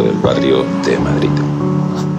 [0.00, 2.11] Del Barrio de Madrid.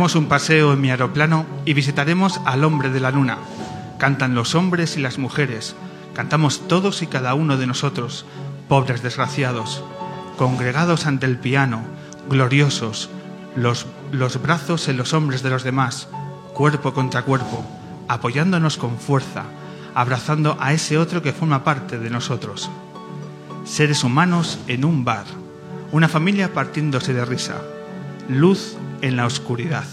[0.00, 3.36] Demos un paseo en mi aeroplano y visitaremos al hombre de la luna.
[3.98, 5.76] Cantan los hombres y las mujeres.
[6.14, 8.24] Cantamos todos y cada uno de nosotros,
[8.66, 9.84] pobres desgraciados,
[10.38, 11.82] congregados ante el piano,
[12.30, 13.10] gloriosos,
[13.54, 16.08] los, los brazos en los hombres de los demás,
[16.54, 17.62] cuerpo contra cuerpo,
[18.08, 19.44] apoyándonos con fuerza,
[19.94, 22.70] abrazando a ese otro que forma parte de nosotros.
[23.66, 25.26] Seres humanos en un bar,
[25.92, 27.60] una familia partiéndose de risa,
[28.28, 29.84] luz en la oscuridad.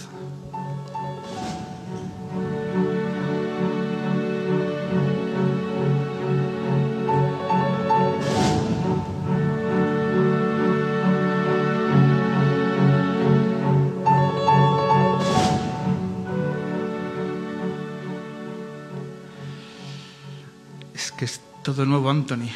[20.94, 22.50] Es que es todo nuevo, Anthony.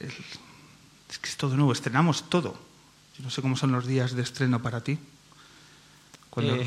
[0.00, 2.68] Es que es todo nuevo, estrenamos todo.
[3.18, 4.98] Yo no sé cómo son los días de estreno para ti.
[6.36, 6.66] Eh,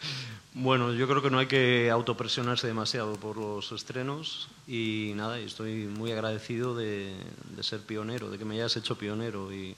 [0.54, 5.86] bueno, yo creo que no hay que autopresionarse demasiado por los estrenos y nada, estoy
[5.86, 7.16] muy agradecido de,
[7.56, 9.74] de ser pionero, de que me hayas hecho pionero y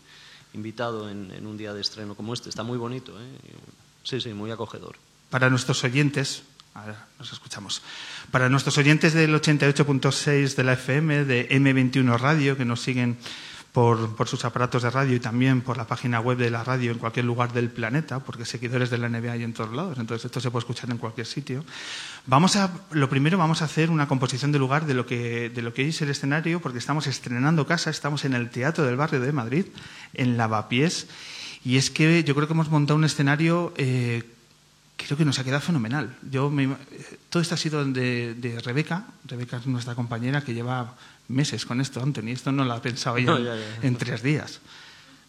[0.53, 2.51] invitado en, en un día de estreno como este.
[2.51, 3.39] Está muy bonito, ¿eh?
[4.03, 4.97] Sí, sí, muy acogedor.
[5.31, 6.43] para nuestros oyentes,
[6.75, 7.83] ahora nos escuchamos,
[8.31, 13.17] para nuestros oyentes del 88.6 de la FM, de M21 Radio, que nos siguen
[13.73, 16.91] por, por sus aparatos de radio y también por la página web de la radio
[16.91, 20.25] en cualquier lugar del planeta, porque seguidores de la NBA hay en todos lados, entonces
[20.25, 21.65] esto se puede escuchar en cualquier sitio.
[22.27, 25.63] Vamos a, lo primero vamos a hacer una composición de lugar de lo que, de
[25.63, 29.21] lo que es el escenario, porque estamos estrenando casa, estamos en el Teatro del Barrio
[29.21, 29.67] de Madrid,
[30.15, 31.07] en Lavapiés,
[31.65, 34.25] y es que yo creo que hemos montado un escenario eh,
[34.97, 36.17] creo que nos ha quedado fenomenal.
[36.31, 36.77] Yo me eh,
[37.29, 39.07] todo esto ha sido de, de Rebeca.
[39.25, 40.95] Rebeca es nuestra compañera que lleva
[41.31, 42.29] meses con esto, Anthony.
[42.29, 43.87] Esto no lo ha pensado ella No, en, ya, ya.
[43.87, 44.61] en tres días.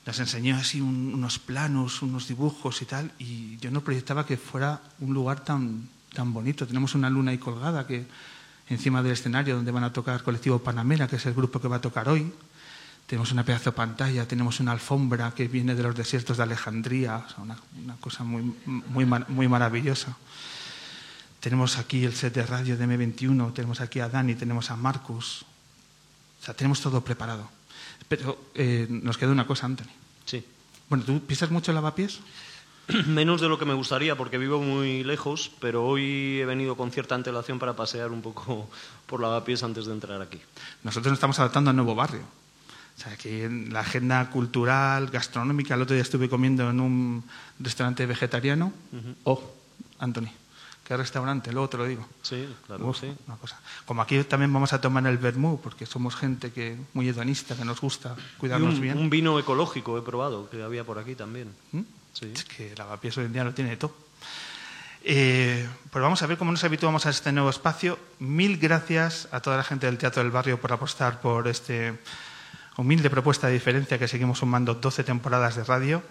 [0.06, 4.36] Nos enseñó así un- unos planos, unos dibujos y tal, y yo no proyectaba que
[4.38, 6.66] fuera un lugar tan, tan bonito.
[6.66, 8.06] Tenemos una luna ahí colgada que
[8.70, 11.76] encima del escenario donde van a tocar Colectivo Panamera, que es el grupo que va
[11.78, 12.32] a tocar hoy.
[13.06, 17.18] Tenemos una pedazo de pantalla, tenemos una alfombra que viene de los desiertos de Alejandría,
[17.18, 20.16] o sea, una, una cosa muy, muy, muy maravillosa.
[21.42, 25.44] Tenemos aquí el set de radio de M21, tenemos aquí a Dani, tenemos a Marcus.
[26.42, 27.48] O sea, tenemos todo preparado.
[28.08, 29.92] Pero eh, nos queda una cosa, Anthony.
[30.26, 30.44] Sí.
[30.90, 32.20] Bueno, ¿tú pisas mucho lavapiés?
[33.08, 36.92] Menos de lo que me gustaría porque vivo muy lejos, pero hoy he venido con
[36.92, 38.70] cierta antelación para pasear un poco
[39.06, 40.42] por lavapiés antes de entrar aquí.
[40.84, 42.24] Nosotros nos estamos adaptando al nuevo barrio.
[42.98, 47.24] O sea, que en la agenda cultural, gastronómica, el otro día estuve comiendo en un
[47.60, 48.74] restaurante vegetariano.
[49.24, 49.42] Oh,
[49.98, 50.30] Anthony,
[50.92, 51.54] ¿qué restaurante?
[51.54, 52.06] Luego te lo digo.
[52.22, 53.16] Sí, claro, Uf, sí.
[53.26, 53.58] una cosa.
[53.86, 57.64] Como aquí también vamos a tomar el vermú, porque somos gente que muy hedonista, que
[57.64, 58.98] nos gusta Y cuidarnos un, bien.
[58.98, 61.56] un vino ecológico he probado, que había por aquí también.
[61.72, 61.80] ¿Mm?
[62.12, 62.30] Sí.
[62.36, 63.96] Es que Lavapiés hoy en día lo tiene todo.
[65.06, 67.98] Eh, pues vamos a ver cómo nos habituamos a este nuevo espacio.
[68.20, 71.98] Mil gracias a toda la gente del Teatro del Barrio por apostar por este
[72.76, 76.04] humilde propuesta de diferencia que seguimos sumando 12 temporadas de radio.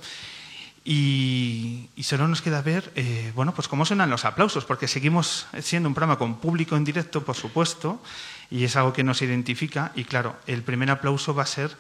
[0.84, 5.88] Y, solo nos queda ver, eh, bueno, pues cómo suenan los aplausos, porque seguimos siendo
[5.88, 8.02] un programa con público en directo, por supuesto,
[8.50, 9.92] y es algo que nos identifica.
[9.94, 11.76] Y claro, el primer aplauso va a ser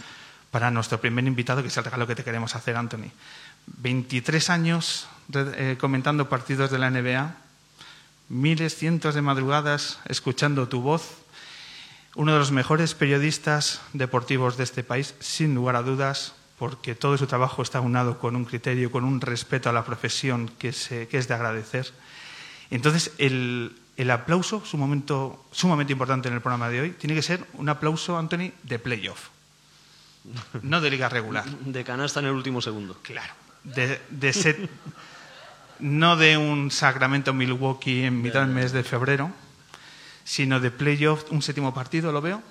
[0.50, 3.10] para nuestro primer invitado, que es el regalo que te queremos hacer, Anthony.
[3.66, 7.34] 23 años eh, comentando partidos de la NBA,
[8.28, 11.18] miles, cientos de madrugadas escuchando tu voz,
[12.16, 17.16] uno de los mejores periodistas deportivos de este país, sin lugar a dudas, porque todo
[17.16, 21.08] su trabajo está unado con un criterio, con un respeto a la profesión que, se,
[21.08, 21.90] que es de agradecer.
[22.70, 27.22] Entonces, el, el aplauso, su momento sumamente importante en el programa de hoy, tiene que
[27.22, 29.28] ser un aplauso, Anthony, de playoff,
[30.60, 31.46] no de liga regular.
[31.64, 32.98] De canasta en el último segundo.
[33.00, 33.32] Claro.
[33.64, 34.70] De, de set,
[35.78, 39.32] no de un Sacramento Milwaukee en mitad del mes de febrero,
[40.24, 42.42] sino de playoff, un séptimo partido, ¿lo veo?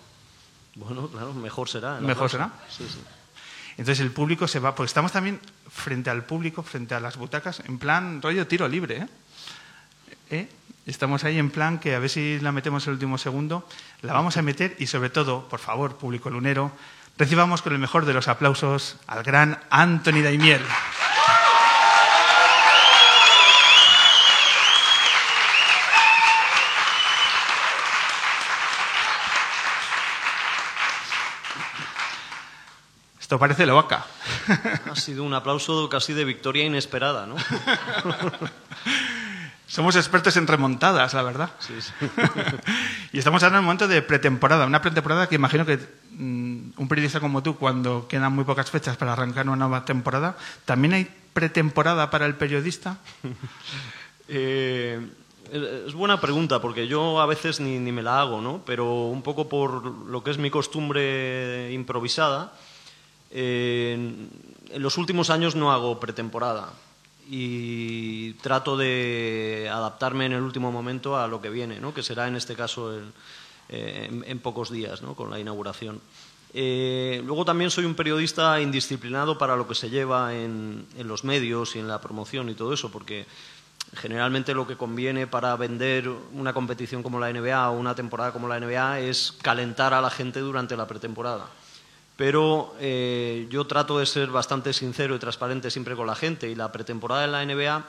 [0.73, 1.99] Bueno, claro, mejor será.
[1.99, 2.37] ¿Mejor aplauso.
[2.37, 2.51] será?
[2.69, 2.99] Sí, sí.
[3.79, 5.39] Entonces el público se va, porque estamos también
[5.69, 8.97] frente al público, frente a las butacas, en plan rollo tiro libre.
[8.97, 9.07] ¿eh?
[10.31, 10.49] ¿Eh?
[10.85, 13.65] Estamos ahí en plan que a ver si la metemos el último segundo,
[14.01, 16.73] la vamos a meter y sobre todo, por favor, público lunero,
[17.17, 20.61] recibamos con el mejor de los aplausos al gran Anthony Daimiel.
[33.29, 34.07] Esto parece loaca.
[34.89, 37.35] Ha sido un aplauso casi de victoria inesperada, ¿no?
[39.67, 41.51] Somos expertos en remontadas, la verdad.
[41.59, 41.91] Sí, sí.
[43.13, 46.87] y estamos ahora en un momento de pretemporada, una pretemporada que imagino que mm, un
[46.87, 50.35] periodista como tú, cuando quedan muy pocas fechas para arrancar una nueva temporada,
[50.65, 52.97] ¿también hay pretemporada para el periodista?
[54.31, 54.99] Eh,
[55.51, 58.61] es buena pregunta, porque yo a veces ni, ni me la hago, ¿no?
[58.63, 62.53] Pero un poco por lo que es mi costumbre improvisada,
[63.31, 64.29] en,
[64.75, 66.73] los últimos años no hago pretemporada
[67.29, 71.93] y trato de adaptarme en el último momento a lo que viene, ¿no?
[71.93, 72.99] que será en este caso
[73.69, 75.15] eh, en, en pocos días, ¿no?
[75.15, 76.01] con la inauguración.
[76.53, 81.23] Eh, luego también soy un periodista indisciplinado para lo que se lleva en, en los
[81.23, 83.27] medios y en la promoción y todo eso, porque
[83.95, 88.47] generalmente lo que conviene para vender una competición como la NBA o una temporada como
[88.47, 91.47] la NBA es calentar a la gente durante la pretemporada
[92.19, 96.55] pero eh, yo trato de ser bastante sincero y transparente siempre con la gente y
[96.55, 97.85] la pretemporada de la NBA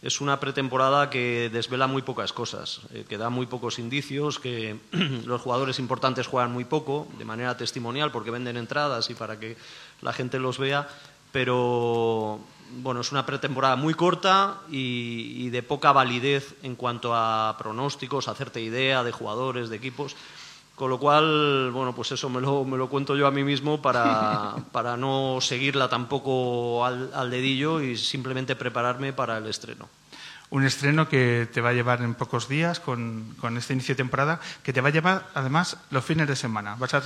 [0.00, 4.78] es una pretemporada que desvela muy pocas cosas, eh, que da muy pocos indicios, que
[5.26, 9.58] los jugadores importantes juegan muy poco de manera testimonial porque venden entradas y para que
[10.00, 10.88] la gente los vea,
[11.30, 12.40] pero
[12.80, 18.28] bueno, es una pretemporada muy corta y, y de poca validez en cuanto a pronósticos,
[18.28, 20.16] hacerte idea de jugadores, de equipos.
[20.76, 23.80] Con lo cual, bueno, pues eso me lo, me lo cuento yo a mí mismo
[23.80, 29.88] para, para no seguirla tampoco al, al dedillo y simplemente prepararme para el estreno.
[30.50, 33.96] Un estreno que te va a llevar en pocos días con, con este inicio de
[33.96, 36.76] temporada, que te va a llevar además los fines de semana.
[36.78, 37.02] Vas a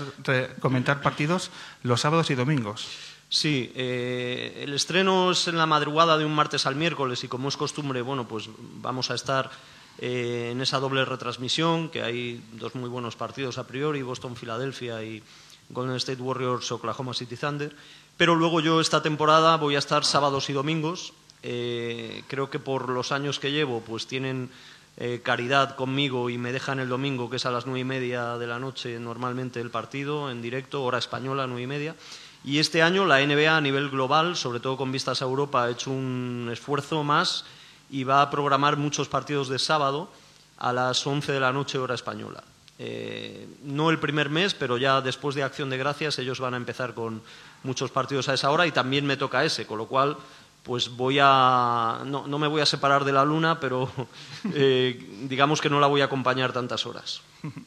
[0.61, 1.51] comentar partidos
[1.83, 2.89] los sábados y domingos.
[3.31, 7.49] Sí, eh, el estreno es en la madrugada de un martes al miércoles y como
[7.49, 9.49] es costumbre, bueno, pues vamos a estar
[10.03, 15.23] eh, en esa doble retransmisión, que hay dos muy buenos partidos a priori, Boston-Filadelfia y
[15.69, 17.77] Golden State Warriors-Oklahoma City Thunder.
[18.17, 21.13] Pero luego yo esta temporada voy a estar sábados y domingos.
[21.43, 24.49] Eh, creo que por los años que llevo, pues tienen
[24.97, 28.39] eh, caridad conmigo y me dejan el domingo, que es a las nueve y media
[28.39, 31.95] de la noche normalmente el partido, en directo, hora española, nueve y media.
[32.43, 35.71] Y este año la NBA a nivel global, sobre todo con vistas a Europa, ha
[35.71, 37.45] hecho un esfuerzo más
[37.91, 40.11] y va a programar muchos partidos de sábado
[40.59, 42.45] a las 11 de la noche hora española.
[42.79, 46.57] Eh, no el primer mes, pero ya después de Acción de Gracias ellos van a
[46.57, 47.21] empezar con
[47.63, 50.17] muchos partidos a esa hora y también me toca ese, con lo cual
[50.63, 53.91] pues voy a no, no me voy a separar de la luna, pero
[54.55, 57.21] eh, digamos que no la voy a acompañar tantas horas.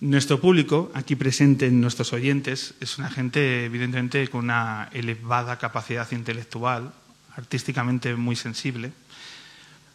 [0.00, 6.92] Nuestro público, aquí presente, nuestros oyentes, es una gente evidentemente con una elevada capacidad intelectual,
[7.36, 8.92] artísticamente muy sensible,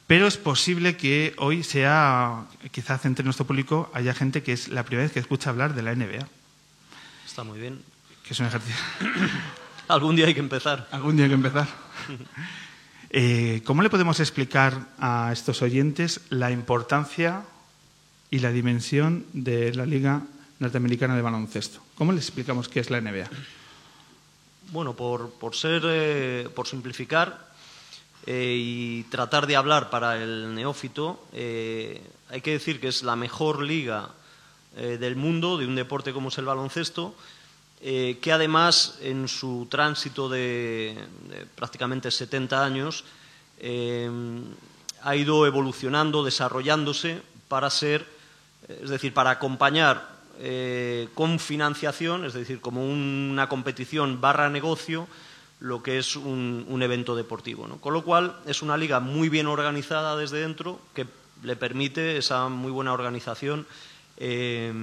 [0.07, 4.83] pero es posible que hoy sea, quizás entre nuestro público haya gente que es la
[4.83, 6.27] primera vez que escucha hablar de la NBA,
[7.25, 7.81] Está muy bien.
[8.27, 8.79] que es un ejercicio.
[9.87, 10.87] Algún día hay que empezar.
[10.91, 11.67] Algún día hay que empezar.
[13.15, 17.43] Eh, ¿Cómo le podemos explicar a estos oyentes la importancia
[18.31, 20.23] y la dimensión de la Liga
[20.57, 21.79] Norteamericana de Baloncesto?
[21.93, 23.29] ¿Cómo les explicamos qué es la NBA?
[24.71, 27.52] Bueno, por, por ser, eh, por simplificar
[28.25, 33.17] eh, y tratar de hablar para el neófito, eh, hay que decir que es la
[33.17, 34.11] mejor liga
[34.77, 37.15] eh, del mundo de un deporte como es el baloncesto,
[37.81, 40.97] que además en su tránsito de,
[41.53, 43.03] prácticamente 70 años
[45.01, 48.07] ha ido evolucionando, desarrollándose para ser,
[48.69, 50.07] es decir, para acompañar
[51.13, 55.09] con financiación, es decir, como una competición barra negocio,
[55.63, 57.65] lo que es un, evento deportivo.
[57.79, 61.07] Con lo cual es una liga muy bien organizada desde dentro que
[61.41, 63.65] le permite esa muy buena organización
[64.17, 64.73] eh,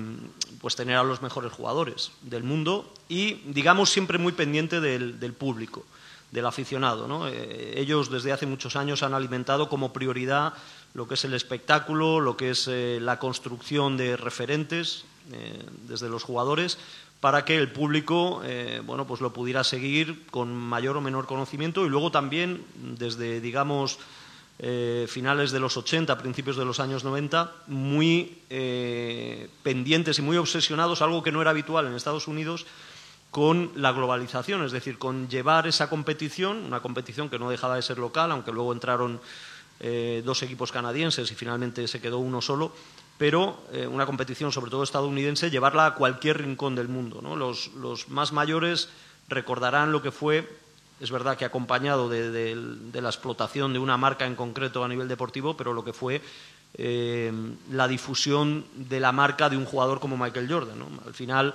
[0.58, 5.84] pues tener a los mejores jugadores del mundo y, digamos, siempre muy pendiente del, público,
[6.30, 7.28] del aficionado.
[7.28, 10.54] Eh, ellos desde hace muchos años han alimentado como prioridad
[10.94, 15.04] lo que es el espectáculo, lo que es eh, la construcción de referentes
[15.86, 16.76] desde los jugadores
[17.20, 18.42] para que el público
[18.84, 23.98] bueno, pues lo pudiera seguir con mayor o menor conocimiento y luego también desde, digamos,
[24.62, 30.36] eh, finales de los 80, principios de los años 90, muy eh, pendientes y muy
[30.36, 32.66] obsesionados, algo que no era habitual en Estados Unidos,
[33.30, 37.82] con la globalización, es decir, con llevar esa competición, una competición que no dejaba de
[37.82, 39.18] ser local, aunque luego entraron
[39.80, 42.74] eh, dos equipos canadienses y finalmente se quedó uno solo,
[43.20, 43.58] pero
[43.90, 47.20] una competición sobre todo estadounidense, llevarla a cualquier rincón del mundo.
[47.36, 48.88] los más mayores
[49.28, 50.48] recordarán lo que fue
[51.00, 52.54] es verdad que acompañado de,
[52.92, 56.20] la explotación de una marca en concreto a nivel deportivo, pero lo que fue
[56.74, 57.32] eh,
[57.70, 60.78] la difusión de la marca de un jugador como Michael Jordan.
[61.06, 61.54] Al final,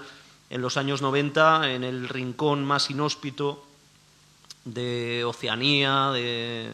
[0.49, 3.63] en los años 90, en el rincón más inhóspito
[4.65, 6.73] de Oceanía, de,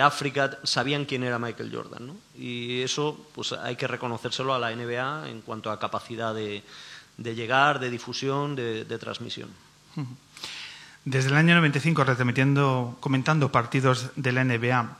[0.00, 2.12] África, sabían quién era Michael Jordan.
[2.36, 6.62] Y eso pues, hay que reconocérselo a la NBA en cuanto a capacidad de,
[7.18, 9.50] llegar, de difusión, de, transmisión.
[11.04, 14.98] Desde el año 95 retransmitiendo, comentando partidos de la NBA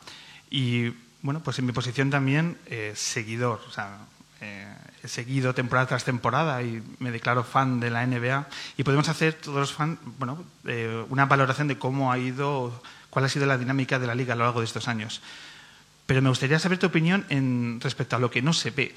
[0.50, 3.96] y bueno, pues en mi posición también eh, seguidor, o sea,
[4.42, 4.66] eh,
[5.02, 9.32] he seguido temporada tras temporada y me declaro fan de la NBA y podemos hacer
[9.32, 12.82] todos los fans, bueno, eh, una valoración de cómo ha ido,
[13.14, 15.22] cuál ha sido la dinámica de la liga a lo largo de estos años.
[16.04, 17.24] Pero me gustaría saber tu opinión
[17.80, 18.94] respecto a lo que no se ve,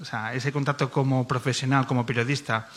[0.00, 2.68] o sea, ese contacto como profesional, como periodista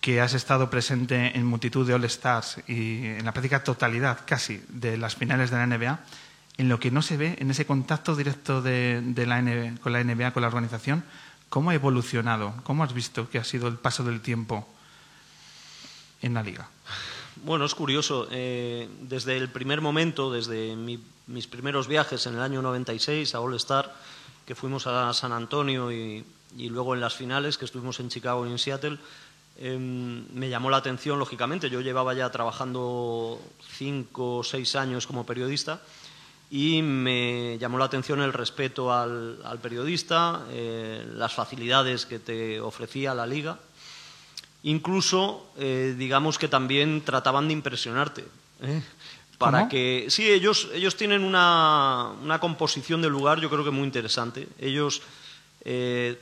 [0.00, 4.96] que has estado presente en multitud de All-Stars y en la práctica totalidad casi de
[4.96, 6.00] las finales de la NBA,
[6.56, 10.02] en lo que no se ve, en ese contacto directo de, la NBA, con la
[10.02, 11.04] NBA, con la organización,
[11.48, 12.54] ¿cómo ha evolucionado?
[12.62, 14.66] ¿Cómo has visto que ha sido el paso del tiempo
[16.22, 16.68] en la liga?
[17.36, 18.28] Bueno, es curioso.
[18.30, 23.94] Eh, desde el primer momento, desde mis primeros viajes en el año 96 a All-Star,
[24.46, 26.24] que fuimos a San Antonio y,
[26.56, 28.98] y luego en las finales, que estuvimos en Chicago y en Seattle,
[29.62, 31.68] Em, me llamó la atención, lógicamente.
[31.68, 33.38] Yo llevaba ya trabajando
[33.76, 35.82] cinco o seis años como periodista
[36.50, 43.14] y me llamó la atención el respeto al, periodista, eh, las facilidades que te ofrecía
[43.14, 43.58] la liga.
[44.62, 48.24] Incluso, eh, digamos que también trataban de impresionarte.
[48.62, 48.82] ¿eh?
[49.38, 50.06] Para que.
[50.08, 54.48] Sí, ellos, ellos tienen una, una, composición del lugar, yo creo que muy interesante.
[54.58, 55.02] Ellos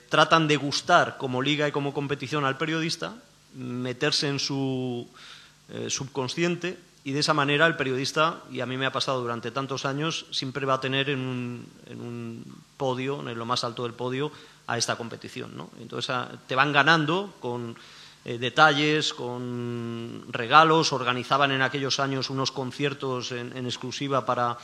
[0.08, 3.14] tratan de gustar como liga y como competición al periodista,
[3.54, 5.08] meterse en su
[5.70, 9.50] eh, subconsciente y de esa manera el periodista, y a mí me ha pasado durante
[9.50, 12.44] tantos años, siempre va a tener en un,
[12.76, 14.32] podio, en lo más alto del podio,
[14.66, 15.68] a esta competición.
[15.80, 16.14] Entonces
[16.46, 17.76] te van ganando con
[18.28, 24.58] eh, detalles, con regalos, organizaban en aquellos años unos conciertos en exclusiva para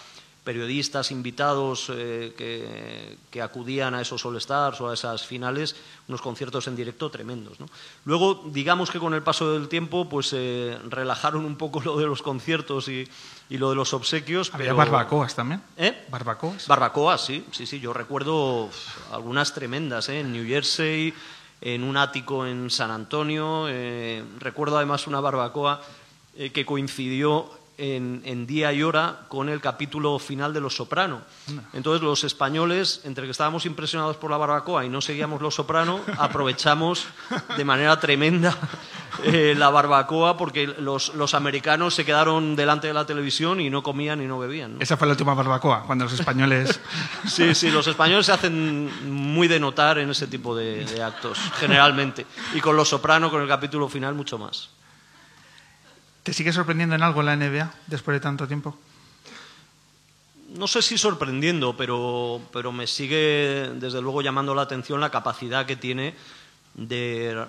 [0.44, 5.74] periodistas invitados eh, que, acudían a esos All Stars o a esas finales,
[6.06, 7.58] unos conciertos en directo tremendos.
[8.04, 12.06] Luego, digamos que con el paso del tiempo, pues eh, relajaron un poco lo de
[12.06, 13.08] los conciertos y,
[13.48, 14.52] lo de los obsequios.
[14.52, 15.62] ¿Había barbacoas también?
[15.76, 16.06] ¿Eh?
[16.10, 16.68] ¿Barbacoas?
[16.68, 17.80] Barbacoas, sí, sí, sí.
[17.80, 18.68] Yo recuerdo
[19.12, 20.20] algunas tremendas, ¿eh?
[20.20, 21.14] en New Jersey,
[21.64, 23.66] en un ático en San Antonio.
[24.38, 25.80] recuerdo además una barbacoa
[26.52, 31.22] que coincidió en, día y hora con el capítulo final de Los Soprano.
[31.72, 36.00] Entonces los españoles, entre que estábamos impresionados por la barbacoa y no seguíamos Los Soprano,
[36.18, 37.06] aprovechamos
[37.56, 38.56] de manera tremenda
[39.24, 44.22] eh, la barbacoa porque los, americanos se quedaron delante de la televisión y no comían
[44.22, 44.76] y no bebían.
[44.80, 46.80] Esa fue la última barbacoa, cuando los españoles...
[47.26, 51.38] sí, sí, los españoles se hacen muy de notar en ese tipo de, de actos,
[51.58, 52.26] generalmente.
[52.54, 54.70] Y con Los Soprano, con el capítulo final, mucho más.
[56.24, 58.74] ¿Te sigue sorprendiendo en algo la NBA después de tanto tiempo?
[60.56, 65.66] No sé si sorprendiendo, pero, pero me sigue desde luego llamando la atención la capacidad
[65.66, 66.14] que tiene
[66.72, 67.44] de,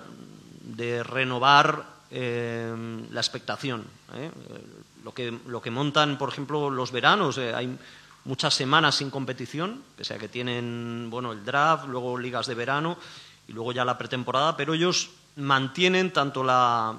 [1.04, 2.74] renovar eh,
[3.10, 3.82] la expectación.
[4.14, 4.30] ¿eh?
[5.02, 7.78] Lo, que, lo que montan, por ejemplo, los veranos, eh, hay
[8.26, 12.98] muchas semanas sin competición, que sea que tienen bueno, el draft, luego ligas de verano
[13.48, 16.94] y luego ya la pretemporada, pero ellos mantienen tanto la,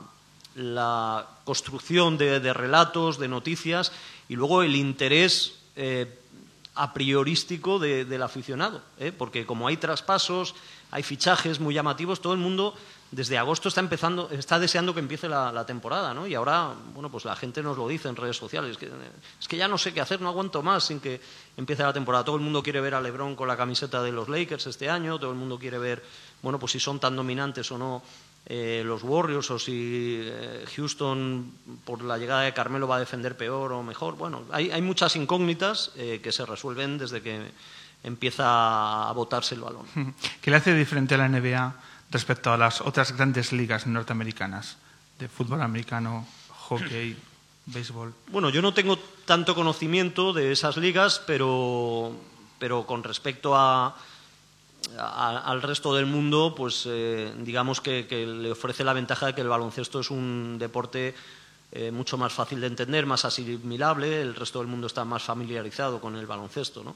[0.58, 3.92] la construcción de, relatos, de noticias
[4.28, 6.20] y luego el interés eh,
[6.74, 9.12] a priorístico del aficionado, ¿eh?
[9.12, 10.56] porque como hay traspasos,
[10.92, 12.76] hay fichajes muy llamativos, todo el mundo
[13.12, 16.28] desde agosto está empezando, está deseando que empiece la, temporada, ¿no?
[16.28, 18.92] Y ahora, bueno, pues la gente nos lo dice en redes sociales, que,
[19.40, 21.22] es que ya no sé qué hacer, no aguanto más sin que
[21.56, 22.26] empiece la temporada.
[22.26, 25.18] Todo el mundo quiere ver a LeBron con la camiseta de los Lakers este año,
[25.20, 26.04] todo el mundo quiere ver
[26.42, 28.04] bueno, pues si son tan dominantes o no
[28.50, 31.52] eh, los Warriors o si eh, Houston
[31.84, 34.16] por la llegada de Carmelo va a defender peor o mejor.
[34.16, 37.52] Bueno, hay, hay muchas incógnitas eh, que se resuelven desde que
[38.04, 39.86] empieza a botarse el balón.
[40.42, 41.76] ¿Qué le hace diferente a la NBA
[42.10, 44.78] respecto a las otras grandes ligas norteamericanas
[45.20, 46.26] de fútbol americano,
[46.70, 47.18] hockey,
[47.66, 48.14] béisbol?
[48.32, 52.14] Bueno, yo no tengo tanto conocimiento de esas ligas, pero,
[52.60, 53.98] pero con respecto a,
[55.00, 59.36] a- al resto del mundo, pues eh, digamos que, que le ofrece la ventaja de
[59.36, 61.14] que el baloncesto es un deporte
[61.72, 66.00] eh, mucho más fácil de entender, más asimilable, el resto del mundo está más familiarizado
[66.00, 66.96] con el baloncesto, ¿no?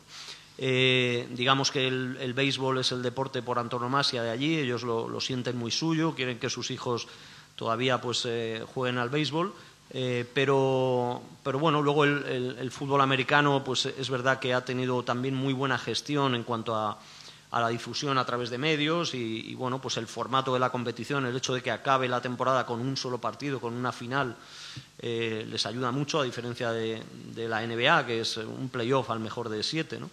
[0.57, 5.07] Eh, digamos que el, el béisbol es el deporte por antonomasia de allí, ellos lo,
[5.07, 7.07] lo sienten muy suyo, quieren que sus hijos
[7.55, 9.53] todavía pues eh, jueguen al béisbol.
[9.93, 14.63] Eh, pero, pero bueno, luego el, el- el fútbol americano, pues es verdad que ha
[14.63, 16.97] tenido también muy buena gestión en cuanto a,
[17.51, 21.25] a la difusión a través de medios y, bueno, pues el formato de la competición,
[21.25, 24.37] el hecho de que acabe la temporada con un solo partido, con una final,
[24.99, 27.03] eh, les ayuda mucho, a diferencia de,
[27.35, 30.09] la NBA, que es un playoff al mejor de siete, ¿no?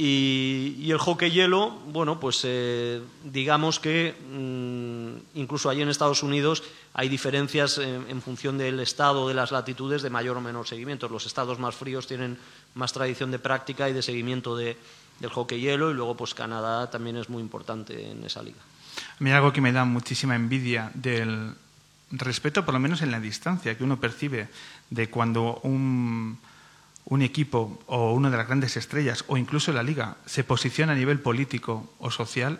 [0.00, 6.62] Y, el hockey hielo, bueno, pues eh, digamos que mm, incluso allí en Estados Unidos
[6.94, 11.08] hay diferencias en, en función del estado, de las latitudes, de mayor o menor seguimiento.
[11.08, 12.38] Los estados más fríos tienen
[12.74, 14.76] más tradición de práctica y de seguimiento de-
[15.20, 18.58] del hockey hielo y luego pues Canadá también es muy importante en esa liga.
[19.18, 21.54] A mí algo que me da muchísima envidia del
[22.10, 24.48] respeto, por lo menos en la distancia, que uno percibe
[24.90, 26.38] de cuando un,
[27.04, 30.96] un equipo o una de las grandes estrellas o incluso la liga se posiciona a
[30.96, 32.58] nivel político o social,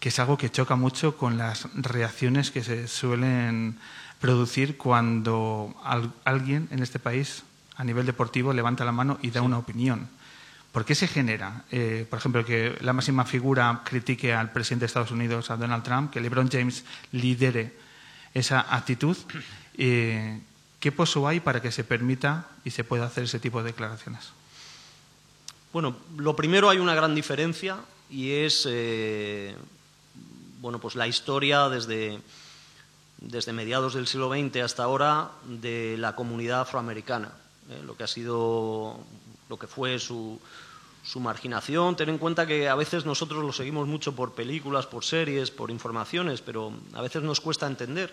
[0.00, 3.78] que es algo que choca mucho con las reacciones que se suelen
[4.20, 7.44] producir cuando al- alguien en este país
[7.76, 10.08] a nivel deportivo levanta la mano y da una opinión.
[10.76, 14.88] ¿Por qué se genera, eh, por ejemplo, que la máxima figura critique al presidente de
[14.88, 17.72] Estados Unidos, a Donald Trump, que LeBron James lidere
[18.34, 19.16] esa actitud?
[19.78, 20.40] Eh,
[20.78, 24.32] ¿Qué pozo hay para que se permita y se pueda hacer ese tipo de declaraciones?
[25.72, 27.78] Bueno, lo primero hay una gran diferencia
[28.10, 29.56] y es eh,
[30.60, 32.20] bueno, pues la historia desde,
[33.16, 37.32] desde mediados del siglo XX hasta ahora de la comunidad afroamericana,
[37.84, 39.00] lo que ha sido,
[39.48, 40.38] lo que fue su,
[41.06, 41.94] su marginación.
[41.94, 45.70] Ten en cuenta que a veces nosotros lo seguimos mucho por películas, por series, por
[45.70, 48.12] informaciones, pero a veces nos cuesta entender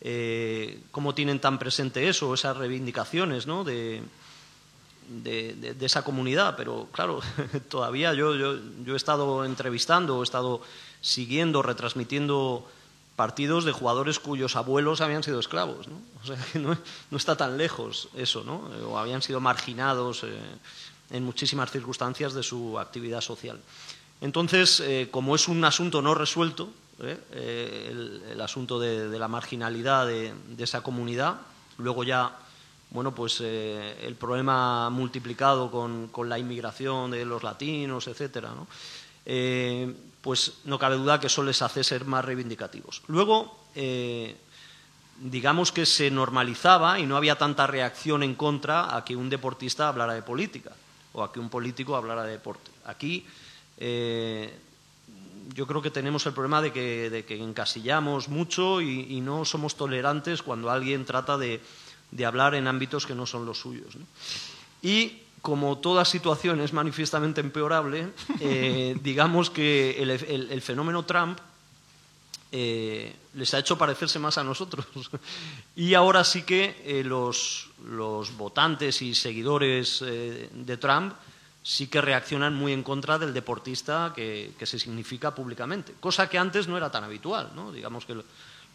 [0.00, 3.62] eh, cómo tienen tan presente eso, esas reivindicaciones, ¿no?
[3.62, 4.02] De,
[5.08, 7.20] de, de- esa comunidad, pero claro,
[7.68, 10.60] todavía yo, yo, yo he estado entrevistando, he estado
[11.00, 12.66] siguiendo, retransmitiendo
[13.14, 15.94] partidos de jugadores cuyos abuelos habían sido esclavos, ¿no?
[16.24, 16.76] O sea, que no,
[17.10, 18.68] no está tan lejos eso, ¿no?
[18.88, 20.36] O habían sido marginados eh,
[21.10, 23.60] en muchísimas circunstancias de su actividad social.
[24.20, 26.70] Entonces, eh, como es un asunto no resuelto,
[27.02, 27.18] ¿eh?
[27.32, 31.36] Eh, el, asunto de, la marginalidad de, esa comunidad,
[31.78, 32.38] luego ya
[32.90, 38.52] bueno, pues el problema multiplicado con, con la inmigración de los latinos, etcétera,
[40.20, 43.02] pues no cabe duda que eso les hace ser más reivindicativos.
[43.08, 43.58] Luego,
[45.18, 49.88] digamos que se normalizaba y no había tanta reacción en contra a que un deportista
[49.88, 50.70] hablara de política
[51.14, 52.70] o a que un político hablara de deporte.
[52.84, 53.24] Aquí
[53.78, 54.52] eh,
[55.54, 60.70] yo creo que tenemos el problema de que, encasillamos mucho y, no somos tolerantes cuando
[60.70, 61.60] alguien trata de,
[62.26, 63.96] hablar en ámbitos que no son los suyos.
[64.82, 68.08] Y como toda situación es manifiestamente empeorable,
[68.40, 71.38] eh, digamos que el fenómeno Trump
[72.56, 74.86] eh, les ha hecho parecerse más a nosotros.
[75.76, 81.14] y ahora sí que eh, los, los votantes y seguidores eh, de Trump
[81.64, 86.38] sí que reaccionan muy en contra del deportista que, que se significa públicamente, cosa que
[86.38, 87.50] antes no era tan habitual.
[87.56, 87.72] ¿no?
[87.72, 88.24] Digamos que lo-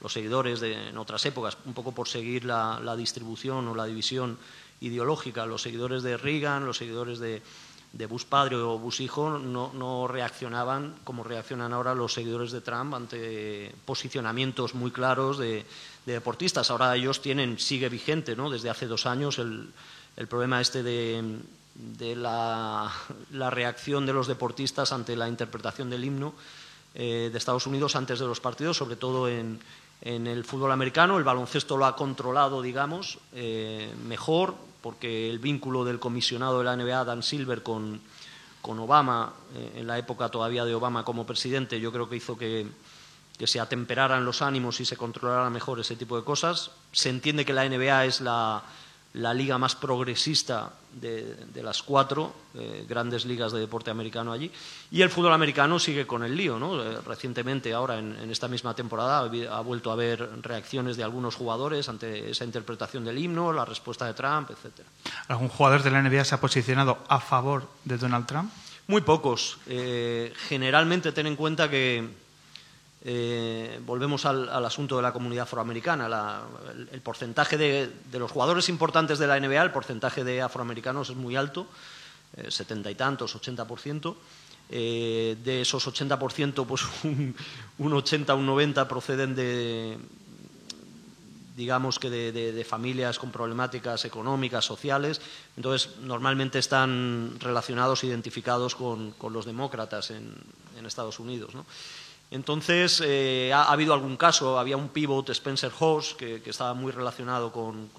[0.01, 3.85] los seguidores de, en otras épocas, un poco por seguir la, la distribución o la
[3.85, 4.37] división
[4.81, 7.41] ideológica, los seguidores de Reagan, los seguidores de,
[7.91, 12.61] de Bush padre o Bush hijo no, no reaccionaban como reaccionan ahora los seguidores de
[12.61, 15.65] Trump ante posicionamientos muy claros de,
[16.05, 16.69] de deportistas.
[16.69, 18.49] Ahora ellos tienen, sigue vigente ¿no?
[18.49, 19.69] desde hace dos años el,
[20.17, 21.39] el problema este de,
[21.73, 22.91] de la,
[23.31, 26.35] la reacción de los deportistas ante la interpretación del himno
[26.93, 29.59] eh, de Estados Unidos antes de los partidos, sobre todo en,
[30.01, 31.17] en el fútbol americano.
[31.17, 36.75] El baloncesto lo ha controlado, digamos, eh, mejor, porque el vínculo del comisionado de la
[36.75, 38.01] NBA, Dan Silver, con,
[38.61, 42.37] con Obama, eh, en la época todavía de Obama como presidente, yo creo que hizo
[42.37, 42.67] que,
[43.37, 46.71] que se atemperaran los ánimos y se controlara mejor ese tipo de cosas.
[46.91, 48.63] Se entiende que la NBA es la,
[49.13, 54.51] la liga más progresista de, las cuatro eh, grandes ligas de deporte americano allí.
[54.91, 56.59] Y el fútbol americano sigue con el lío.
[56.59, 56.81] ¿no?
[56.81, 61.89] Eh, recientemente, ahora en, esta misma temporada, ha vuelto a haber reacciones de algunos jugadores
[61.89, 64.85] ante esa interpretación del himno, la respuesta de Trump, etc.
[65.27, 68.51] ¿Algún jugador de la NBA se ha posicionado a favor de Donald Trump?
[68.87, 69.57] Muy pocos.
[69.67, 72.09] Eh, generalmente ten en cuenta que
[73.05, 76.41] eh, volvemos al, asunto de la comunidad afroamericana.
[76.91, 81.35] el, porcentaje de, los jugadores importantes de la NBA, el porcentaje de afroamericanos es muy
[81.35, 81.67] alto,
[82.37, 84.15] eh, setenta y tantos, 80%.
[84.71, 87.35] Eh, de esos 80%, pues un,
[87.79, 89.97] un 80, un 90 proceden de,
[91.59, 95.19] digamos que de, familias con problemáticas económicas, sociales.
[95.57, 100.33] Entonces, normalmente están relacionados, identificados con, los demócratas en,
[100.85, 101.51] Estados Unidos.
[102.31, 107.51] Entonces, eh, ha, habido algún caso, había un pivot, Spencer Hoss, que, estaba muy relacionado
[107.51, 107.89] con,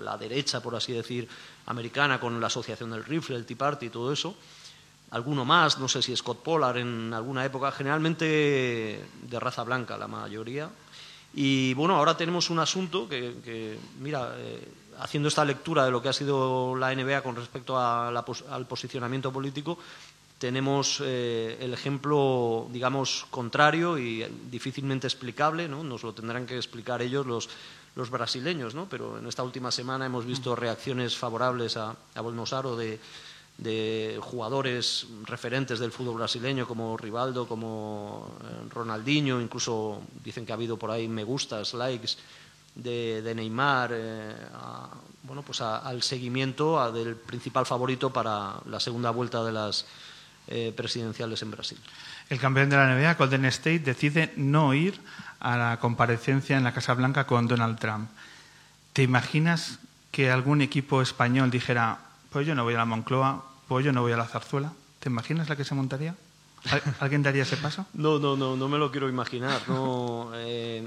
[0.00, 1.28] la derecha, por así decir,
[1.66, 4.34] americana, con la asociación del rifle, el Tea Party y todo eso.
[5.12, 10.08] Alguno más, no sé si Scott Pollard en alguna época, generalmente de raza blanca la
[10.08, 10.70] mayoría.
[11.34, 14.68] Y bueno, ahora tenemos un asunto que, mira, eh,
[15.00, 19.78] haciendo esta lectura de lo que ha sido la NBA con respecto al posicionamiento político,
[20.42, 25.84] tenemos eh, el ejemplo, digamos, contrario y difícilmente explicable, ¿no?
[25.84, 27.48] nos lo tendrán que explicar ellos los,
[27.94, 28.88] los brasileños, ¿no?
[28.88, 32.98] pero en esta última semana hemos visto reacciones favorables a, a Bolsonaro de,
[33.58, 40.56] de jugadores referentes del fútbol brasileño como Rivaldo, como eh, Ronaldinho, incluso dicen que ha
[40.56, 42.16] habido por ahí me gustas, likes
[42.74, 44.34] de, Neymar, eh,
[45.22, 49.86] bueno, pues al seguimiento del principal favorito para la segunda vuelta de las
[50.48, 51.78] eh, presidenciales en Brasil.
[52.28, 55.00] El campeón de la NBA, Golden State, decide no ir
[55.38, 58.10] a la comparecencia en la Casa Blanca con Donald Trump.
[58.92, 59.78] ¿Te imaginas
[60.10, 61.98] que algún equipo español dijera,
[62.30, 64.72] pues yo no voy a la Moncloa, pues yo no voy a la Zarzuela?
[64.98, 66.16] ¿Te imaginas la que se montaría?
[67.00, 67.86] ¿Alguien daría ese paso?
[67.94, 69.62] No, no, no, no me lo quiero imaginar.
[69.68, 70.86] No, eh,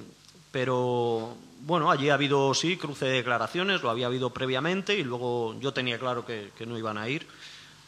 [0.51, 5.57] pero bueno, allí ha habido, sí, cruce de declaraciones, lo había habido previamente y luego
[5.59, 7.25] yo tenía claro que no iban a ir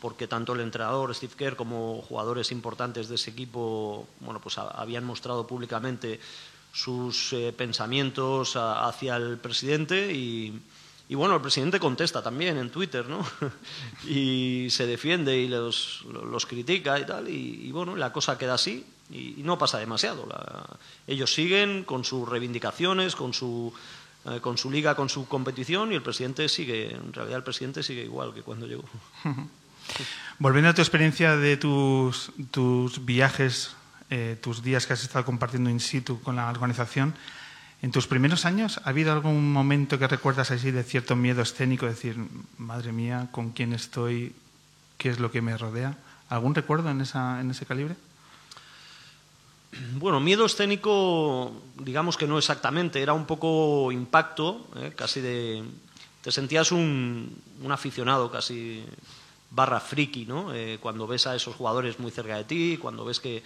[0.01, 5.03] porque tanto el entrenador Steve Kerr como jugadores importantes de ese equipo bueno, pues habían
[5.03, 6.19] mostrado públicamente
[6.77, 10.61] sus eh, pensamientos hacia el presidente y,
[11.09, 13.25] bueno, el presidente contesta también en Twitter, ¿no?
[14.07, 18.85] y se defiende y los, los critica y tal, y, bueno, la cosa queda así
[19.09, 20.27] y, no pasa demasiado.
[21.07, 23.73] ellos siguen con sus reivindicaciones, con su,
[24.25, 27.81] eh, con su liga, con su competición y el presidente sigue, en realidad el presidente
[27.81, 28.83] sigue igual que cuando llegó.
[30.39, 32.31] Volviendo a tu experiencia de tus,
[33.01, 33.75] viajes,
[34.09, 37.15] eh, tus días que has estado compartiendo in situ con la organización,
[37.81, 41.85] en tus primeros años, ¿ha habido algún momento que recuerdas así de cierto miedo escénico?
[41.85, 42.17] Decir,
[42.57, 44.33] madre mía, ¿con quién estoy?
[44.97, 45.97] ¿Qué es lo que me rodea?
[46.29, 47.95] ¿Algún recuerdo en, ese calibre?
[49.93, 54.93] Bueno, miedo escénico, digamos que no exactamente, era un poco impacto, ¿eh?
[54.95, 55.63] casi de...
[56.21, 58.83] Te sentías un, un aficionado casi
[59.49, 60.53] barra friki, ¿no?
[60.53, 63.43] Eh, cuando ves a esos jugadores muy cerca de ti, cuando ves que,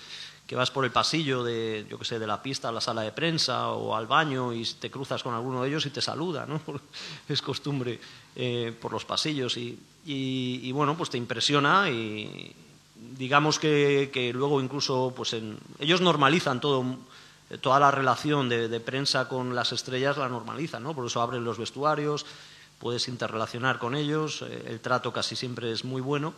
[0.51, 3.13] vas por el pasillo de, yo que sé, de la pista a la sala de
[3.13, 6.59] prensa o al baño y te cruzas con alguno de ellos y te saluda, ¿no?
[7.29, 8.01] es costumbre
[8.35, 12.53] eh, por los pasillos y, bueno, pues te impresiona y
[13.17, 15.33] digamos que, luego incluso, pues
[15.79, 16.83] ellos normalizan todo
[17.61, 20.95] toda la relación de, de, prensa con las estrellas la normalizan, ¿no?
[20.95, 22.25] Por eso abren los vestuarios,
[22.81, 26.33] puedes interrelacionar con ellos, eh, el trato casi siempre es muy bueno.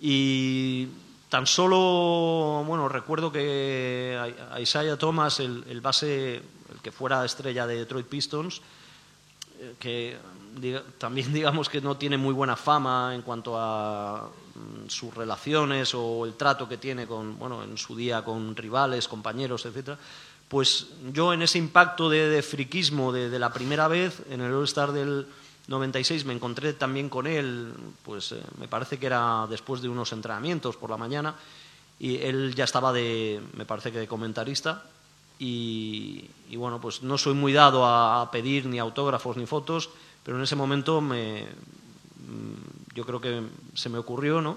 [0.00, 0.88] Y
[1.30, 4.18] tan solo, bueno, recuerdo que
[4.50, 8.60] a Isaiah Thomas, el, base, el que fuera estrella de Detroit Pistons,
[9.60, 10.16] eh, que
[10.98, 16.26] también digamos que no tiene muy buena fama en cuanto a mm, sus relaciones o
[16.26, 19.98] el trato que tiene con, bueno, en su día con rivales, compañeros, etcétera,
[20.48, 24.92] pues yo en ese impacto de, friquismo de, de, la primera vez en el All-Star
[24.92, 25.26] del
[25.68, 27.72] 96 me encontré también con él,
[28.04, 31.34] pues eh, me parece que era después de unos entrenamientos por la mañana,
[31.98, 34.84] y él ya estaba de, me parece que de comentarista,
[35.38, 39.90] y, bueno, pues no soy muy dado a, pedir ni autógrafos ni fotos,
[40.24, 43.42] pero en ese momento me, mm, yo creo que
[43.74, 44.56] se me ocurrió, ¿no?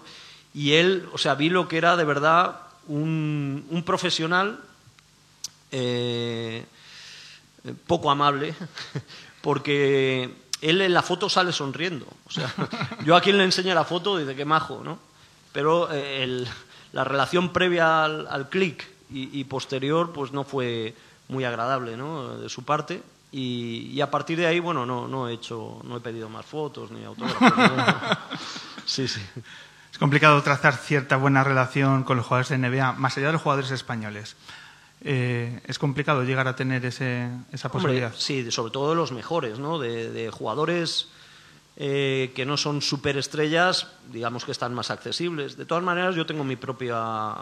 [0.54, 4.60] Y él, o sea, vi lo que era de verdad un, profesional
[5.72, 6.66] eh,
[7.86, 8.56] poco amable,
[9.42, 12.06] porque él en la foto sale sonriendo.
[12.28, 12.54] O sea,
[13.06, 15.00] yo a quien le enseño la foto dice que majo, ¿no?
[15.52, 16.46] Pero eh,
[16.94, 20.94] la relación previa al, clic y, posterior, pues no fue
[21.30, 22.38] muy agradable, ¿no?
[22.38, 23.02] De su parte.
[23.32, 26.46] Y, y a partir de ahí, bueno, no, no he hecho, no he pedido más
[26.46, 27.58] fotos ni autógrafos.
[27.58, 27.86] ¿no?
[28.86, 29.22] Sí, sí.
[29.92, 33.42] Es complicado trazar cierta buena relación con los jugadores de NBA, más allá de los
[33.42, 34.36] jugadores españoles.
[35.02, 38.14] Eh, es complicado llegar a tener ese, esa Hombre, posibilidad.
[38.18, 39.80] sí, sobre todo de los mejores, ¿no?
[39.80, 41.08] De, de jugadores
[41.78, 45.56] eh, que no son superestrellas, digamos que están más accesibles.
[45.56, 47.36] De todas maneras, yo tengo mi propia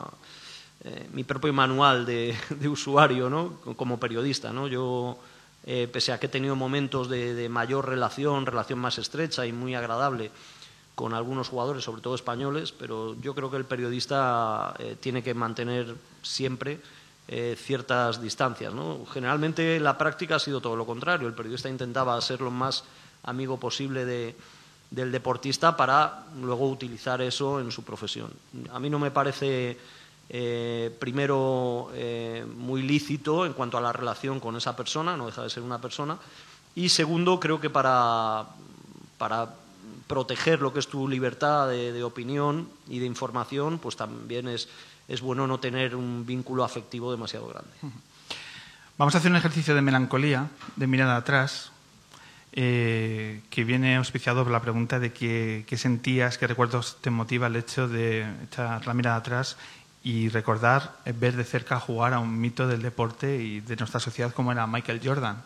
[0.83, 3.57] eh, mi propio manual de, de usuario, ¿no?
[3.75, 4.67] Como periodista, ¿no?
[4.67, 5.17] Yo
[5.65, 9.51] eh, pese a que he tenido momentos de, de mayor relación, relación más estrecha y
[9.51, 10.29] muy agradable
[10.93, 15.33] con algunos jugadores, sobre todo españoles, pero yo creo que el periodista eh, tiene que
[15.33, 16.79] mantener siempre
[17.27, 18.73] eh, ciertas distancias.
[18.73, 19.05] ¿no?
[19.11, 21.27] Generalmente la práctica ha sido todo lo contrario.
[21.27, 22.83] El periodista intentaba ser lo más
[23.23, 24.35] amigo posible de-
[24.89, 28.31] del deportista para luego utilizar eso en su profesión.
[28.71, 29.77] A mí no me parece
[30.29, 35.43] eh, primero eh, muy lícito en cuanto a la relación con esa persona, no deja
[35.43, 36.17] de ser una persona,
[36.75, 38.45] y segundo creo que para,
[39.17, 39.53] para
[40.07, 44.69] proteger lo que es tu libertad de opinión y de información, pues también es,
[45.07, 47.71] es bueno no tener un vínculo afectivo demasiado grande.
[48.97, 51.71] Vamos a hacer un ejercicio de melancolía, de mirada atrás,
[52.53, 57.55] eh, que viene auspiciado por la pregunta de qué, sentías, qué recuerdos te motiva el
[57.55, 59.57] hecho de echar la mirada atrás
[60.03, 63.99] y recordar, eh, ver de cerca jugar a un mito del deporte y de nuestra
[63.99, 65.43] sociedad como era Michael Jordan.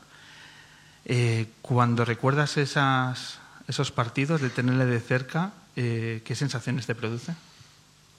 [1.04, 7.34] Eh, cuando recuerdas esas, esos partidos, de tenerle de cerca, ¿qué sensaciones te produce?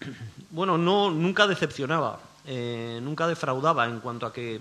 [0.51, 4.61] Bueno, no, nunca decepcionaba, eh, nunca defraudaba en cuanto a que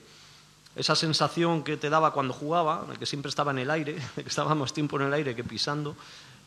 [0.75, 4.29] esa sensación que te daba cuando jugaba, que siempre estaba en el aire, de que
[4.29, 5.95] estaba más tiempo en el aire que pisando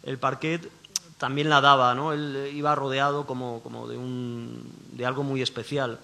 [0.03, 0.71] el parquet,
[1.19, 2.13] también la daba, ¿no?
[2.13, 6.01] Él iba rodeado como, como de, un, de algo muy especial.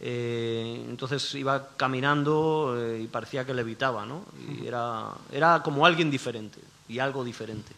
[0.00, 4.24] Eh, entonces iba caminando eh, y parecía que levitaba, ¿no?
[4.64, 7.72] Era, era como alguien diferente y algo diferente.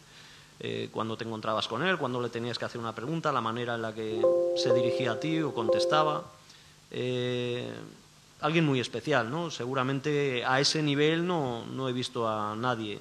[0.59, 3.75] Eh, cuando te encontrabas con él, cuando le tenías que hacer una pregunta, la manera
[3.75, 6.23] en la que se dirigía a ti o contestaba.
[6.91, 7.69] Eh,
[8.39, 9.51] alguien muy especial, ¿no?
[9.51, 12.99] Seguramente a ese nivel no, no he visto a nadie.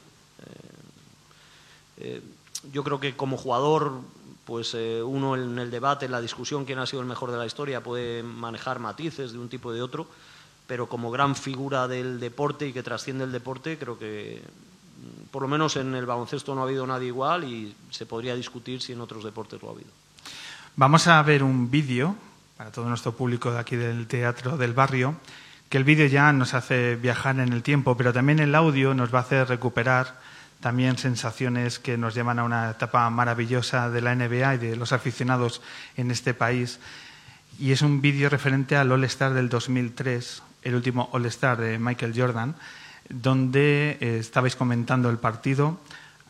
[1.99, 2.23] Eh,
[2.73, 4.01] yo creo que como jugador,
[4.45, 7.47] pues uno en el debate, en la discusión, quién ha sido el mejor de la
[7.47, 10.07] historia, puede manejar matices de un tipo y de otro,
[10.67, 14.43] pero como gran figura del deporte y que trasciende el deporte, creo que
[15.35, 18.81] por lo menos en el baloncesto no ha habido nadie igual y se podría discutir
[18.81, 19.91] si en otros deportes lo ha habido.
[20.77, 22.15] Vamos a ver un vídeo
[22.57, 25.17] para todo nuestro público de aquí del Teatro del Barrio,
[25.69, 29.13] que el vídeo ya nos hace viajar en el tiempo, pero también el audio nos
[29.13, 30.21] va a hacer recuperar
[30.61, 34.93] también sensaciones que nos llevan a una etapa maravillosa de la NBA y de los
[34.93, 35.63] aficionados
[35.97, 36.79] en este país.
[37.59, 42.55] Y es un vídeo referente al All-Star del 2003, el último All-Star de Michael Jordan,
[43.09, 45.79] donde eh, estabais comentando el partido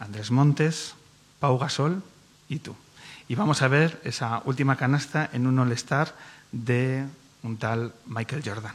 [0.01, 0.95] Andrés Montes,
[1.41, 2.03] Pau Gasol
[2.49, 2.77] y tú.
[3.29, 6.15] Y vamos a ver esa última canasta en un All-Star
[6.53, 7.07] de
[7.43, 8.75] un tal Michael Jordan.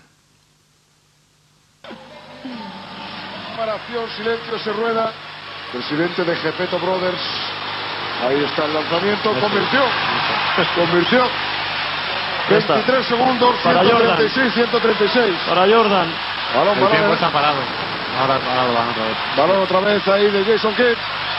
[3.51, 5.13] Separación, silencio, se rueda.
[5.71, 7.21] Presidente de Gepeto Brothers.
[8.23, 9.31] Ahí está el lanzamiento.
[9.39, 9.81] Convirtió.
[10.75, 11.23] Convirtió.
[12.49, 12.73] Ya está.
[12.75, 13.55] 23 segundos.
[13.63, 14.17] Para Jordan.
[14.17, 15.35] 136, 136.
[15.47, 16.09] Para Jordan.
[16.55, 17.88] Balón, El tiempo está parado.
[18.19, 19.17] Ahora otra vez.
[19.37, 20.97] Balón otra vez ahí de Jason Kidd.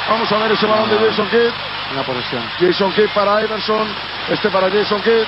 [0.09, 1.53] Vamos a ver ese balón de Jason Kidd.
[1.93, 2.43] Una posesión.
[2.59, 3.87] Jason Kidd para Iverson.
[4.31, 5.27] Este para Jason Kidd.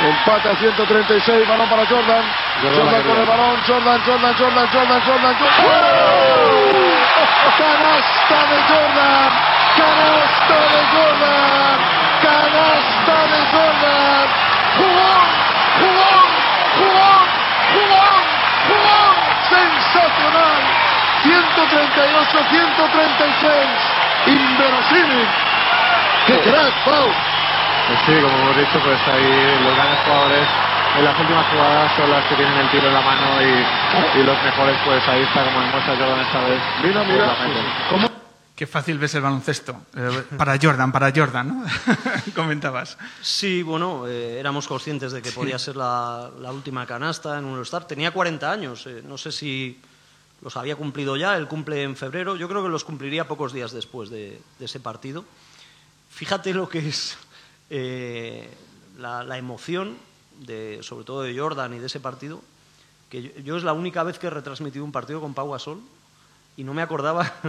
[0.00, 1.48] Empate a 136.
[1.48, 2.24] Balón para Jordan.
[2.62, 3.56] Jordan con el balón.
[3.64, 5.34] Jordan, Jordan, Jordan, Jordan, Jordan.
[5.38, 5.72] Jordan.
[7.58, 9.30] Canasta de Jordan.
[9.76, 11.78] Canasta de Jordan.
[12.22, 14.26] Canasta de Jordan.
[14.78, 15.26] Jugón,
[15.78, 16.26] jugón,
[16.78, 17.21] jugón.
[19.52, 20.60] Sensacional.
[21.22, 23.68] 138, 136.
[24.26, 25.26] Inverosímil.
[26.26, 27.08] ¡Qué crack, Pau!
[27.88, 30.46] Pues sí, como hemos dicho, pues ahí los grandes jugadores
[30.98, 34.22] en las últimas jugadas son las que tienen el tiro en la mano y, y
[34.22, 36.60] los mejores, pues ahí está como demuestra Jordan esta vez.
[36.82, 37.26] Mira, Pues mira.
[37.26, 38.21] mete.
[38.62, 39.74] Qué fácil ves el baloncesto.
[39.96, 41.64] Eh, para Jordan, para Jordan, ¿no?
[42.36, 42.96] Comentabas.
[43.20, 47.58] Sí, bueno, eh, éramos conscientes de que podía ser la, la última canasta en un
[47.58, 47.88] All-Star.
[47.88, 49.80] Tenía 40 años, eh, no sé si
[50.42, 53.72] los había cumplido ya, él cumple en febrero, yo creo que los cumpliría pocos días
[53.72, 55.24] después de, de ese partido.
[56.10, 57.18] Fíjate lo que es
[57.68, 59.96] la, la emoción,
[60.38, 62.40] de, sobre todo de Jordan y de ese partido,
[63.10, 65.80] que yo, yo es la única vez que he retransmitido un partido con Pau Gasol
[66.56, 67.32] y no me acordaba.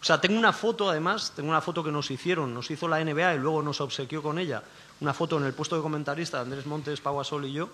[0.00, 3.02] o sea, tengo una foto además, tengo una foto que nos hicieron, nos hizo la
[3.04, 4.62] NBA y luego nos obsequió con ella,
[5.00, 7.68] una foto en el puesto de comentarista de Andrés Montes, Pau Gasol y yo.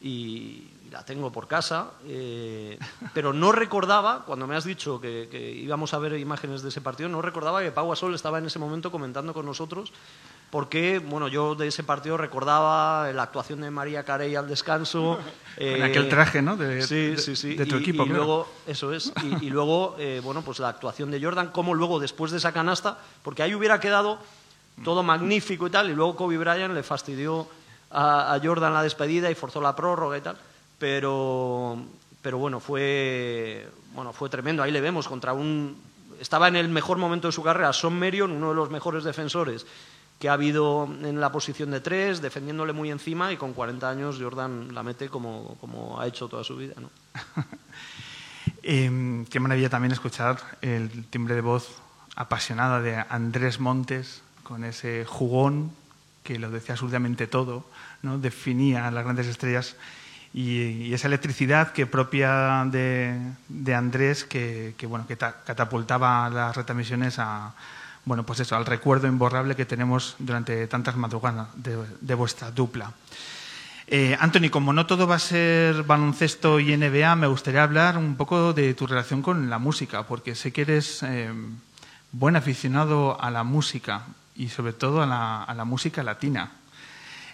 [0.00, 2.78] y la tengo por casa, eh,
[3.12, 7.08] pero no recordaba, cuando me has dicho que, íbamos a ver imágenes de ese partido,
[7.08, 9.92] no recordaba que Pau Gasol estaba en ese momento comentando con nosotros,
[10.50, 15.18] porque bueno, yo de ese partido recordaba la actuación de María Carey al descanso.
[15.56, 16.56] en aquel traje, ¿no?
[16.56, 17.54] De, sí, sí, sí.
[17.54, 18.04] de tu y, equipo.
[18.04, 18.24] Y claro.
[18.24, 22.00] luego, eso es, y, y luego, eh, bueno, pues la actuación de Jordan, como luego
[22.00, 24.18] después de esa canasta, porque ahí hubiera quedado
[24.84, 27.48] todo magnífico y tal, y luego Kobe Bryant le fastidió
[27.90, 30.36] a, a Jordan la despedida y forzó la prórroga y tal
[30.78, 31.78] pero,
[32.22, 34.62] pero bueno, fue, bueno, fue tremendo.
[34.62, 35.76] Ahí le vemos contra un...
[36.20, 39.66] Estaba en el mejor momento de su carrera, Son Merion, uno de los mejores defensores
[40.18, 44.18] que ha habido en la posición de tres, defendiéndole muy encima y con 40 años
[44.20, 46.74] Jordan la mete como, como ha hecho toda su vida.
[46.80, 46.90] ¿no?
[48.62, 51.82] eh, qué maravilla también escuchar el timbre de voz
[52.14, 55.72] apasionada de Andrés Montes con ese jugón
[56.22, 57.64] que lo decía absolutamente todo,
[58.02, 58.18] ¿no?
[58.18, 59.76] definía las grandes estrellas
[60.32, 67.54] y, esa electricidad que propia de, Andrés que, bueno, que ta, catapultaba las retransmisiones a,
[68.06, 72.92] bueno, pues eso, al recuerdo imborrable que tenemos durante tantas madrugadas de, vuestra dupla.
[73.88, 78.14] Eh, Anthony, como no todo va a ser baloncesto y NBA, me gustaría hablar un
[78.16, 81.32] poco de tu relación con la música, porque sé que eres eh,
[82.12, 86.52] buen aficionado a la música y sobre todo a la, a la música latina.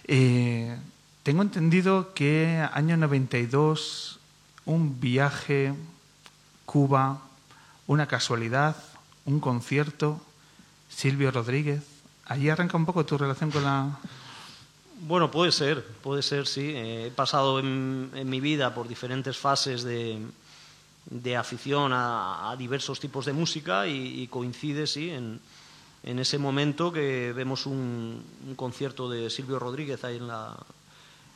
[0.05, 0.75] Eh,
[1.21, 4.19] tengo entendido que año 92,
[4.65, 5.75] un viaje,
[6.65, 7.21] Cuba,
[7.85, 8.75] una casualidad,
[9.25, 10.19] un concierto,
[10.95, 11.83] Silvio Rodríguez.
[12.25, 13.99] Allí arranca un poco tu relación con la.
[15.01, 16.71] Bueno, puede ser, puede ser, sí.
[16.73, 20.19] Eh, he pasado en, mi vida por diferentes fases de,
[21.05, 25.41] de afición a, diversos tipos de música y, coincide, sí, en,
[26.03, 30.55] en, ese momento que vemos un, un concierto de Silvio Rodríguez ahí en la,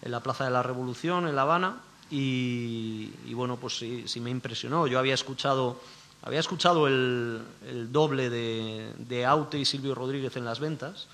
[0.01, 4.21] en la Plaza de la Revolución, en La Habana, y, y bueno, pues sí, sí,
[4.21, 4.87] me impresionó.
[4.87, 5.81] Yo había escuchado,
[6.23, 11.07] había escuchado el, el doble de, de, Aute y Silvio Rodríguez en las ventas,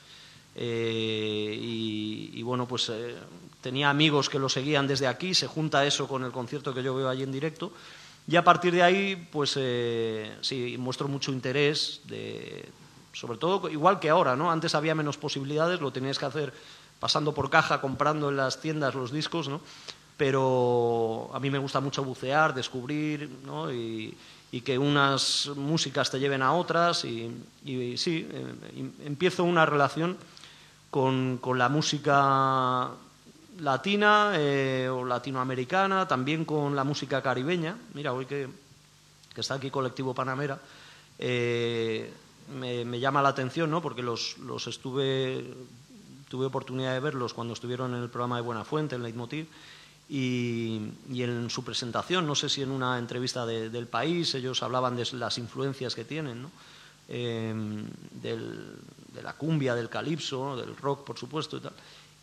[0.56, 3.16] eh, y, y, bueno, pues eh,
[3.62, 6.96] tenía amigos que lo seguían desde aquí, se junta eso con el concierto que yo
[6.96, 7.72] veo allí en directo,
[8.28, 12.70] y a partir de ahí, pues eh, sí, muestro mucho interés, de,
[13.12, 14.52] sobre todo igual que ahora, ¿no?
[14.52, 16.54] Antes había menos posibilidades, lo tenías que hacer
[17.00, 19.60] pasando por caja, comprando en las tiendas los discos, ¿no?
[20.16, 23.72] Pero a mí me gusta mucho bucear, descubrir, ¿no?
[23.74, 24.16] Y,
[24.54, 27.28] y que unas músicas te lleven a otras y,
[27.98, 30.16] sí, eh, empiezo una relación
[30.92, 32.92] con, con la música
[33.60, 37.76] latina eh, o latinoamericana, también con la música caribeña.
[37.96, 38.48] Mira, hoy que,
[39.34, 40.60] que está aquí Colectivo Panamera,
[41.18, 42.14] eh,
[42.56, 43.82] me, me, llama la atención, ¿no?
[43.82, 45.52] Porque los, los estuve
[46.30, 49.48] tuve oportunidad de verlos cuando estuvieron en el programa de Buena Fuente, en Leitmotiv,
[50.14, 54.62] y, y, en su presentación, no sé si en una entrevista de, del país, ellos
[54.62, 56.52] hablaban de las influencias que tienen, ¿no?
[57.10, 57.52] eh,
[58.22, 61.74] de la cumbia, del calipso, del rock, por supuesto, y tal.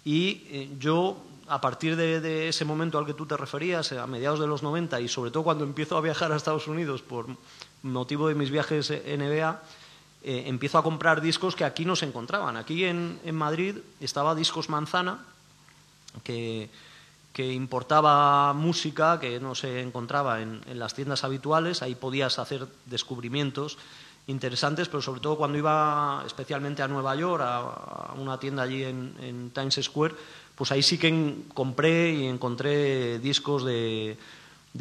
[0.04, 1.16] Y eh, yo,
[1.48, 4.62] a partir de, de, ese momento al que tú te referías, a mediados de los
[4.62, 7.26] 90, y sobre todo cuando empiezo a viajar a Estados Unidos por
[7.82, 9.62] motivo de mis viajes NBA,
[10.22, 12.56] eh, empiezo a comprar discos que aquí no se encontraban.
[12.56, 15.18] Aquí en, en Madrid estaba Discos Manzana,
[16.22, 16.70] que,
[17.40, 21.82] que, importaba música que no se encontraba en, las tiendas habituales.
[21.82, 23.78] Ahí podías hacer descubrimientos
[24.26, 29.50] interesantes, pero sobre todo cuando iba especialmente a Nueva York, a, una tienda allí en,
[29.54, 30.14] Times Square,
[30.54, 34.16] pues ahí sí que compré y encontré discos de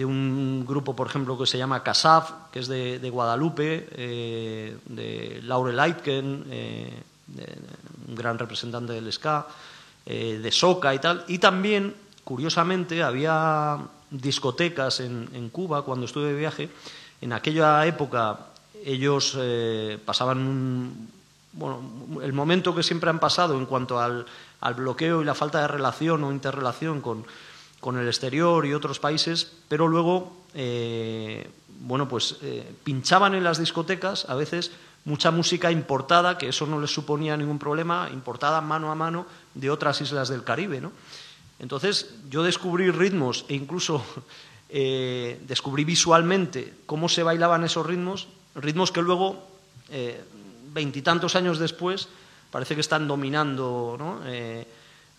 [0.05, 5.79] un grupo, por ejemplo, que se llama Casaf, que es de, Guadalupe, eh, de Laurel
[5.79, 7.03] Aitken, eh,
[8.07, 9.47] un gran representante del ska,
[10.05, 11.23] eh, de Soca y tal.
[11.27, 11.93] Y también,
[12.29, 13.79] curiosamente, había
[14.11, 16.69] discotecas en, Cuba cuando estuve de viaje.
[17.21, 18.37] En aquella época
[18.85, 21.09] ellos eh, pasaban un,
[21.53, 21.81] bueno,
[22.21, 24.27] el momento que siempre han pasado en cuanto al,
[24.61, 27.25] al bloqueo y la falta de relación o interrelación con
[27.79, 33.57] con el exterior y otros países, pero luego, eh, bueno, pues eh, pinchaban en las
[33.57, 34.71] discotecas a veces
[35.05, 39.69] mucha música importada, que eso no les suponía ningún problema, importada mano a mano de
[39.69, 40.91] otras islas del Caribe, ¿no?
[41.59, 44.03] Entonces yo descubrí ritmos e incluso
[44.69, 49.47] eh, descubrí visualmente cómo se bailaban esos ritmos, ritmos que luego,
[50.73, 52.07] veintitantos años después,
[52.51, 54.21] parece que están dominando, ¿no?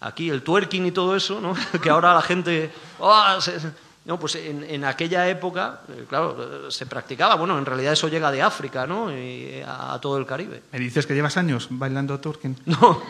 [0.01, 1.55] aquí el twerking y todo eso, ¿no?
[1.83, 2.71] que ahora la gente...
[2.99, 3.59] Oh, se,
[4.05, 7.35] no, pues en, en, aquella época, eh, claro, se practicaba.
[7.35, 9.13] Bueno, en realidad eso llega de África, ¿no?
[9.17, 10.63] Y a, a, todo el Caribe.
[10.73, 12.57] ¿Me dices que llevas años bailando twerking?
[12.67, 13.03] No,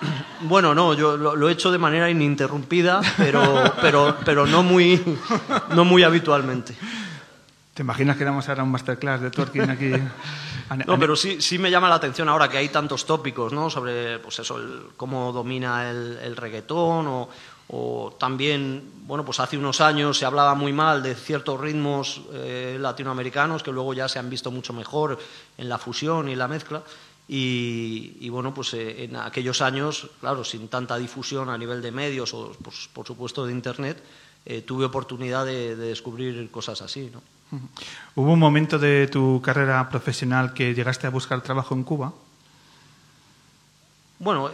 [0.42, 5.02] Bueno, no, yo lo, lo he hecho de manera ininterrumpida, pero, pero, pero no, muy,
[5.70, 6.76] no muy habitualmente.
[7.72, 9.92] ¿Te imaginas que damos ahora un masterclass de twerking aquí?
[10.84, 13.70] No, pero sí, sí me llama la atención ahora que hay tantos tópicos, ¿no?
[13.70, 17.28] Sobre, pues eso, el- cómo domina el, el reggaetón o,
[17.68, 22.78] o también, bueno, pues hace unos años se hablaba muy mal de ciertos ritmos eh,
[22.80, 25.20] latinoamericanos que luego ya se han visto mucho mejor
[25.56, 26.82] en la fusión y la mezcla.
[27.28, 31.90] Y, y, bueno, pues eh, en aquellos años, claro, sin tanta difusión a nivel de
[31.90, 34.00] medios o, pues, por supuesto, de Internet,
[34.44, 37.20] eh, tuve oportunidad de, de descubrir cosas así, ¿no?
[38.14, 42.12] ¿Hubo un momento de tu carrera profesional que llegaste a buscar trabajo en Cuba?
[44.18, 44.52] Bueno, eh,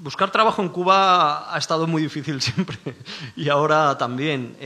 [0.00, 2.78] buscar trabajo en Cuba ha estado muy difícil siempre
[3.36, 4.56] y ahora también.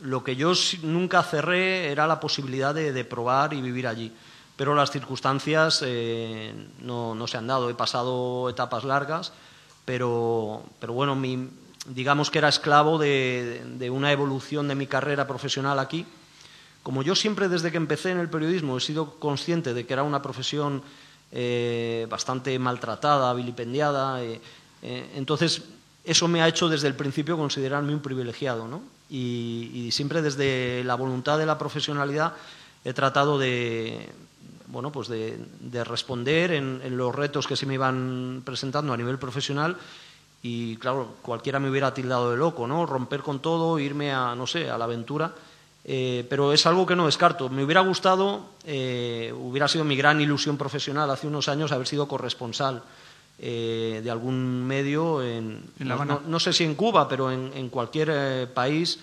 [0.00, 4.12] Lo que yo nunca cerré era la posibilidad de, de probar y vivir allí,
[4.56, 7.68] pero las circunstancias eh, no, no se han dado.
[7.70, 9.32] He pasado etapas largas,
[9.84, 11.48] pero, pero bueno, mi-
[11.88, 16.06] digamos que era esclavo de, de una evolución de mi carrera profesional aquí.
[16.82, 20.02] Como yo siempre desde que empecé en el periodismo he sido consciente de que era
[20.04, 20.82] una profesión
[21.32, 24.40] eh, bastante maltratada, vilipendiada, eh,
[24.82, 25.62] eh, entonces
[26.04, 28.82] eso me ha hecho desde el principio considerarme un privilegiado, ¿no?
[29.10, 32.34] Y, y siempre desde la voluntad de la profesionalidad
[32.84, 34.08] he tratado de,
[34.76, 38.96] bueno, pues de, de responder en, en los retos que se me iban presentando a
[38.98, 39.74] nivel profesional
[40.42, 42.84] y claro, cualquiera me hubiera tildado de loco, ¿no?
[42.84, 45.32] Romper con todo, irme a, no sé, a la aventura.
[45.82, 47.48] Eh, pero es algo que no descarto.
[47.48, 52.06] Me hubiera gustado, eh, hubiera sido mi gran ilusión profesional hace unos años haber sido
[52.06, 52.82] corresponsal
[53.38, 57.70] eh, de algún medio en, En La no, sé si en Cuba, pero en, en
[57.70, 59.00] cualquier país.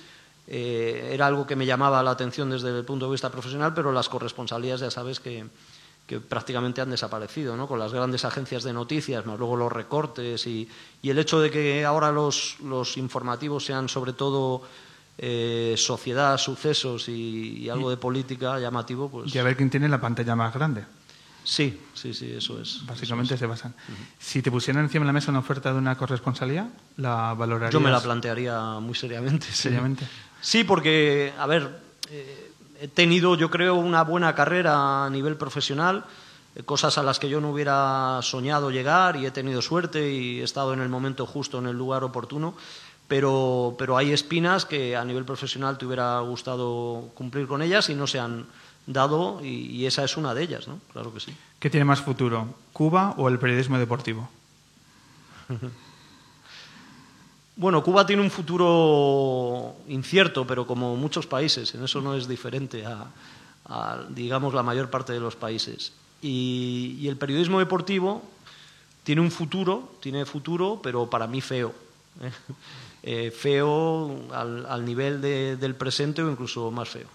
[0.47, 3.91] Eh, era algo que me llamaba la atención desde el punto de vista profesional, pero
[3.91, 5.45] las corresponsalías ya sabes que,
[6.05, 7.67] que prácticamente han desaparecido, ¿no?
[7.67, 10.67] con las grandes agencias de noticias, más luego los recortes y,
[11.01, 14.63] y el hecho de que ahora los, los informativos sean sobre todo
[15.17, 19.87] eh, sociedad, sucesos y, y algo de política llamativo, pues Y a ver quién tiene
[19.87, 20.83] la pantalla más grande.
[21.45, 22.85] sí, sí, sí, eso es.
[22.85, 23.73] Básicamente se basan.
[24.19, 26.67] Si te pusieran encima de la mesa una oferta de una corresponsalía,
[26.97, 27.71] ¿la valorarías?
[27.71, 29.45] Yo me la plantearía muy seriamente.
[29.51, 30.03] Seriamente.
[30.03, 30.11] Sí,
[30.67, 31.79] porque, a ver,
[32.11, 36.03] eh, he tenido, yo creo, una buena carrera a nivel profesional,
[36.55, 40.41] eh, cosas a las que yo no hubiera soñado llegar y he tenido suerte y
[40.41, 42.55] he estado en el momento justo, en el lugar oportuno,
[43.07, 47.95] pero, pero hay espinas que a nivel profesional te hubiera gustado cumplir con ellas y
[47.95, 48.45] no se han
[48.85, 50.79] dado y, y esa es una de ellas, ¿no?
[50.91, 51.33] Claro que sí.
[51.59, 54.29] ¿Qué tiene más futuro, Cuba o el periodismo deportivo?
[57.55, 62.83] Bueno, Cuba tiene un futuro incierto, pero como muchos países, en eso no es diferente
[62.85, 65.93] a, digamos, la mayor parte de los países.
[66.21, 68.23] Y, el periodismo deportivo
[69.03, 71.73] tiene un futuro, tiene futuro, pero para mí feo.
[72.21, 72.31] ¿eh?
[73.05, 77.09] Eh, feo al, nivel de- del presente o incluso más feo.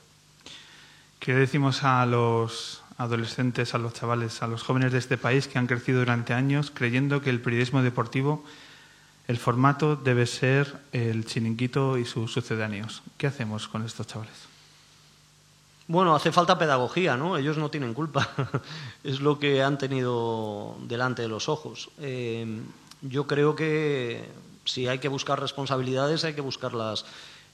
[1.18, 5.58] ¿Qué decimos a los adolescentes, a los chavales, a los jóvenes de este país que
[5.58, 8.44] han crecido durante años creyendo que el periodismo deportivo,
[9.28, 13.02] el formato debe ser el chiringuito y sus sucedáneos?
[13.16, 14.48] ¿Qué hacemos con estos chavales?
[15.86, 17.36] Bueno, hace falta pedagogía, ¿no?
[17.36, 18.28] Ellos no tienen culpa.
[19.04, 21.90] es lo que han tenido delante de los ojos.
[22.00, 22.60] Eh,
[23.02, 24.28] yo creo que
[24.64, 27.04] si hay que buscar responsabilidades, hay que buscarlas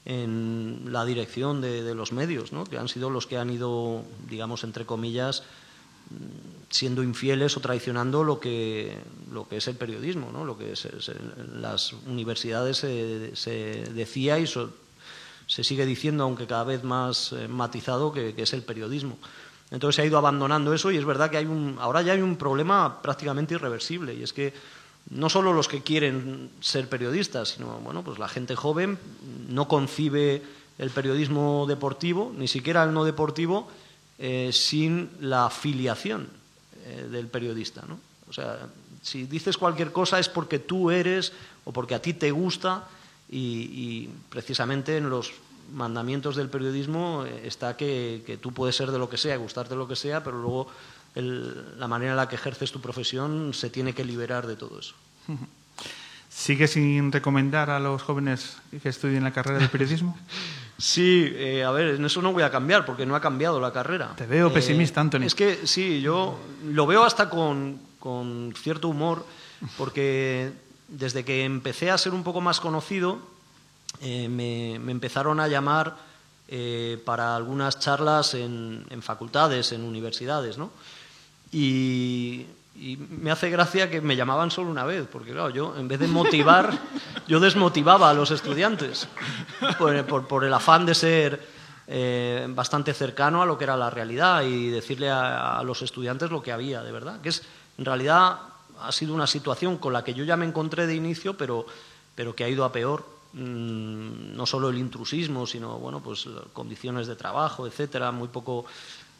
[0.05, 2.65] en la dirección de, los medios, ¿no?
[2.65, 5.43] Que han sido los que han ido, digamos, entre comillas,
[6.69, 8.97] siendo infieles o traicionando lo que,
[9.31, 10.43] lo que es el periodismo, ¿no?
[10.45, 11.15] Lo que se- se-
[11.53, 14.71] las universidades se, decía y so-
[15.47, 19.17] se sigue diciendo, aunque cada vez más eh, matizado, que, es el periodismo.
[19.71, 22.21] Entonces se ha ido abandonando eso y es verdad que hay un, ahora ya hay
[22.21, 24.53] un problema prácticamente irreversible y es que
[25.09, 28.97] no solo los que quieren ser periodistas, sino bueno, pues la gente joven
[29.49, 30.41] no concibe
[30.77, 33.67] el periodismo deportivo, ni siquiera el no deportivo,
[34.17, 36.27] eh, sin la filiación
[36.85, 37.83] eh, del periodista.
[37.87, 37.99] ¿no?
[38.29, 38.67] O sea,
[39.01, 41.33] si dices cualquier cosa es porque tú eres
[41.65, 42.87] o porque a ti te gusta
[43.29, 45.31] y, y precisamente en los
[45.73, 49.71] mandamientos del periodismo eh, está que, que tú puedes ser de lo que sea, gustarte
[49.73, 50.67] de lo que sea, pero luego
[51.15, 54.79] el- la manera en la que ejerces tu profesión se tiene que liberar de todo
[54.79, 54.93] eso.
[56.29, 60.17] ¿Sigue sin recomendar a los jóvenes que estudien la carrera de periodismo?
[60.77, 63.71] Sí, eh, a ver, en eso no voy a cambiar porque no ha cambiado la
[63.71, 64.13] carrera.
[64.17, 65.23] Te veo Eh, pesimista, Anthony.
[65.23, 69.25] Es que sí, yo lo veo hasta con, con cierto humor
[69.77, 70.51] porque
[70.89, 73.19] desde que empecé a ser un poco más conocido
[74.01, 75.95] eh, me, me empezaron a llamar
[77.05, 80.69] para algunas charlas en, en facultades, en universidades, ¿no?
[81.51, 82.45] Y,
[82.75, 85.99] y me hace gracia que me llamaban solo una vez, porque claro, yo en vez
[85.99, 86.77] de motivar,
[87.27, 89.07] yo desmotivaba a los estudiantes
[89.77, 91.47] por, el afán de ser
[91.87, 96.43] eh, bastante cercano a lo que era la realidad y decirle a, los estudiantes lo
[96.43, 97.43] que había de verdad, que es
[97.77, 98.39] en realidad
[98.81, 101.65] ha sido una situación con la que yo ya me encontré de inicio, pero,
[102.13, 103.15] pero que ha ido a peor.
[103.33, 108.65] Mm, no solo el intrusismo, sino bueno, pues condiciones de trabajo, etcétera, muy poco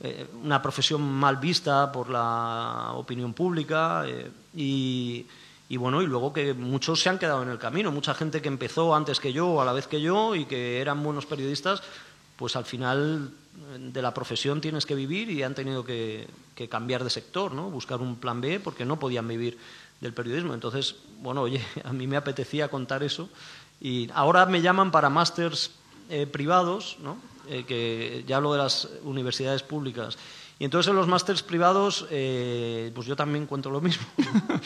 [0.01, 5.25] eh, una profesión mal vista por la opinión pública eh, y,
[5.77, 8.93] bueno, y luego que muchos se han quedado en el camino, mucha gente que empezó
[8.93, 11.81] antes que yo o a la vez que yo y que eran buenos periodistas,
[12.35, 13.31] pues al final
[13.79, 16.27] de la profesión tienes que vivir y han tenido que,
[16.69, 17.69] cambiar de sector, ¿no?
[17.69, 19.57] buscar un plan B porque no podían vivir
[20.01, 20.53] del periodismo.
[20.53, 23.29] Entonces, bueno, oye, a mí me apetecía contar eso
[23.79, 25.71] y ahora me llaman para másters
[26.09, 27.17] eh, privados, ¿no?
[27.49, 30.17] Eh, que ya hablo de las universidades públicas.
[30.57, 34.05] Y entonces en los másters privados, eh, pues yo también cuento lo mismo.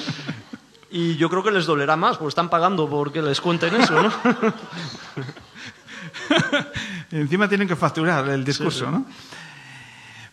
[0.92, 4.12] y yo creo que les dolerá más, porque están pagando porque les cuenten eso, ¿no?
[7.12, 9.06] Encima tienen que facturar el discurso, ¿no?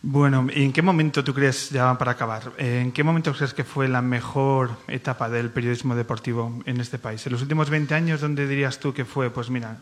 [0.02, 3.64] Bueno, ¿y en qué momento tú crees, ya para acabar, en qué momento crees que
[3.64, 7.26] fue la mejor etapa del periodismo deportivo en este país?
[7.26, 9.30] ¿En los últimos 20 años, dónde dirías tú que fue?
[9.30, 9.78] Pues mira,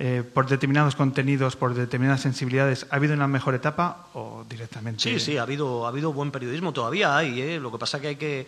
[0.00, 5.00] eh, por determinados contenidos, por determinadas sensibilidades, ¿ha habido una mejor etapa o directamente?
[5.00, 7.60] Sí, sí, ha habido, ha habido buen periodismo, todavía hay, ¿eh?
[7.60, 8.44] lo que pasa que hay que,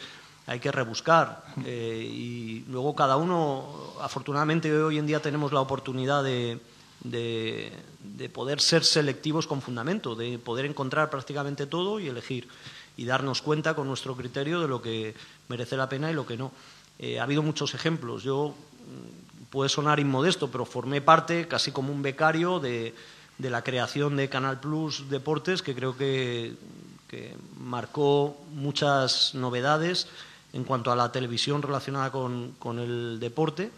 [0.49, 6.25] hay que rebuscar eh, y luego cada uno, afortunadamente hoy en día tenemos la oportunidad
[6.25, 6.59] de,
[7.05, 12.49] de, de, poder ser selectivos con fundamento, de poder encontrar prácticamente todo y elegir
[12.97, 15.15] y darnos cuenta con nuestro criterio de lo que
[15.49, 16.51] merece la pena y lo que no.
[17.21, 18.25] ha habido muchos ejemplos.
[18.25, 18.57] Yo
[19.57, 22.93] puede sonar inmodesto, pero formé parte, casi como un becario, de,
[23.39, 26.57] la creación de Canal Plus Deportes, que creo que,
[27.59, 30.09] marcó muchas novedades
[30.53, 33.71] en cuanto a la televisión relacionada con, el deporte.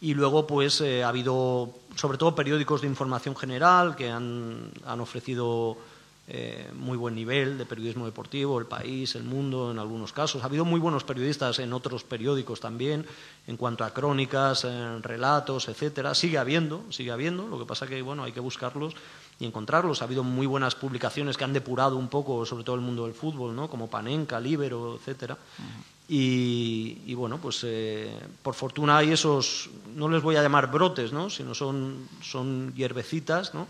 [0.00, 5.00] Y luego, pues, eh, ha habido, sobre todo, periódicos de información general que han, han
[5.00, 5.78] ofrecido
[6.30, 10.42] eh, muy buen nivel de periodismo deportivo, El País, El Mundo, en algunos casos.
[10.42, 13.06] Ha habido muy buenos periodistas en otros periódicos también,
[13.46, 16.14] en cuanto a crónicas, en relatos, etcétera.
[16.14, 17.48] Sigue habiendo, sigue habiendo.
[17.48, 18.94] Lo que pasa que bueno, hay que buscarlos
[19.40, 20.02] y encontrarlos.
[20.02, 23.14] Ha habido muy buenas publicaciones que han depurado un poco, sobre todo el mundo del
[23.14, 23.70] fútbol, ¿no?
[23.70, 25.38] Como Panenka, Libero, etcétera.
[26.10, 28.10] Y, bueno, pues eh,
[28.42, 31.28] por fortuna hay esos, no les voy a llamar brotes, ¿no?
[31.28, 33.66] sino son, son hierbecitas, ¿no?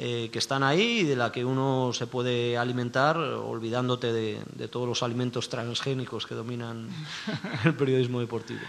[0.00, 4.86] Eh, que están ahí y de la que uno se puede alimentar olvidándote de, todos
[4.86, 6.88] los alimentos transgénicos que dominan
[7.64, 8.60] el periodismo deportivo.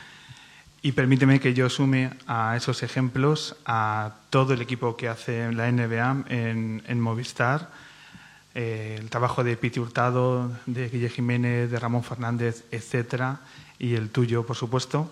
[0.82, 5.72] Y permíteme que yo sume a esos ejemplos a todo el equipo que hace la
[5.72, 7.70] NBA en, Movistar,
[8.56, 13.42] eh, el trabajo de Piti Hurtado, de Guille Jiménez, de Ramón Fernández, etcétera,
[13.78, 15.12] y el tuyo, por supuesto,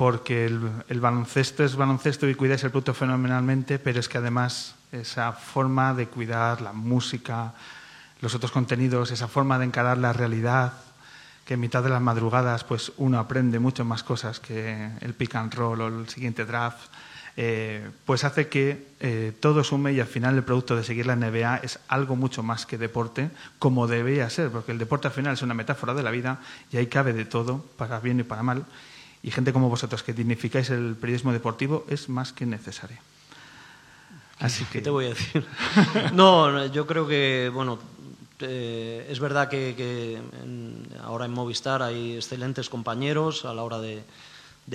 [0.00, 5.34] porque el, baloncesto es baloncesto y cuidáis el producto fenomenalmente, pero es que además esa
[5.34, 7.52] forma de cuidar la música,
[8.22, 10.72] los otros contenidos, esa forma de encarar la realidad,
[11.44, 15.34] que en mitad de las madrugadas pues uno aprende mucho más cosas que el pick
[15.34, 16.80] and roll o el siguiente draft,
[17.36, 21.14] eh, pues hace que eh, todo sume y al final el producto de seguir la
[21.14, 25.34] NBA es algo mucho más que deporte, como debería ser, porque el deporte al final
[25.34, 26.40] es una metáfora de la vida
[26.72, 28.64] y ahí cabe de todo, para bien y para mal,
[29.22, 32.98] y gente como vosotros que dignificáis el periodismo deportivo es más que necesario.
[34.38, 34.78] Así que...
[34.78, 35.46] ¿Qué te voy a decir?
[36.14, 37.78] no, yo creo que, bueno,
[38.40, 40.20] eh, es verdad que,
[41.02, 44.02] ahora en Movistar hay excelentes compañeros a la hora de,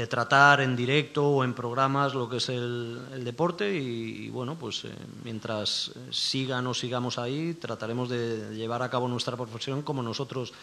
[0.07, 4.91] tratar en directo o en programas lo que es el, deporte y, bueno, pues eh,
[5.23, 10.53] mientras sigan o sigamos ahí trataremos de llevar a cabo nuestra profesión como nosotros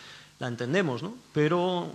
[0.42, 1.14] la entendemos, ¿no?
[1.32, 1.88] Pero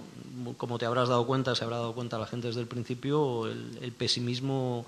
[0.55, 3.91] como te habrás dado cuenta, se habrá dado cuenta la gente desde el principio, el,
[3.91, 4.85] pesimismo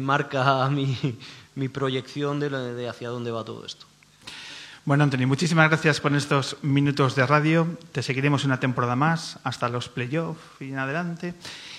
[0.00, 0.70] marca
[1.54, 3.84] mi, proyección de, hacia dónde va todo esto.
[4.86, 7.76] Bueno, Antonio, muchísimas gracias por estos minutos de radio.
[7.92, 11.34] Te seguiremos una temporada más hasta los playoffs y en adelante.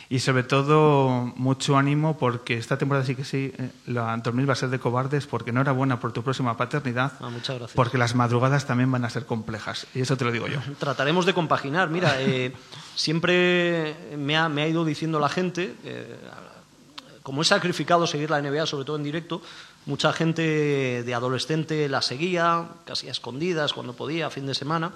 [0.10, 4.54] Y sobre todo, mucho ánimo porque esta temporada sí que sí, eh, la dormir va
[4.54, 7.14] a ser de cobardes porque no era buena por tu próxima paternidad.
[7.20, 7.76] Ah, muchas gracias.
[7.76, 9.88] Porque las madrugadas también van a ser complejas.
[9.96, 10.60] Y eso te lo digo yo.
[10.80, 11.90] Trataremos de compaginar.
[11.90, 12.54] Mira, eh,
[12.96, 16.16] siempre me ha, me ha, ido diciendo la gente, eh,
[17.24, 19.42] como he sacrificado seguir la NBA, sobre todo en directo,
[19.88, 24.92] mucha gente de adolescente la seguía, casi a escondidas cuando podía, a fin de semana.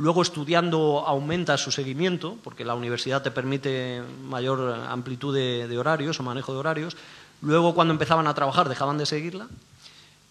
[0.00, 6.22] Luego estudiando aumenta su seguimiento, porque la universidad te permite mayor amplitud de, horarios o
[6.22, 6.96] manejo de horarios.
[7.42, 9.46] Luego cuando empezaban a trabajar dejaban de seguirla.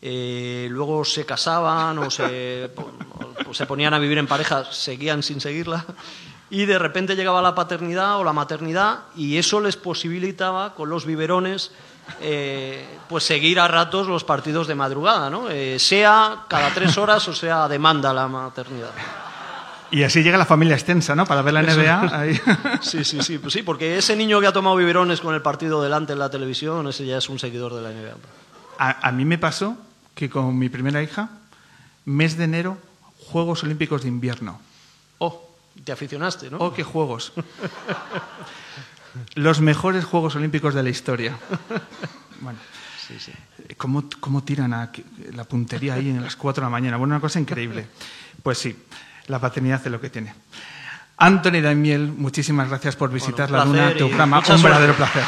[0.01, 2.72] eh, luego se casaban o se,
[3.67, 5.86] ponían a vivir en pareja, seguían sin seguirla,
[6.49, 11.05] y de repente llegaba la paternidad o la maternidad y eso les posibilitaba con los
[11.05, 11.70] biberones
[12.22, 15.47] eh, pues seguir a ratos los partidos de madrugada, ¿no?
[15.47, 18.89] Eh, sea cada tres horas o sea demanda la maternidad.
[19.92, 21.26] Y así llega la familia extensa, ¿no?
[21.26, 22.20] Para ver la NBA.
[22.20, 22.40] ahí.
[22.82, 25.82] Sí, sí, sí, pues sí, porque ese niño que ha tomado biberones con el partido
[25.82, 28.16] delante en la televisión, ese ya es un seguidor de la NBA.
[28.78, 29.78] A, a mí me pasó
[30.16, 31.30] que con mi primera hija,
[32.06, 32.78] mes de enero,
[33.28, 34.60] Juegos Olímpicos de Invierno.
[35.20, 35.50] Oh,
[35.84, 36.58] te aficionaste, ¿no?
[36.58, 37.34] ¡Oh, qué juegos!
[39.36, 41.38] Los mejores Juegos Olímpicos de la historia.
[42.42, 42.60] Bueno,
[43.78, 44.92] ¿cómo, cómo tiran a
[45.34, 46.98] la puntería ahí en las 4 de la mañana?
[46.98, 47.88] Bueno, una cosa increíble.
[48.42, 48.76] Pues sí,
[49.30, 50.34] la paternidad hace lo que tiene.
[51.18, 54.42] Anthony Daniel, muchísimas gracias por visitar Bueno, la Luna, tu programa.
[54.50, 55.24] Un verdadero placer.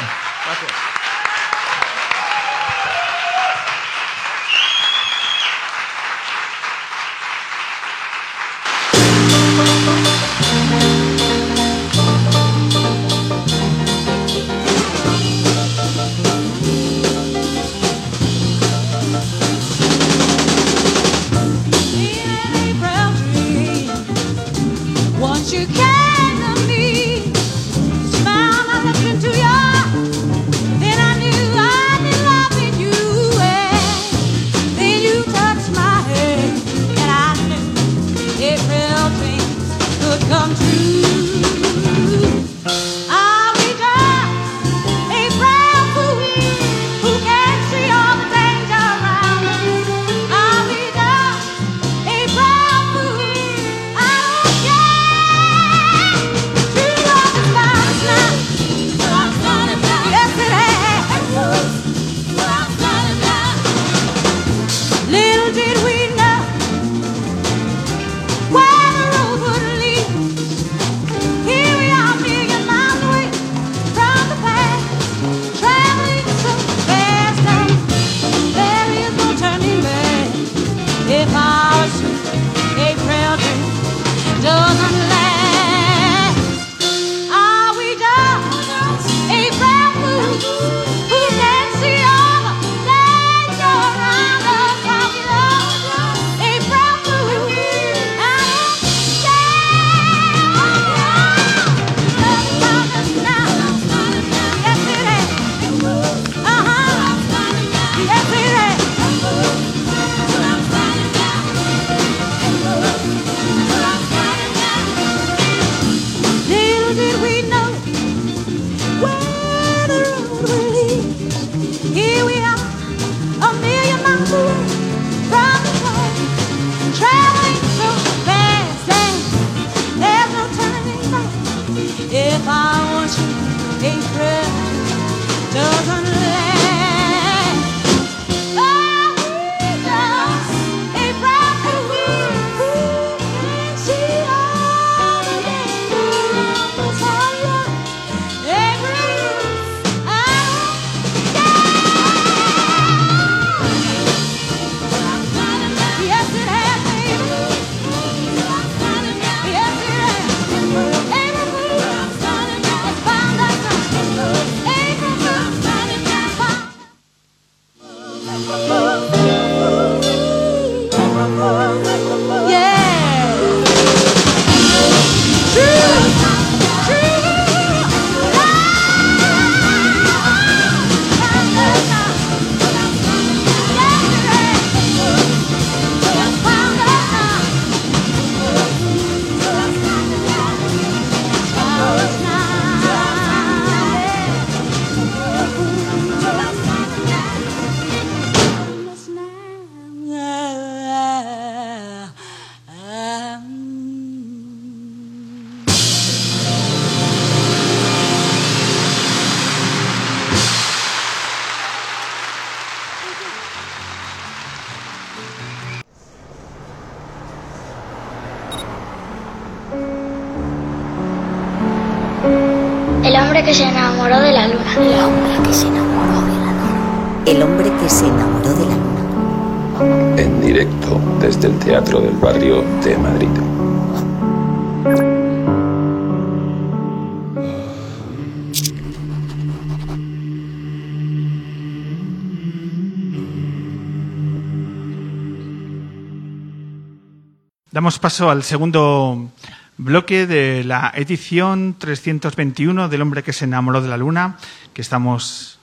[247.92, 249.30] Damos paso al segundo
[249.76, 254.38] bloque de la edición 321 del hombre que se enamoró de la luna,
[254.72, 255.58] que estamos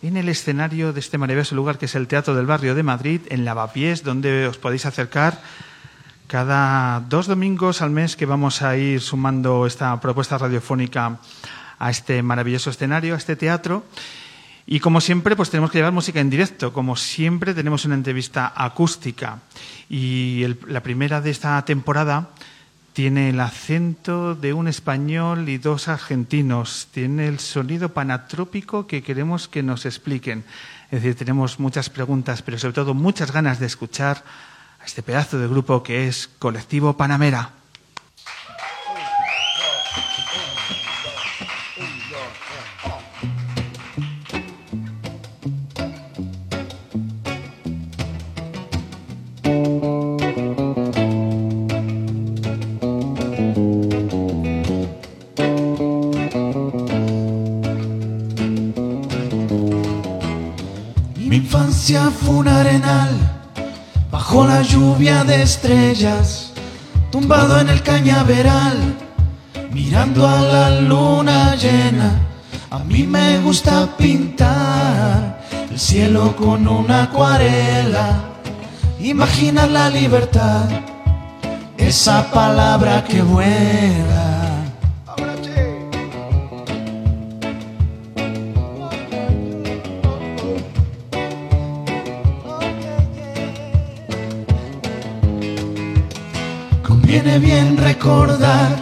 [0.00, 3.20] en el escenario de este maravilloso lugar que es el Teatro del Barrio de Madrid,
[3.28, 5.42] en Lavapiés, donde os podéis acercar
[6.28, 11.18] cada dos domingos al mes que vamos a ir sumando esta propuesta radiofónica
[11.78, 13.84] a este maravilloso escenario, a este teatro.
[14.70, 16.74] Y como siempre, pues tenemos que llevar música en directo.
[16.74, 19.38] Como siempre, tenemos una entrevista acústica.
[19.88, 22.28] Y la primera de esta temporada
[22.92, 26.88] tiene el acento de un español y dos argentinos.
[26.90, 30.44] Tiene el sonido panatrópico que queremos que nos expliquen.
[30.90, 34.22] Es decir, tenemos muchas preguntas, pero sobre todo muchas ganas de escuchar
[34.82, 37.52] a este pedazo de grupo que es Colectivo Panamera.
[62.26, 63.10] Un arenal
[64.10, 66.52] bajo la lluvia de estrellas,
[67.10, 68.76] tumbado en el cañaveral,
[69.72, 72.20] mirando a la luna llena.
[72.70, 75.40] A mí me gusta pintar
[75.70, 78.20] el cielo con una acuarela,
[79.00, 80.64] imaginar la libertad,
[81.76, 84.27] esa palabra que vuela.
[97.08, 98.76] Conviene bien recordar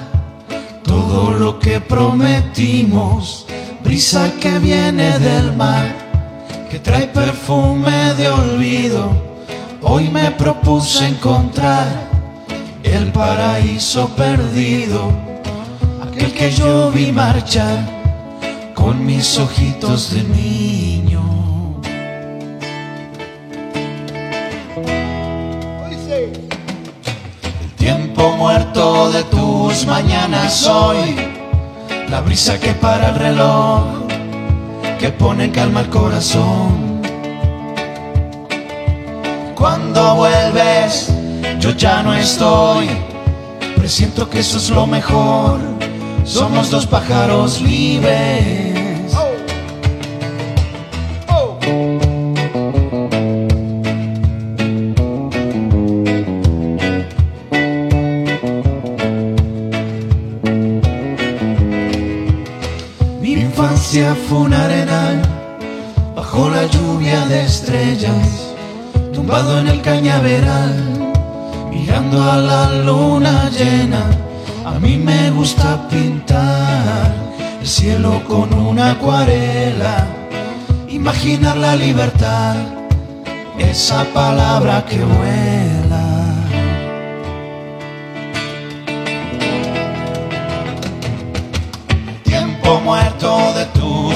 [0.83, 3.47] todo lo que prometimos,
[3.85, 5.95] brisa que viene del mar,
[6.69, 9.13] que trae perfume de olvido.
[9.81, 11.87] Hoy me propuse encontrar
[12.83, 15.09] el paraíso perdido,
[16.03, 17.79] aquel que yo vi marchar
[18.75, 21.06] con mis ojitos de niño.
[29.11, 31.17] De tus mañanas hoy,
[32.09, 33.85] la brisa que para el reloj,
[34.99, 37.01] que pone en calma el corazón.
[39.55, 41.13] Cuando vuelves,
[41.61, 42.89] yo ya no estoy,
[43.77, 45.61] presiento que eso es lo mejor,
[46.25, 48.66] somos dos pájaros libres.
[64.29, 65.23] Fue un arenal
[66.17, 68.55] bajo la lluvia de estrellas,
[69.15, 70.75] tumbado en el cañaveral,
[71.71, 74.05] mirando a la luna llena.
[74.65, 77.13] A mí me gusta pintar
[77.61, 80.07] el cielo con una acuarela,
[80.89, 82.57] imaginar la libertad,
[83.59, 85.96] esa palabra que vuela.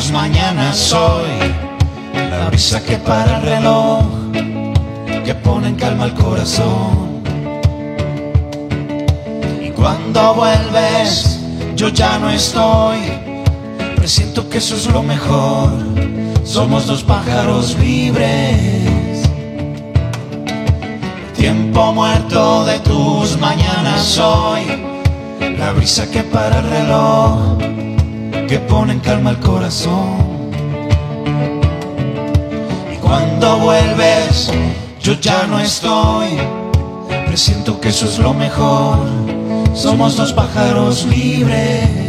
[0.00, 1.52] Tus mañanas soy,
[2.14, 4.02] la brisa que para el reloj,
[5.26, 7.22] que pone en calma el corazón.
[9.62, 11.40] Y cuando vuelves,
[11.76, 12.98] yo ya no estoy,
[13.94, 15.70] presiento que eso es lo mejor,
[16.44, 19.28] somos dos pájaros libres.
[21.36, 24.62] Tiempo muerto de tus mañanas soy,
[25.58, 27.69] la brisa que para el reloj,
[28.50, 30.50] que pone en calma el corazón.
[32.92, 34.50] Y cuando vuelves,
[35.00, 36.30] yo ya no estoy,
[37.28, 39.06] presiento que eso es lo mejor,
[39.72, 41.99] somos dos pájaros libres.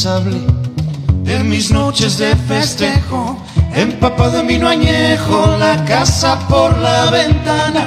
[0.00, 0.40] Responsable
[1.24, 3.36] de mis noches de festejo,
[3.74, 7.86] empapado en vino añejo, la casa por la ventana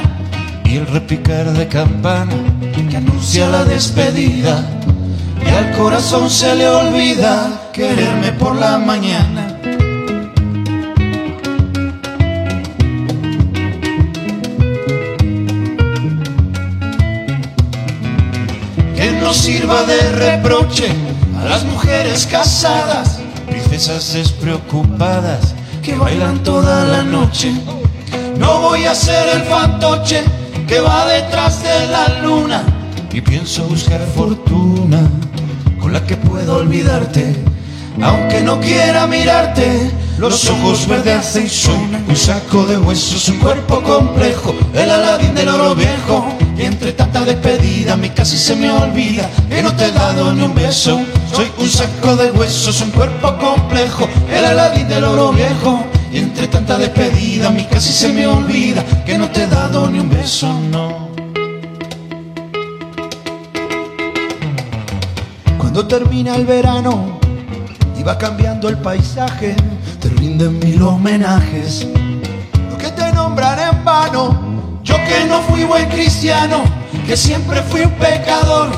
[0.64, 2.36] y el repicar de campana
[2.89, 4.64] que anuncia la despedida.
[5.43, 9.53] Y al corazón se le olvida quererme por la mañana.
[19.34, 21.12] sirva de reproche
[21.44, 27.52] a las mujeres casadas, princesas despreocupadas que bailan toda la noche.
[28.38, 30.24] No voy a ser el fantoche
[30.68, 32.64] que va detrás de la luna
[33.12, 35.02] y pienso buscar fortuna
[35.82, 37.36] con la que puedo olvidarte,
[38.02, 39.91] aunque no quiera mirarte.
[40.18, 45.50] Los ojos verdes hacen son un saco de huesos, un cuerpo complejo, el aladín del
[45.50, 46.26] oro viejo.
[46.58, 50.44] Y entre tanta despedida, mí casi se me olvida que no te he dado ni
[50.44, 51.02] un beso.
[51.34, 55.84] Soy un saco de huesos, un cuerpo complejo, el aladín del oro viejo.
[56.11, 59.89] Y entre tanta despedida, a mí casi se me olvida que no te he dado
[59.89, 61.09] ni un beso, no.
[65.57, 67.19] Cuando termina el verano
[67.97, 69.55] y va cambiando el paisaje,
[69.99, 71.88] te rinden mil homenajes.
[72.69, 76.63] Los que te nombran en vano, yo que no fui buen cristiano,
[77.07, 78.69] que siempre fui un pecador,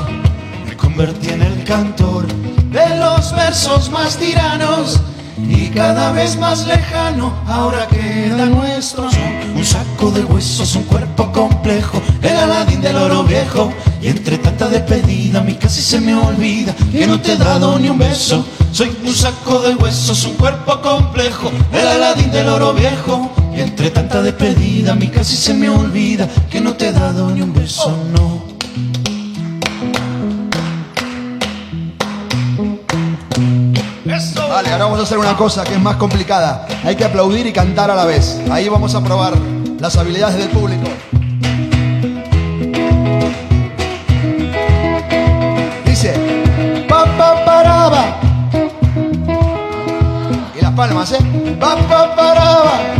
[0.66, 2.24] me convertí en el cantor
[2.70, 5.00] de los versos más tiranos.
[5.38, 9.06] Y cada vez más lejano, ahora queda nuestro
[9.54, 14.66] Un saco de huesos, un cuerpo complejo El aladín del oro viejo Y entre tanta
[14.68, 18.46] despedida, a mí casi se me olvida Que no te he dado ni un beso
[18.72, 23.90] Soy un saco de huesos, un cuerpo complejo El aladín del oro viejo Y entre
[23.90, 27.52] tanta despedida, a mí casi se me olvida Que no te he dado ni un
[27.52, 28.35] beso, no
[34.56, 36.66] Vale, ahora vamos a hacer una cosa que es más complicada.
[36.82, 38.40] Hay que aplaudir y cantar a la vez.
[38.50, 39.34] Ahí vamos a probar
[39.78, 40.88] las habilidades del público.
[45.84, 46.14] Dice,
[46.88, 48.18] pa pa paraba.
[50.58, 51.18] Y las palmas, ¿eh?
[51.60, 52.95] Pa pa paraba.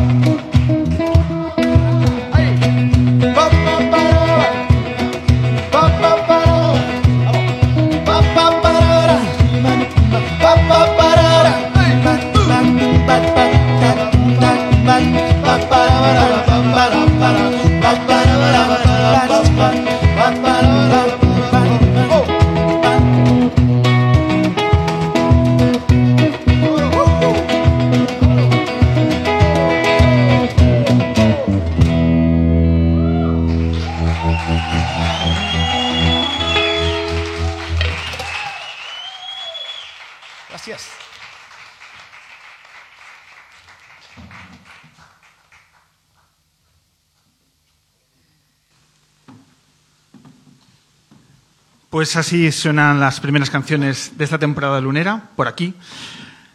[52.06, 55.74] Pues así suenan las primeras canciones de esta temporada lunera, por aquí.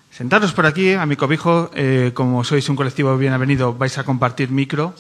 [0.09, 4.05] Sentaros por aquí, a mi cobijo, eh, como sois un colectivo bien avenido, vais a
[4.05, 4.95] compartir micro.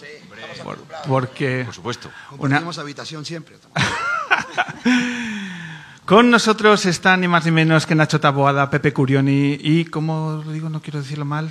[0.61, 0.77] Por-
[1.07, 2.11] porque Por supuesto.
[2.35, 3.55] Compartimos habitación siempre.
[6.05, 10.51] con nosotros están ni más ni menos que Nacho Taboada, Pepe Curioni y, como lo
[10.51, 11.49] digo, no quiero decirlo mal,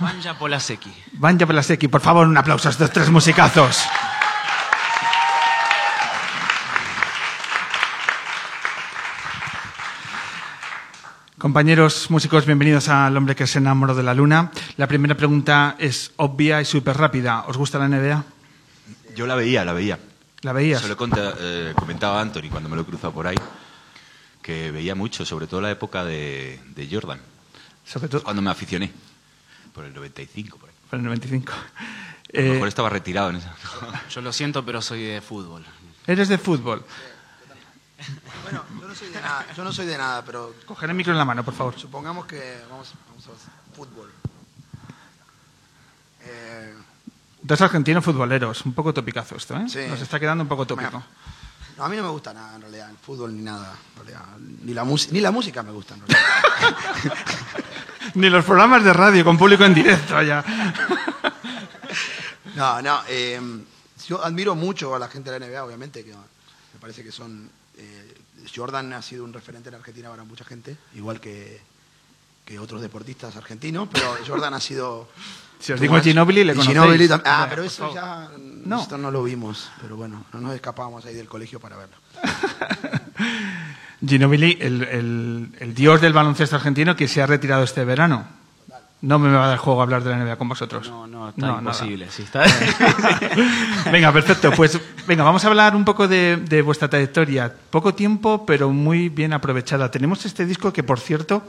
[0.00, 0.92] Vanja Polaseki.
[1.12, 1.86] Vanja Pelasecki.
[1.86, 3.84] Por favor, un aplauso a estos tres musicazos.
[11.44, 14.50] Compañeros músicos, bienvenidos al Hombre que se enamoró de la luna.
[14.78, 17.44] La primera pregunta es obvia y súper rápida.
[17.46, 18.24] ¿Os gusta la NBA?
[19.14, 19.98] Yo la veía, la veía.
[20.40, 20.80] ¿La veías?
[20.80, 20.96] Se lo
[21.38, 23.36] eh, comentaba a Anthony cuando me lo he cruzado por ahí,
[24.40, 27.20] que veía mucho, sobre todo la época de, de Jordan.
[27.84, 28.90] Sobre todo Cuando me aficioné,
[29.74, 30.56] por el 95.
[30.56, 30.74] Por ahí.
[30.88, 31.52] por el 95.
[31.52, 33.54] A lo Eh, mejor estaba retirado en esa.
[34.08, 35.62] Yo lo siento, pero soy de fútbol.
[36.06, 36.82] ¿Eres de fútbol?
[38.42, 41.12] Bueno, yo no soy de nada, yo no soy de nada, pero Coger el micro
[41.12, 41.78] en la mano, por favor.
[41.78, 44.10] supongamos que vamos, vamos a fútbol.
[46.22, 46.74] Eh,
[47.42, 48.64] Dos argentinos futboleros.
[48.64, 49.64] Un poco topicazo esto, ¿eh?
[49.68, 49.80] Sí.
[49.88, 50.90] Nos está quedando un poco tópico.
[50.90, 51.06] Bueno.
[51.76, 54.24] no, a mí no me gusta nada en realidad, el fútbol ni nada, en realidad.
[54.62, 57.18] Ni la, ni la música me gusta en realidad.
[58.14, 60.44] Ni los programas de radio con público en directo ya.
[62.54, 63.40] No, no, eh,
[64.06, 67.50] yo admiro mucho a la gente de la NBA, obviamente, que me parece que son...
[67.76, 68.14] eh,
[68.54, 71.60] Jordan ha sido un referente en Argentina para mucha gente, igual que,
[72.44, 75.08] que otros deportistas argentinos, pero Jordan ha sido
[75.58, 75.98] Si os digo.
[76.00, 76.54] Ginobili, le.
[76.54, 78.82] Ginobili Ah, pero eso ya No.
[78.82, 79.70] esto no lo vimos.
[79.80, 81.96] Pero bueno, no nos escapábamos ahí del colegio para verlo.
[84.06, 88.26] Ginobili, el, el- el dios del baloncesto argentino que se ha retirado este verano.
[89.04, 90.88] No me va a dar juego hablar de la NBA con vosotros.
[90.88, 92.06] No, no, está imposible.
[92.06, 92.10] nada.
[92.16, 92.42] sí, está-
[93.92, 94.50] venga, perfecto.
[94.52, 97.52] Pues venga, vamos a hablar un poco de, de vuestra trayectoria.
[97.70, 99.90] Poco tiempo, pero muy bien aprovechada.
[99.90, 101.42] Tenemos este disco que, por cierto,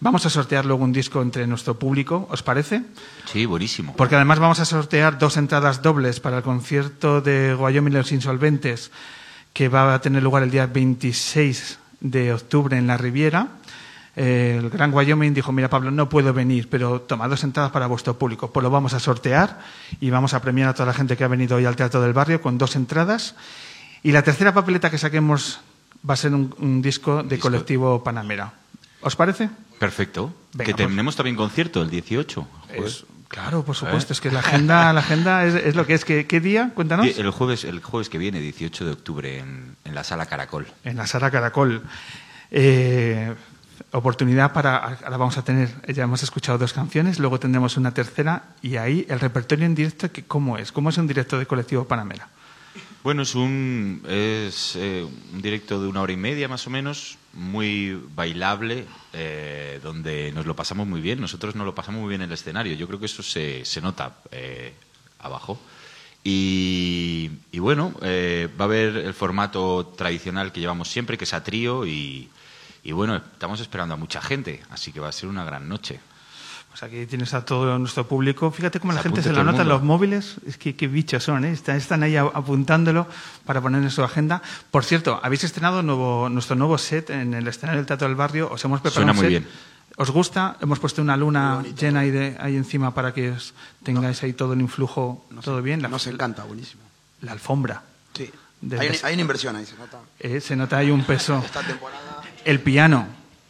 [0.00, 2.26] vamos a sortear luego un disco entre nuestro público.
[2.30, 2.82] ¿Os parece?
[3.26, 3.94] Sí, buenísimo.
[3.96, 8.90] Porque además vamos a sortear dos entradas dobles para el concierto de Wyoming Los Insolventes,
[9.52, 13.48] que va a tener lugar el día 26 de octubre en la Riviera.
[14.14, 17.86] Eh, el Gran Wyoming dijo, mira Pablo, no puedo venir, pero toma dos entradas para
[17.86, 18.50] vuestro público.
[18.52, 19.60] Pues lo vamos a sortear
[20.00, 22.12] y vamos a premiar a toda la gente que ha venido hoy al Teatro del
[22.12, 23.34] Barrio con dos entradas.
[24.02, 25.60] Y la tercera papeleta que saquemos
[26.08, 28.52] va a ser un, un disco de colectivo Panamera.
[29.00, 29.48] ¿Os parece?
[29.78, 30.34] Perfecto.
[30.52, 30.86] Venga, que pues.
[30.88, 32.46] tenemos también concierto el 18.
[32.68, 32.92] jueves.
[32.92, 33.78] Es- claro, por ¿Eh?
[33.78, 34.12] supuesto.
[34.12, 36.04] Es que la agenda, la agenda es, es lo que es.
[36.04, 36.70] ¿Qué, qué día?
[36.74, 37.06] Cuéntanos.
[37.16, 40.66] El jueves, el jueves que viene, 18 de octubre, en, en la sala Caracol.
[40.84, 41.82] En la sala Caracol.
[42.50, 43.32] Eh,
[43.90, 44.76] oportunidad para.
[44.76, 45.70] Ahora vamos a tener.
[45.92, 50.08] Ya hemos escuchado dos canciones, luego tendremos una tercera y ahí el repertorio en directo,
[50.28, 50.72] ¿cómo es?
[50.72, 52.28] ¿Cómo es un directo de colectivo Panamera?
[53.02, 57.18] Bueno, es un, es, eh, un directo de una hora y media más o menos,
[57.32, 61.20] muy bailable, eh, donde nos lo pasamos muy bien.
[61.20, 62.74] Nosotros nos lo pasamos muy bien en el escenario.
[62.76, 64.72] Yo creo que eso se, se nota eh,
[65.18, 65.58] abajo.
[66.22, 71.42] Y, y bueno, va a haber el formato tradicional que llevamos siempre, que es a
[71.42, 71.84] trío.
[71.84, 72.28] Y,
[72.82, 76.00] y bueno, estamos esperando a mucha gente, así que va a ser una gran noche.
[76.70, 78.50] Pues aquí tienes a todo nuestro público.
[78.50, 80.36] Fíjate cómo Se la gente se lo nota en los móviles.
[80.46, 81.52] Es que qué bichos son, ¿eh?
[81.52, 83.06] Están, están ahí apuntándolo
[83.44, 84.40] para poner en su agenda.
[84.70, 88.50] Por cierto, habéis estrenado nuevo, nuestro nuevo set en el escenario del Teatro del Barrio.
[88.50, 89.28] Os hemos preparado Suena un muy set.
[89.42, 89.48] bien.
[89.98, 90.56] ¿Os gusta?
[90.62, 93.52] Hemos puesto una luna llena ahí, de, ahí encima para que os
[93.84, 95.82] tengáis ahí todo el influjo, todo bien.
[95.82, 96.82] La, Nos encanta, buenísimo.
[97.20, 97.82] la alfombra.
[98.14, 98.30] Sí.
[98.78, 99.98] Hay, hay una inversión ahí, se nota.
[100.20, 101.42] Eh, se nota ahí un peso.
[101.44, 102.11] Esta temporada.
[102.44, 103.06] El piano.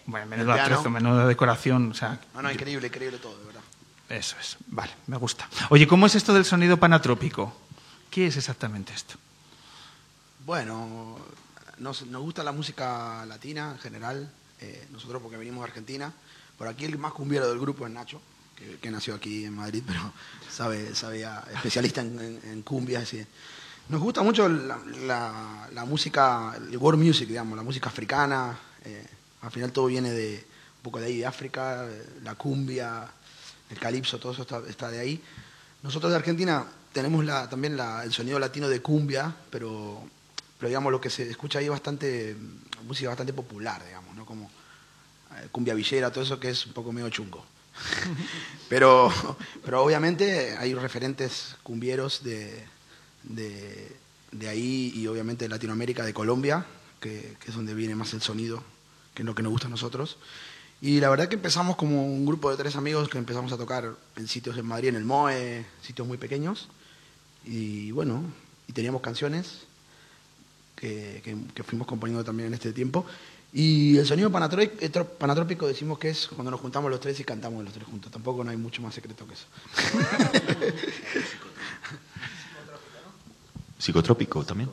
[0.07, 1.91] Bueno, menudo atrezo, menuda decoración.
[1.91, 3.61] O sea, No, no, increíble, increíble todo, de verdad.
[4.09, 5.49] Eso es, vale, me gusta.
[5.71, 7.57] Oye, ¿cómo es esto del sonido panatrópico?
[8.11, 9.15] ¿Qué es exactamente esto?
[10.45, 11.19] Bueno,
[11.79, 14.31] nos, nos gusta la música latina en general,
[14.61, 16.13] eh, nosotros porque venimos de Argentina.
[16.59, 18.21] Por aquí el más cumbiero del grupo es Nacho,
[18.57, 20.13] que, que nació aquí en Madrid, pero
[20.51, 23.13] sabe, sabe ya, especialista en, en- en cumbias.
[23.15, 23.25] y-
[23.89, 28.59] Nos gusta mucho la, la- la música, el world music, digamos, la música africana.
[28.85, 29.07] Eh,
[29.43, 30.45] al final todo viene de
[30.79, 31.87] un poco de ahí, de África,
[32.23, 33.09] la cumbia,
[33.71, 35.23] el calipso, todo eso está, de ahí.
[35.83, 40.03] Nosotros de Argentina tenemos también el sonido latino de cumbia, pero,
[40.61, 42.37] digamos lo que se escucha ahí es bastante,
[42.87, 44.27] música bastante popular, digamos, ¿no?
[44.27, 44.51] Como
[45.37, 47.45] eh, cumbia villera, todo eso que es un poco medio chungo.
[48.69, 49.11] pero,
[49.75, 52.67] obviamente hay referentes cumbieros de,
[53.23, 56.67] de ahí y obviamente de Latinoamérica, de Colombia,
[57.03, 58.63] que, que es donde viene más el sonido,
[59.15, 60.17] que es lo que nos gusta a nosotros.
[60.81, 63.95] Y la verdad que empezamos como un grupo de tres amigos que empezamos a tocar
[64.17, 66.69] en sitios en Madrid, en el MOE, sitios muy pequeños.
[67.45, 68.23] Y bueno,
[68.67, 69.65] y teníamos canciones
[70.77, 73.05] que, que- que fuimos componiendo también en este tiempo.
[73.53, 77.63] Y el sonido eh, panatrópico decimos que es cuando nos juntamos los tres y cantamos
[77.63, 78.11] los tres juntos.
[78.11, 79.45] Tampoco no hay mucho más secreto que eso.
[83.79, 84.71] Psicotrópico también.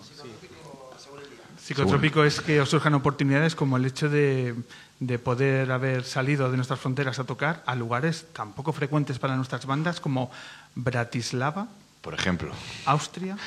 [1.76, 4.56] Psicotrópico es que os surjan oportunidades como el hecho de,
[5.00, 9.36] de poder haber salido de nuestras fronteras a tocar a lugares tan poco frecuentes para
[9.36, 10.32] nuestras bandas como
[10.76, 11.68] Bratislava,
[12.02, 12.52] Por ejemplo.
[12.86, 13.38] Austria.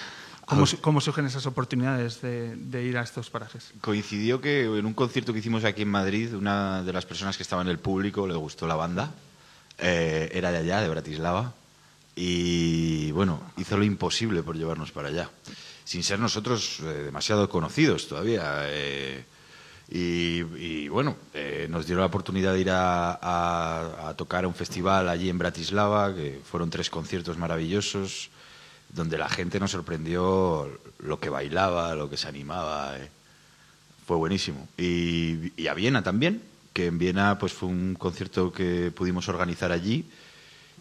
[0.47, 3.73] ¿Cómo, Aus- su- cómo surgen esas oportunidades de, de ir a estos parajes?
[3.81, 7.43] Coincidió que en un concierto que hicimos aquí en Madrid, una de las personas que
[7.43, 9.11] estaba en el público le gustó la banda.
[9.79, 11.55] Eh, era de allá, de Bratislava.
[12.15, 15.31] Y bueno, hizo lo imposible por llevarnos para allá.
[15.93, 18.65] Sin ser nosotros eh, demasiado conocidos todavía.
[18.65, 19.27] eh,
[19.91, 25.07] y, bueno, eh, nos dio la oportunidad de ir a, a- tocar a un festival
[25.11, 28.31] allí en Bratislava, que fueron tres conciertos maravillosos,
[28.89, 30.67] donde la gente nos sorprendió
[31.01, 32.97] lo que bailaba, lo que se animaba.
[34.07, 34.67] Fue buenísimo.
[34.79, 36.41] Y, y a Viena también,
[36.73, 40.07] que en Viena pues fue un concierto que pudimos organizar allí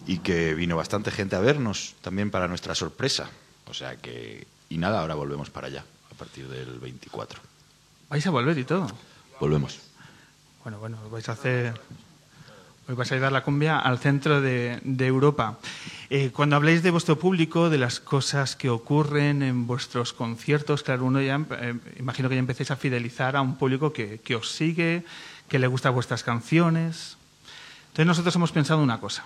[0.07, 3.29] y que vino bastante gente a vernos también para nuestra sorpresa.
[3.65, 7.41] O sea que, y nada, ahora volvemos para allá a partir del 24.
[8.09, 8.87] ¿Vais a volver y todo?
[9.37, 9.79] Volvemos.
[10.63, 11.73] Bueno, bueno, vais a hacer.
[12.87, 15.59] Hoy vais a llevar la cumbia al centro de, de Europa.
[16.09, 21.03] Eh, cuando habláis de vuestro público, de las cosas que ocurren en vuestros conciertos, claro,
[21.03, 24.51] uno ya, eh, imagino que ya empecéis a fidelizar a un público que, que os
[24.51, 25.03] sigue,
[25.49, 27.17] que le gustan vuestras canciones.
[27.87, 29.25] Entonces nosotros hemos pensado una cosa.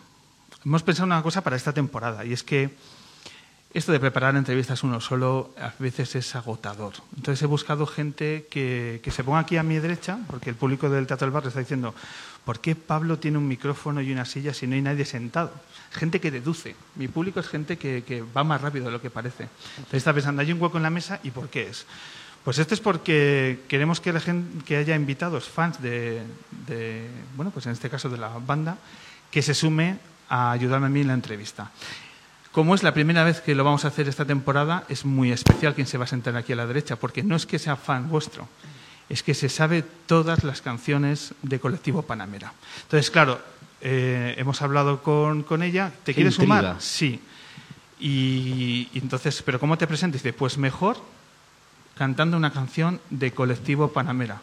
[0.66, 2.74] hemos pensado una cosa para esta temporada y es que
[3.78, 6.94] esto de preparar entrevistas uno solo a veces es agotador.
[7.18, 10.90] Entonces he buscado gente que, que se ponga aquí a mi derecha, porque el público
[10.90, 11.94] del Teatro del Barrio está diciendo,
[12.46, 15.52] ¿por qué Pablo tiene un micrófono y una silla si no hay nadie sentado?
[15.92, 16.74] Gente que deduce.
[16.96, 19.50] Mi público es gente que, que va más rápido de lo que parece.
[19.76, 21.86] Entonces está pensando, hay un hueco en la mesa y ¿por qué es?
[22.46, 26.22] Pues esto es porque queremos que, la gente, que haya invitados, fans de,
[26.66, 28.78] de, bueno, pues en este caso de la banda,
[29.30, 29.98] que se sume
[30.30, 31.72] a ayudarme a mí en la entrevista.
[32.56, 35.76] Como es la primera vez que lo vamos a hacer esta temporada, es muy especial
[35.76, 38.08] quien se va a sentar aquí a la derecha, porque no es que sea fan
[38.08, 38.48] vuestro,
[39.10, 42.54] es que se sabe todas las canciones de Colectivo Panamera.
[42.84, 43.42] Entonces, claro,
[43.82, 45.92] eh, hemos hablado con, con ella.
[46.06, 46.62] ¿Te Qué quieres intriga.
[46.62, 46.82] sumar?
[46.82, 47.20] Sí.
[48.00, 50.24] Y, y entonces, ¿pero cómo te presentas?
[50.24, 50.96] Dice, pues mejor
[51.98, 54.40] cantando una canción de Colectivo Panamera.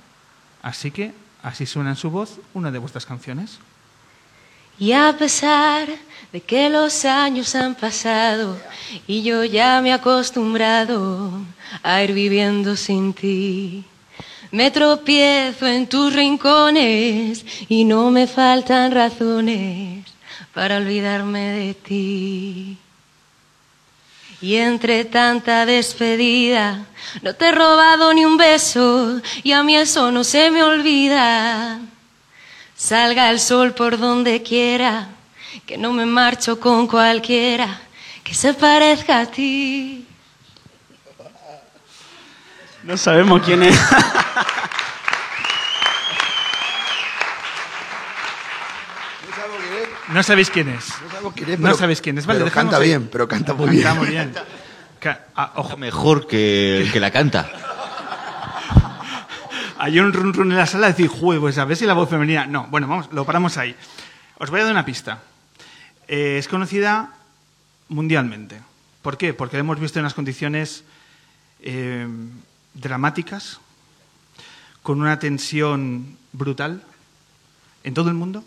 [0.61, 3.59] Así que, así suena en su voz una de vuestras canciones.
[4.83, 5.87] Y a pesar
[6.33, 8.59] de que los años han pasado
[9.07, 11.30] y yo ya me he acostumbrado
[11.85, 13.85] a ir viviendo sin ti,
[14.51, 20.05] me tropiezo en tus rincones y no me faltan razones
[20.53, 22.76] para olvidarme de ti.
[24.41, 26.87] Y entre tanta despedida
[27.22, 31.78] no te he robado ni un beso y a mí eso no se me olvida.
[32.83, 35.07] Salga el sol por donde quiera,
[35.66, 37.80] que no me marcho con cualquiera
[38.24, 40.05] que se parezca a ti.
[42.83, 43.78] No sabemos quién es.
[50.09, 50.89] No sabéis quién es.
[50.89, 52.26] No sabemos quién es, No sabéis quién es.
[52.26, 52.89] Vale, pero canta ahí.
[52.89, 53.85] bien, pero canta muy bien.
[53.85, 54.35] Canta muy bien.
[55.37, 55.76] Ah, ojo.
[55.76, 57.49] Mejor que el que la canta.
[59.83, 61.95] Hay un run run en la sala de decir, "Jue, pues a ver si la
[61.95, 62.47] voz femenina.
[62.47, 63.74] No, bueno, vamos, lo paramos ahí.
[64.39, 65.24] Os voy a dar una pista.
[66.07, 67.16] Eh, es conocida
[67.89, 68.61] mundialmente.
[69.03, 69.35] ¿Por qué?
[69.35, 70.85] Porque la hemos visto en unas condiciones
[71.62, 72.07] eh,
[72.74, 73.59] dramáticas,
[74.85, 76.85] con una tensión brutal
[77.83, 78.45] en todo el mundo.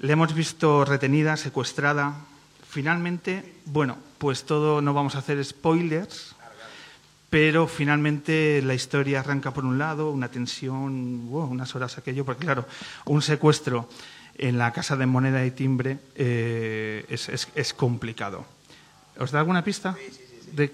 [0.00, 2.12] Le hemos visto retenida, secuestrada.
[2.68, 6.33] Finalmente, bueno, pues todo, no vamos a hacer spoilers,
[7.34, 12.44] pero finalmente la historia arranca por un lado, una tensión, wow, unas horas aquello, porque
[12.44, 12.64] claro,
[13.06, 13.88] un secuestro
[14.38, 18.46] en la casa de moneda y timbre eh, es, es- es complicado.
[19.18, 19.96] ¿Os da alguna pista?
[20.52, 20.70] De-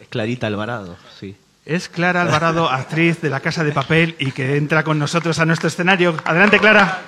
[0.00, 1.36] Es Clarita Alvarado, sí.
[1.64, 5.46] es Clara Alvarado, actriz de La Casa de Papel y que entra con nosotros a
[5.46, 6.16] nuestro escenario.
[6.24, 7.04] Adelante, Clara.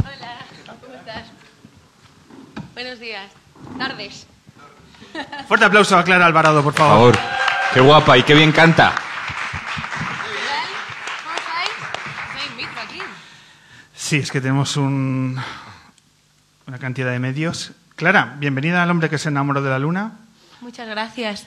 [0.00, 0.38] Hola,
[0.80, 1.26] ¿cómo estás?
[2.74, 3.30] Buenos días.
[3.78, 4.26] Tardes.
[5.48, 7.16] Fuerte aplauso a Clara Alvarado, por Por favor.
[7.16, 7.34] favor.
[7.72, 8.94] Qué guapa y qué bien canta.
[13.94, 15.38] Sí, es que tenemos un-
[16.66, 17.72] una cantidad de medios.
[17.96, 20.12] Clara, bienvenida al hombre que se enamoró de la luna.
[20.60, 21.46] Muchas gracias.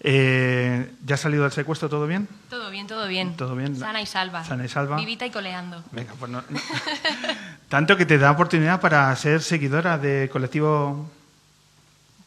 [0.00, 2.28] Eh, ¿Ya ha salido del secuestro todo bien?
[2.50, 3.34] Todo bien, todo bien.
[3.36, 3.76] Todo bien.
[3.76, 4.44] Sana y salva.
[4.44, 4.96] Sana y salva.
[4.96, 5.82] Vivita y coleando.
[5.90, 6.60] Venga, pues no- no.
[7.68, 11.10] Tanto que te da oportunidad para ser seguidora de colectivo.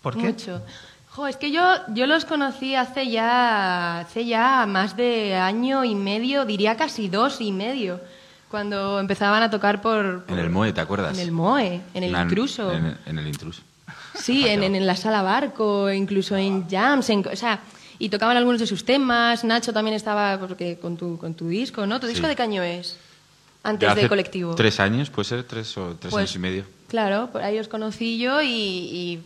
[0.02, 0.24] ¿Por qué?
[0.24, 0.62] Mucho.
[1.16, 1.62] Jo, es que yo,
[1.94, 7.42] yo los conocí hace ya, hace ya más de año y medio, diría casi dos
[7.42, 8.00] y medio,
[8.50, 10.24] cuando empezaban a tocar por...
[10.28, 11.18] En el MOE, ¿te acuerdas?
[11.18, 12.72] En el MOE, en el intruso.
[12.72, 13.62] En, en el intruso.
[14.16, 17.60] Sí, en, en, en la sala barco, incluso en jams, en, o sea,
[17.98, 19.44] y tocaban algunos de sus temas.
[19.44, 22.00] Nacho también estaba porque con tu, con tu disco, ¿no?
[22.00, 22.14] ¿Tu Sí.
[22.14, 22.98] disco de qué año es?
[23.64, 24.56] Antes de colectivo.
[24.56, 26.64] Tres años, puede ser, tres o tres Pues, años y medio.
[26.88, 29.22] Claro, por ahí os conocí yo y, y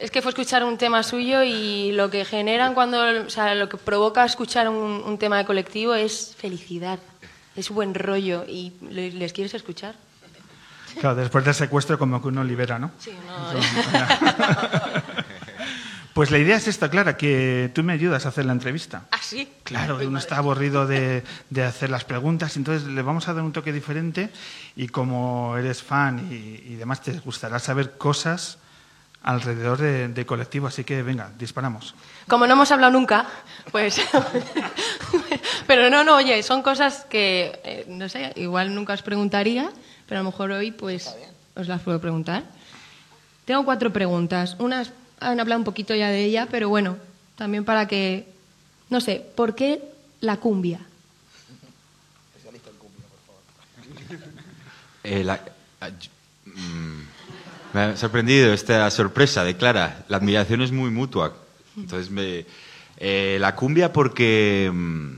[0.00, 3.68] es que fue escuchar un tema suyo y lo que generan cuando, o sea, lo
[3.68, 6.98] que provoca escuchar un, un tema de colectivo es felicidad,
[7.56, 9.94] es buen rollo y le- les quieres escuchar.
[11.00, 12.90] Claro, después del secuestro como que uno libera, ¿no?
[12.98, 13.60] Sí, no,
[16.12, 19.04] Pues la idea es esta, Clara, que tú me ayudas a hacer la entrevista.
[19.12, 19.48] ¿Ah, sí?
[19.62, 23.52] Claro, uno está aburrido de, de hacer las preguntas, entonces le vamos a dar un
[23.52, 24.28] toque diferente
[24.74, 26.34] y como eres fan y,
[26.72, 28.58] y demás, te gustará saber cosas
[29.22, 31.94] alrededor de, de colectivo, así que venga, disparamos.
[32.28, 33.26] Como no hemos hablado nunca,
[33.70, 34.00] pues...
[35.66, 39.70] pero no, no, oye, son cosas que, eh, no sé, igual nunca os preguntaría,
[40.06, 41.14] pero a lo mejor hoy pues
[41.54, 42.44] os las puedo preguntar.
[43.44, 44.56] Tengo cuatro preguntas.
[44.58, 46.96] Unas han hablado un poquito ya de ella, pero bueno,
[47.36, 48.26] también para que,
[48.88, 49.82] no sé, ¿por qué
[50.20, 50.80] la cumbia?
[55.02, 55.40] Eh, la-
[55.80, 55.90] ah,
[56.44, 56.99] mm,
[57.72, 60.04] me ha sorprendido esta sorpresa de Clara.
[60.08, 61.34] La admiración es muy mutua.
[61.76, 62.46] Entonces, me,
[62.96, 65.12] eh, la cumbia porque mm,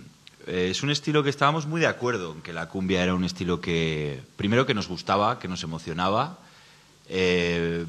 [0.46, 3.24] eh, es un estilo que estábamos muy de acuerdo, en que la cumbia era un
[3.24, 6.38] estilo que, primero que nos gustaba, que nos emocionaba.
[7.08, 7.84] Eh,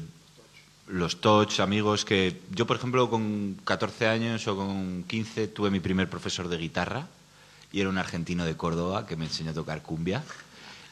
[0.88, 2.40] los touch, amigos que...
[2.50, 7.06] Yo, por ejemplo, con 14 años o con 15 tuve mi primer profesor de guitarra
[7.72, 10.22] y era un argentino de Córdoba que me enseñó a tocar cumbia.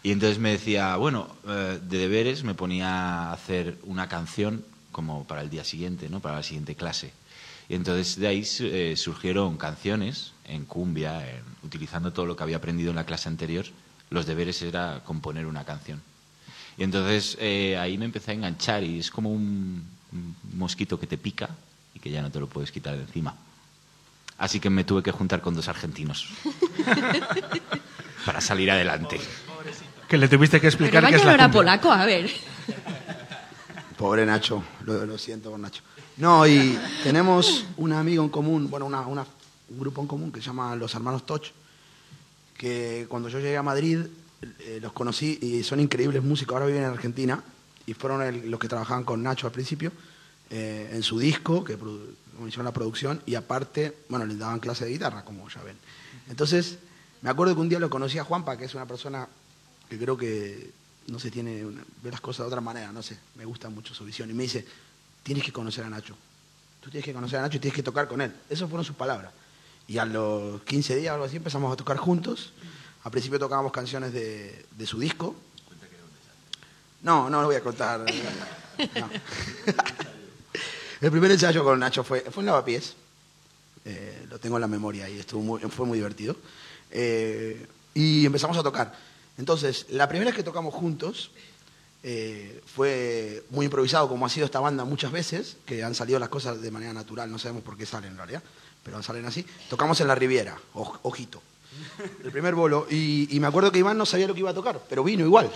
[0.03, 2.89] Y entonces me decía, bueno, eh, de deberes me ponía
[3.29, 6.21] a hacer una canción como para el día siguiente, ¿no?
[6.21, 7.13] Para la siguiente clase.
[7.69, 12.57] Y entonces de ahí eh, surgieron canciones en cumbia, en- utilizando todo lo que había
[12.57, 13.65] aprendido en la clase anterior.
[14.11, 16.03] Los deberes era componer una canción.
[16.77, 21.07] Y entonces eh, ahí me empecé a enganchar y es como un, un mosquito que
[21.07, 21.49] te pica
[21.95, 23.37] y que ya no te lo puedes quitar de encima.
[24.37, 26.29] Así que me tuve que juntar con dos argentinos
[28.27, 29.21] para salir adelante.
[30.13, 31.59] Que le tuviste que explicar vaya es no la era cumbia.
[31.59, 32.29] polaco, a ver.
[33.97, 35.83] Pobre Nacho, lo, lo siento por Nacho.
[36.19, 39.25] No, y tenemos un amigo en común, bueno, una, una-
[39.71, 41.45] un grupo en común que se llama Los Hermanos Toch,
[42.59, 44.01] que cuando yo llegué a Madrid
[44.59, 47.43] eh, los conocí y son increíbles músicos, ahora viven en Argentina
[47.87, 49.93] y fueron el- los que trabajaban con Nacho al principio
[50.51, 51.79] eh, en su disco, que
[52.47, 55.79] hicieron la producción, y aparte, bueno, les daban clase de guitarra, como ya ven.
[56.29, 56.77] Entonces,
[57.23, 59.27] me acuerdo que un día lo conocí a Juanpa, que es una persona
[59.93, 60.71] que creo que,
[61.09, 63.93] no sé, tiene una- ve las cosas de otra manera, no sé, me gusta mucho
[63.95, 64.31] su visión.
[64.31, 64.65] Y me dice,
[65.23, 66.17] tienes que conocer a Nacho.
[66.81, 68.33] Tú tienes que conocer a Nacho y tienes que tocar con él.
[68.49, 69.33] Esas fueron sus palabras.
[69.87, 72.53] Y a los 15 días o algo así empezamos a tocar juntos.
[73.05, 75.37] Al principio tocábamos canciones de, de su disco.
[77.03, 78.05] No, no lo voy a contar.
[78.97, 79.09] No.
[81.01, 82.95] El primer ensayo con Nacho fue, fue en Lavapiés.
[83.85, 86.37] Eh, lo tengo en la memoria y estuvo muy- fue muy divertido.
[86.91, 88.97] Eh, y empezamos a tocar.
[89.39, 91.31] Entonces, la primera vez que tocamos juntos
[92.03, 96.29] eh, fue muy improvisado, como ha sido esta banda muchas veces, que han salido las
[96.29, 98.43] cosas de manera natural, no sabemos por qué salen en realidad,
[98.85, 99.45] pero salen así.
[99.71, 101.43] Tocamos en la Riviera, oj- ojito.
[102.25, 102.87] El primer bolo.
[102.91, 105.25] Y, y me acuerdo que Iván no sabía lo que iba a tocar, pero vino
[105.25, 105.51] igual.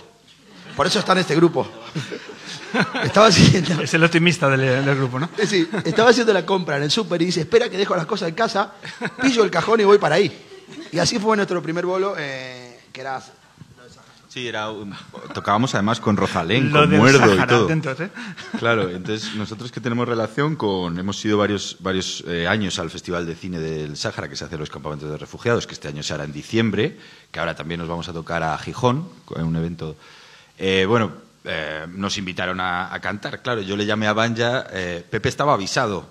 [0.75, 1.67] Por eso está en este grupo.
[3.03, 3.81] Estaba haciendo...
[3.81, 5.29] Es el optimista del, del grupo, ¿no?
[5.47, 8.29] Sí, estaba haciendo la compra en el súper y dice, espera que dejo las cosas
[8.29, 8.73] en casa,
[9.21, 10.45] pillo el cajón y voy para ahí.
[10.91, 13.21] Y así fue nuestro primer bolo, eh, que era...
[14.37, 14.93] Sí, era un-
[15.33, 17.65] tocábamos además con Rosalén, Lo con del Muerdo y todo.
[17.65, 18.11] atentos, ¿eh?
[18.59, 23.25] Claro, entonces nosotros que tenemos relación con, hemos ido varios, varios eh, años al Festival
[23.25, 26.03] de Cine del Sáhara que se hace en los campamentos de refugiados, que este año
[26.03, 26.99] se hará en diciembre,
[27.31, 29.95] que ahora también nos vamos a tocar a Gijón, en un evento.
[30.59, 35.03] Eh, bueno, eh, nos invitaron a, a cantar, claro, yo le llamé a Banja, eh,
[35.09, 36.05] Pepe estaba avisado,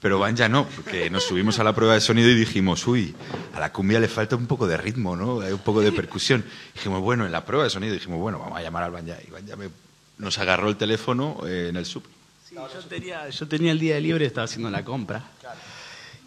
[0.00, 3.14] pero Banja no, porque nos subimos a la prueba de sonido y dijimos, uy,
[3.54, 5.40] a la cumbia le falta un poco de ritmo, ¿no?
[5.40, 6.44] Hay un poco de percusión.
[6.74, 9.16] Dijimos, bueno, en la prueba de sonido dijimos, bueno, vamos a llamar al Banja.
[9.26, 9.70] Y Banja me-
[10.18, 12.02] nos agarró el teléfono eh, en el sub.
[12.50, 15.24] yo, tenía, yo tenía el día libre, estaba haciendo la compra.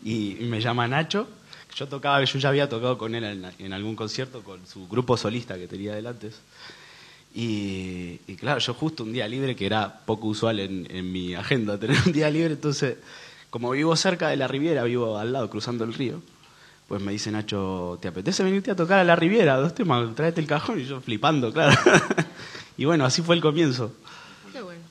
[0.03, 1.27] Y me llama Nacho.
[1.75, 5.15] Yo tocaba, yo ya había tocado con él en, en algún concierto con su grupo
[5.15, 6.31] solista que tenía delante.
[7.33, 11.35] Y, y claro, yo justo un día libre, que era poco usual en, en mi
[11.35, 12.97] agenda tener un día libre, entonces,
[13.49, 16.21] como vivo cerca de la Riviera, vivo al lado, cruzando el río,
[16.87, 19.57] pues me dice Nacho, ¿te apetece venirte a tocar a la Riviera?
[19.57, 21.79] Dos temas, tráete el cajón y yo flipando, claro.
[22.77, 23.93] y bueno, así fue el comienzo.
[24.51, 24.81] Qué bueno.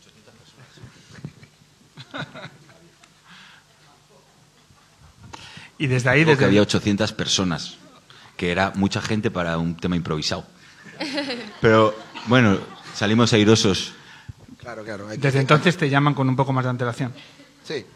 [5.79, 7.77] Y desde ahí, desde que había 800 personas,
[8.37, 10.45] que era mucha gente para un tema improvisado.
[11.61, 11.95] Pero
[12.27, 12.59] bueno,
[12.95, 13.93] salimos airosos.
[14.59, 15.09] Claro, claro.
[15.09, 17.13] hay que- Desde entonces te llaman con un poco más de antelación.
[17.65, 17.87] Sí.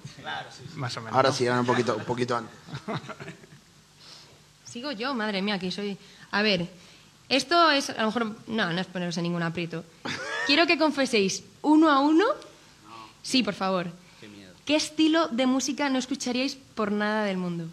[0.74, 1.14] Más o menos.
[1.16, 1.34] Ahora ¿no?
[1.34, 2.54] sí, ahora un poquito, un poquito antes.
[4.64, 5.96] Sigo yo, madre mía, que soy...
[6.30, 6.68] A ver,
[7.28, 9.84] esto es, a lo mejor, no, no es poneros en ningún aprieto.
[10.46, 12.24] Quiero que confeséis uno a uno.
[13.22, 13.86] Sí, por favor.
[14.64, 17.66] Qué estilo de música no escucharíais por nada del mundo?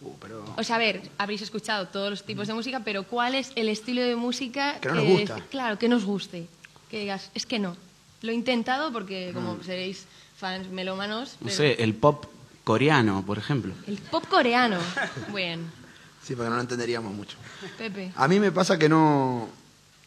[0.00, 0.44] Uh, pero...
[0.56, 3.68] O sea, a ver, habréis escuchado todos los tipos de música, pero ¿cuál es el
[3.68, 5.36] estilo de música Que no nos gusta.
[5.50, 6.48] Claro, que nos guste.
[6.90, 7.76] Que digas, es que no.
[8.22, 9.64] Lo he intentado porque como Mm.
[9.64, 10.06] seréis
[10.36, 11.36] fans melómanos.
[11.40, 12.26] No pero- sé, el pop
[12.64, 13.74] coreano, por ejemplo.
[13.86, 14.78] El pop coreano.
[15.34, 15.70] Bien.
[16.22, 17.36] Sí, porque no lo entenderíamos mucho.
[17.76, 18.12] Pepe.
[18.16, 19.48] A mí me pasa que no...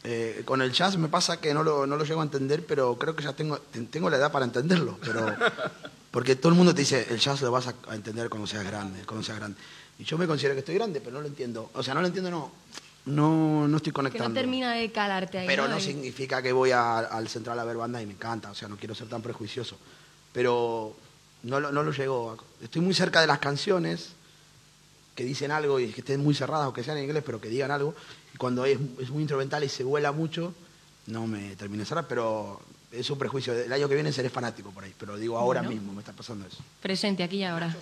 [0.04, 2.96] eh, con el jazz me pasa que no lo, no lo llego a entender, pero
[2.98, 4.98] creo que ya tengo, ten- tengo la edad para entenderlo.
[5.04, 5.36] Pero,
[6.12, 8.64] porque todo el mundo te dice, el jazz lo vas a, a entender cuando seas
[8.66, 9.58] grande, cuando seas grande.
[10.00, 11.70] Y yo me considero que estoy grande, pero no lo entiendo.
[11.76, 12.52] O sea, no lo entiendo, no.
[13.06, 14.30] No, no estoy Que conectando.
[14.30, 15.48] no termina de calarte ahí.
[15.48, 18.56] Pero no significa que voy a- al central a ver banda y me encanta, o
[18.56, 19.78] sea, no quiero ser tan prejuicioso.
[20.38, 20.96] Pero
[21.42, 22.64] no, lo- no lo llego a...
[22.64, 24.10] Estoy muy cerca de las canciones
[25.16, 27.50] que dicen algo y que estén muy cerradas o que sean en inglés, pero que
[27.50, 27.96] digan algo.
[28.36, 30.54] Y cuando es, es muy instrumental y se vuela mucho,
[31.08, 32.62] no me termina de cerrar, pero
[32.92, 33.52] es un prejuicio.
[33.52, 35.74] El año que viene seré fanático por ahí, pero digo ahora Bueno.
[35.74, 36.58] mismo me está pasando eso.
[36.84, 37.76] Presente aquí y ahora.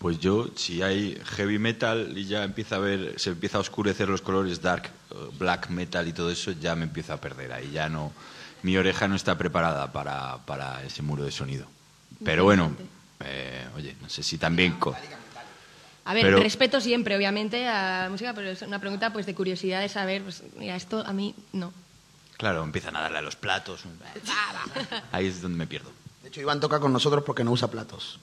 [0.00, 4.06] Pues yo, si hay heavy metal y ya empieza a ver, se empieza a oscurecer
[4.10, 7.54] los colores dark, eh, black metal y todo eso, ya me empiezo a perder.
[7.54, 8.12] Ahí ya no,
[8.62, 11.66] mi oreja no está preparada para, para ese muro de sonido.
[12.24, 12.74] Pero bueno,
[13.20, 14.72] eh, oye, no sé si también...
[14.78, 14.94] co-
[16.04, 19.34] A ver, Pero- respeto siempre, obviamente, a la música, pero es una pregunta pues de
[19.34, 21.72] curiosidad de saber, pues, mira, esto a mí no.
[22.36, 23.82] Claro, empiezan a darle a los platos.
[25.12, 25.90] Ahí es donde me pierdo.
[26.22, 28.18] De hecho, Iván toca con nosotros porque no usa platos.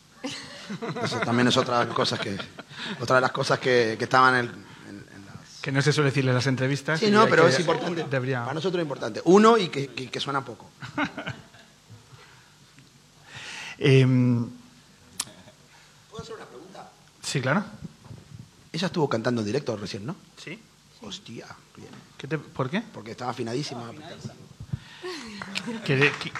[1.04, 2.38] Eso también es otra de las cosas que,
[3.00, 4.52] otra de las cosas que, que estaban en el,
[5.68, 6.98] Que no se suele decirle en las entrevistas.
[6.98, 8.06] Sí, no, pero que- es importante.
[8.10, 8.40] Debería.
[8.44, 9.22] Para nosotros es importante.
[9.26, 10.70] Uno y que, que- que suena poco.
[13.78, 14.50] Em,
[16.10, 16.90] ¿Puedo hacer una pregunta?
[17.22, 17.66] sí, claro.
[18.72, 20.16] Ella estuvo cantando en directo recién, ¿no?
[20.42, 20.58] Sí.
[21.02, 21.48] Hostia.
[21.76, 21.90] bien.
[22.18, 22.82] ¿Qué te- ¿Por qué?
[22.94, 23.92] Porque estaba afinadísima.
[25.86, 26.32] Que- que-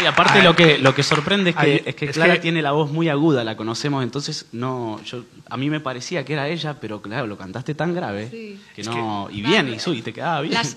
[0.00, 2.62] Y aparte lo que lo que sorprende es que, es que es Clara que- tiene
[2.62, 6.48] la voz muy aguda, la conocemos, entonces no, yo a mí me parecía que era
[6.48, 8.60] ella, pero claro, lo cantaste tan grave Sí.
[8.74, 10.54] que Es no y bien y, su- y te quedaba bien.
[10.54, 10.76] Las-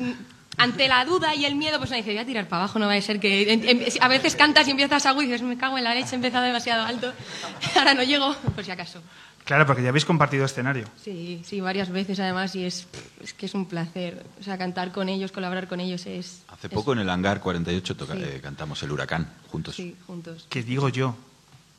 [0.57, 2.85] ante la duda y el miedo, pues me dice, voy a tirar para abajo, no
[2.87, 3.51] va a ser que...
[3.51, 6.11] en- en- a veces cantas y empiezas agudo y dices, me cago en la leche,
[6.13, 7.11] he empezado demasiado alto,
[7.75, 9.01] ahora no llego, por si acaso.
[9.45, 10.85] Claro, porque ya habéis compartido escenario.
[11.01, 12.87] Sí, sí, varias veces además y es,
[13.23, 14.25] es que es un placer.
[14.39, 16.41] O sea, cantar con ellos, colaborar con ellos es...
[16.47, 18.23] Hace poco en el hangar 48 toca- Sí.
[18.23, 19.75] eh, cantamos el huracán juntos.
[19.75, 20.47] Sí, juntos.
[20.49, 21.15] Que digo yo,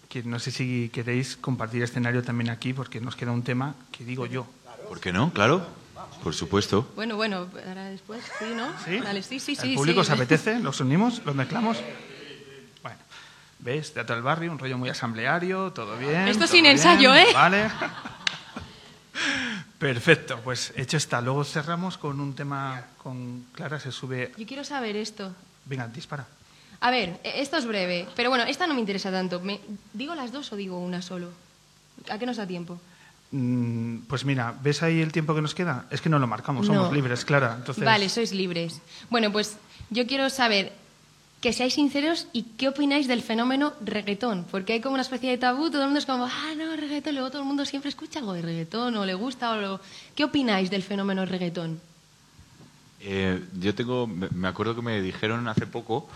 [0.09, 4.05] que no sé si queréis compartir escenario también aquí, porque nos queda un tema que
[4.05, 4.47] digo yo.
[4.88, 5.32] ¿Por qué no?
[5.32, 5.66] Claro,
[6.22, 6.88] por supuesto.
[6.94, 8.68] Bueno, bueno, ahora después, sí, ¿no?
[8.84, 9.01] ¿Sí?
[9.01, 9.70] Vale, sí, sí, sí.
[9.70, 10.12] ¿El público sí.
[10.12, 10.60] os apetece?
[10.60, 11.20] ¿Los unimos?
[11.24, 11.78] ¿Los mezclamos?
[13.66, 13.93] ¿Ves?
[13.93, 16.28] Teatro del Barrio, un rollo muy asambleario, todo bien.
[16.28, 17.26] Esto todo sin bien, ensayo, ¿eh?
[17.34, 17.68] Vale.
[19.78, 21.20] Perfecto, pues hecho está.
[21.20, 24.32] Luego cerramos con un tema con Clara, se sube...
[24.38, 25.34] Yo quiero saber esto.
[25.64, 26.26] Venga, dispara.
[26.80, 29.40] A ver, e- esto es breve, pero bueno, esta no me interesa tanto.
[29.40, 29.60] Me-
[29.93, 31.30] ¿Digo las dos o digo una solo?
[32.09, 32.80] ¿A qué nos da tiempo?
[33.32, 35.86] Mm, Pues mira, ¿ves ahí el tiempo que nos queda?
[35.90, 36.94] Es que no lo marcamos, somos No.
[36.94, 37.56] libres, Clara.
[37.59, 38.80] Entonces, Vale, sois libres.
[39.10, 39.56] Bueno, pues
[39.90, 40.72] yo quiero saber
[41.41, 45.39] que seáis sinceros y qué opináis del fenómeno reggaetón, porque hay como una especie de
[45.39, 48.19] tabú, todo el mundo es como, ah, no, reggaetón, luego todo el mundo siempre escucha
[48.21, 49.81] algo de reggaetón o le gusta o lo...
[50.15, 51.81] ¿Qué opináis del fenómeno reggaetón?
[53.01, 56.09] Eh, yo tengo, me acuerdo que me dijeron hace poco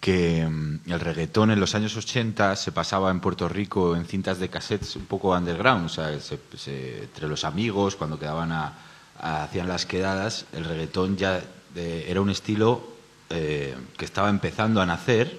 [0.00, 4.38] que mm, el reggaetón en los años 80 se pasaba en Puerto Rico en cintas
[4.38, 8.74] de cassettes un poco underground, o sea, se- entre los amigos, cuando quedaban a-
[9.18, 11.40] hacían las quedadas, el reggaetón ya
[11.74, 12.94] eh, era un estilo
[13.30, 15.36] eh, que estaba empezando a nacer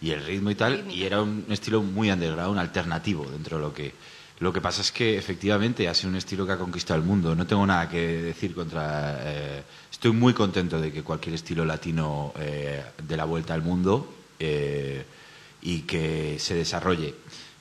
[0.00, 3.74] y el ritmo y tal, y era un estilo muy underground, alternativo dentro de lo
[3.74, 3.92] que...
[4.40, 7.34] Lo que pasa es que efectivamente ha sido un estilo que ha conquistado el mundo.
[7.34, 9.18] No tengo nada que decir contra...
[9.20, 9.62] eh,
[9.92, 15.04] estoy muy contento de que cualquier estilo latino eh, dé la vuelta al mundo eh,
[15.60, 17.14] y que se desarrolle.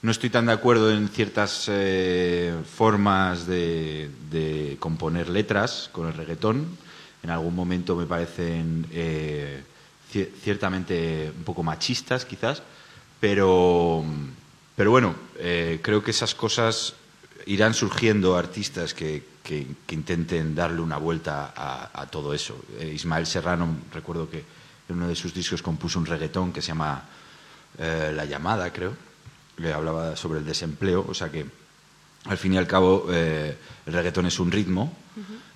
[0.04, 6.14] No estoy tan de acuerdo en ciertas eh, formas de, de componer letras con el
[6.14, 6.78] reggaetón.
[7.24, 9.64] En algún momento me parecen eh,
[10.12, 12.64] cier- ciertamente un poco machistas, quizás,
[13.20, 14.04] pero,
[14.76, 16.94] pero bueno, eh, creo que esas cosas
[17.46, 22.56] irán surgiendo artistas que, que- intenten darle una vuelta a, a todo eso.
[22.80, 24.44] Eh, Ismael Serrano, recuerdo que
[24.88, 27.04] en uno de sus discos compuso un reggaetón que se llama
[27.78, 28.94] eh, La llamada, creo,
[29.58, 31.46] que hablaba sobre el desempleo, o sea que
[32.26, 33.56] al fin y al cabo el
[33.86, 34.94] reggaetón es un ritmo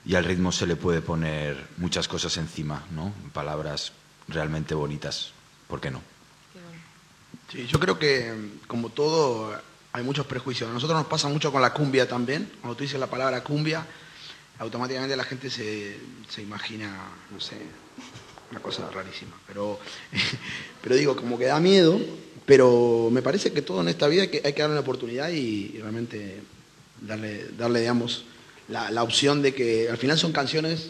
[0.06, 3.14] y al ritmo se le puede poner muchas cosas encima, ¿no?
[3.32, 3.94] Palabras
[4.28, 5.32] realmente bonitas,
[5.68, 6.02] ¿por qué no?
[7.52, 8.34] Sí, yo creo que,
[8.68, 9.56] como todo,
[9.94, 10.70] hay muchos prejuicios.
[10.70, 12.52] A nosotros nos pasa mucho con la cumbia también.
[12.62, 13.86] Cuando tú dices la palabra cumbia,
[14.60, 15.98] automáticamente la gente se,
[16.30, 17.58] se imagina, no sé,
[18.52, 19.38] una cosa rarísima.
[19.48, 19.80] Pero,
[20.82, 22.00] pero digo, como que da miedo,
[22.46, 25.30] pero me parece que todo en esta vida hay que, hay que darle una oportunidad
[25.30, 26.42] y, y realmente
[27.02, 28.26] darle, darle digamos,
[28.74, 30.90] la, la opción de que al final son canciones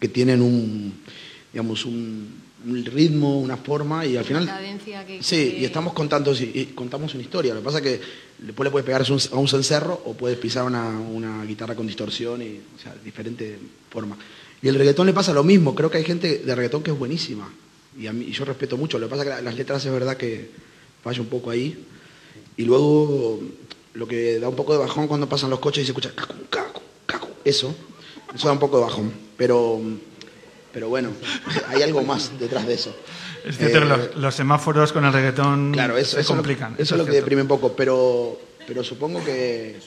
[0.00, 0.92] que tienen un,
[1.52, 4.46] digamos, un, un ritmo, una forma y al final...
[4.46, 5.22] Cadencia que...
[5.22, 7.54] Sí, que- y estamos contando y- contamos una historia.
[7.54, 8.00] Lo que pasa es que
[8.38, 12.42] después le puedes pegar a un, cencerro o puedes pisar una, una guitarra con distorsión
[12.42, 13.58] y, o sea, diferente
[13.90, 14.16] forma.
[14.62, 15.74] Y el reggaetón le pasa lo mismo.
[15.74, 17.48] Creo que hay gente de reggaetón que es buenísima.
[17.98, 18.98] Y, a mí, y yo respeto mucho.
[18.98, 20.50] Lo que pasa es que la- las letras es verdad que
[21.04, 21.86] falla un poco ahí.
[22.56, 23.40] Y luego
[23.94, 26.34] lo que da un poco de bajón cuando pasan los coches y se escucha cacu,
[26.50, 26.79] cacu.
[27.44, 27.74] Eso.
[28.34, 29.12] Eso da un poco de bajón.
[29.36, 29.80] Pero,
[30.72, 31.10] pero bueno,
[31.68, 32.94] hay algo más detrás de eso.
[33.44, 36.74] Es cierto Eh, los, los semáforos con el reggaetón Claro, eso, se eso, complican.
[36.78, 37.24] Eso es lo que cierto.
[37.24, 39.78] deprime un poco, pero, pero supongo que,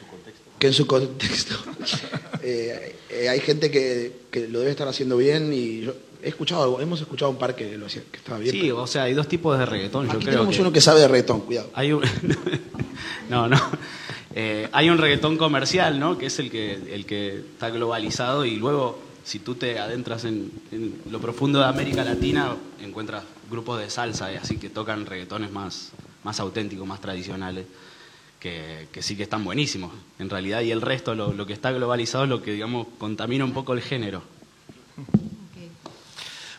[0.57, 1.55] que en su contexto
[2.41, 5.93] eh, eh, hay gente que, que lo debe estar haciendo bien y yo
[6.23, 8.51] he escuchado, algo- hemos escuchado un par que lo hacía, que estaba bien.
[8.55, 10.05] Sí, pero- o sea, hay dos tipos de reggaetón.
[10.07, 11.69] Yo creo tenemos que uno que sabe de reggaetón, cuidado.
[11.75, 12.01] Hay un...
[13.30, 13.57] no, no.
[14.35, 16.18] Eh, hay un reggaetón comercial, ¿no?
[16.18, 20.51] Que es el que, el que está globalizado y luego, si tú te adentras en,
[21.10, 25.91] lo profundo de América Latina, encuentras grupos de salsa, y así que tocan reggaetones más,
[26.23, 27.65] más auténticos, más tradicionales,
[28.39, 30.61] que, que sí que están buenísimos, en realidad.
[30.61, 33.73] Y el resto, lo, lo que está globalizado, es lo que, digamos, contamina un poco
[33.73, 34.23] el género.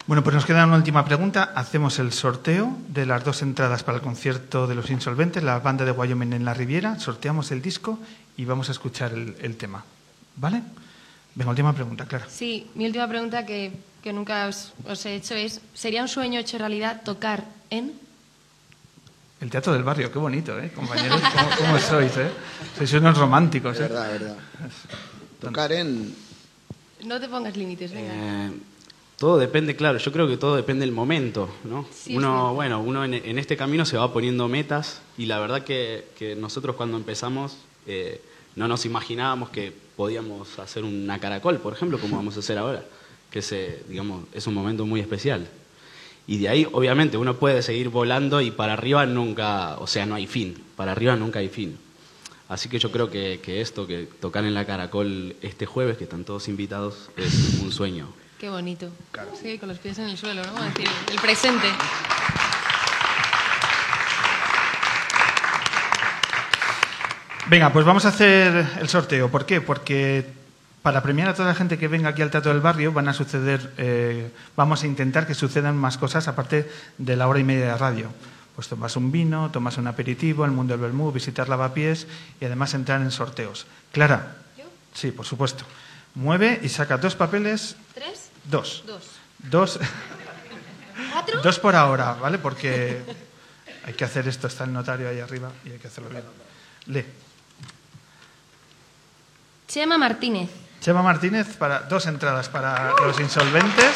[0.06, 1.52] Bueno, pues nos queda una última pregunta.
[1.54, 5.84] Hacemos el sorteo de las dos entradas para el concierto de los insolventes, la banda
[5.86, 6.98] de Wyoming en la Riviera.
[7.00, 7.98] Sorteamos el disco
[8.36, 9.82] y vamos a escuchar el, el tema.
[10.36, 10.62] ¿Vale?
[11.34, 12.26] Venga, última pregunta, claro.
[12.28, 13.72] Sí, mi última pregunta que,
[14.02, 17.92] que nunca os, os he hecho es, ¿sería un sueño hecho realidad tocar en?
[19.40, 20.70] El teatro del barrio, qué bonito, ¿eh?
[20.74, 22.30] Compañeros, ¿cómo, cómo sois, eh?
[22.76, 23.82] Sois unos románticos, Es ¿eh?
[23.84, 24.36] verdad, verdad.
[25.40, 26.14] Tocar en...
[27.04, 28.12] No te pongas límites, venga.
[28.14, 28.50] Eh,
[29.18, 31.86] todo depende, claro, yo creo que todo depende del momento, ¿no?
[31.92, 32.54] Sí, uno, sí.
[32.54, 36.34] bueno, uno en, en este camino se va poniendo metas y la verdad que, que
[36.34, 38.20] nosotros cuando empezamos eh,
[38.56, 42.84] no nos imaginábamos que podíamos hacer una caracol, por ejemplo, como vamos a hacer ahora,
[43.30, 45.48] que es, eh, digamos, es un momento muy especial.
[46.26, 50.14] Y de ahí, obviamente, uno puede seguir volando y para arriba nunca, o sea, no
[50.14, 51.76] hay fin, para arriba nunca hay fin.
[52.48, 56.04] Así que yo creo que, que esto, que tocar en la caracol este jueves, que
[56.04, 58.08] están todos invitados, es un sueño.
[58.44, 58.90] Qué bonito.
[59.40, 60.62] Sí, con los pies en el suelo, ¿no?
[60.66, 61.66] Es decir, el presente.
[67.46, 69.30] Venga, pues vamos a hacer el sorteo.
[69.30, 69.62] ¿Por qué?
[69.62, 70.30] Porque
[70.82, 73.14] para premiar a toda la gente que venga aquí al Teatro del Barrio van a
[73.14, 77.64] suceder, eh, vamos a intentar que sucedan más cosas aparte de la hora y media
[77.64, 78.10] de radio.
[78.54, 82.06] Pues tomas un vino, tomas un aperitivo, el mundo del Bermú, visitar lavapiés
[82.42, 83.66] y además entrar en sorteos.
[83.90, 84.36] Clara.
[84.92, 85.64] Sí, por supuesto.
[86.14, 87.76] Mueve y saca dos papeles.
[87.94, 88.23] ¿Tres?
[88.44, 88.84] Dos.
[88.86, 89.02] Dos.
[89.38, 89.78] Dos.
[91.12, 91.40] ¿Cuatro?
[91.40, 92.38] Dos por ahora, ¿vale?
[92.38, 93.02] Porque
[93.84, 96.22] hay que hacer esto, está el notario ahí arriba y hay que hacerlo bien.
[96.86, 97.04] Lee.
[99.66, 100.50] Chema Martínez.
[100.80, 103.92] Chema Martínez para dos entradas para los insolventes.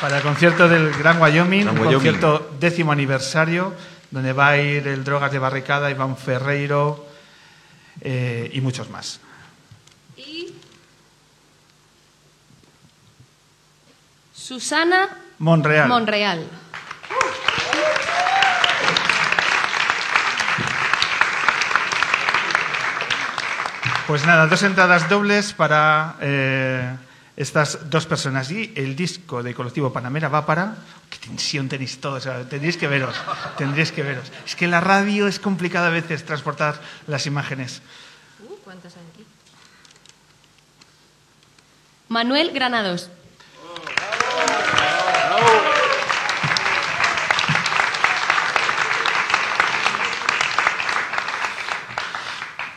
[0.00, 1.94] Para el concierto del Gran Wyoming, Gran un Wyoming.
[1.94, 3.72] concierto décimo aniversario,
[4.10, 7.11] donde va a ir el Drogas de Barricada, Iván Ferreiro
[8.00, 9.20] eh, y muchos más.
[10.16, 10.54] Y.
[14.32, 15.08] Susana
[15.38, 15.88] Monreal.
[15.88, 16.46] Monreal.
[24.06, 26.96] Pues nada, dos entradas dobles para eh,
[27.36, 28.50] estas dos personas.
[28.50, 30.76] Y el disco de Colectivo Panamera va para...
[31.08, 32.28] ¡Qué tensión tenéis todos!
[32.48, 33.14] Tendréis que veros,
[33.58, 34.32] tendréis que veros.
[34.46, 37.82] Es que la radio es complicada a veces transportar las imágenes.
[38.40, 39.26] Uh, ¿Cuántas hay aquí?
[42.08, 43.10] Manuel Granados.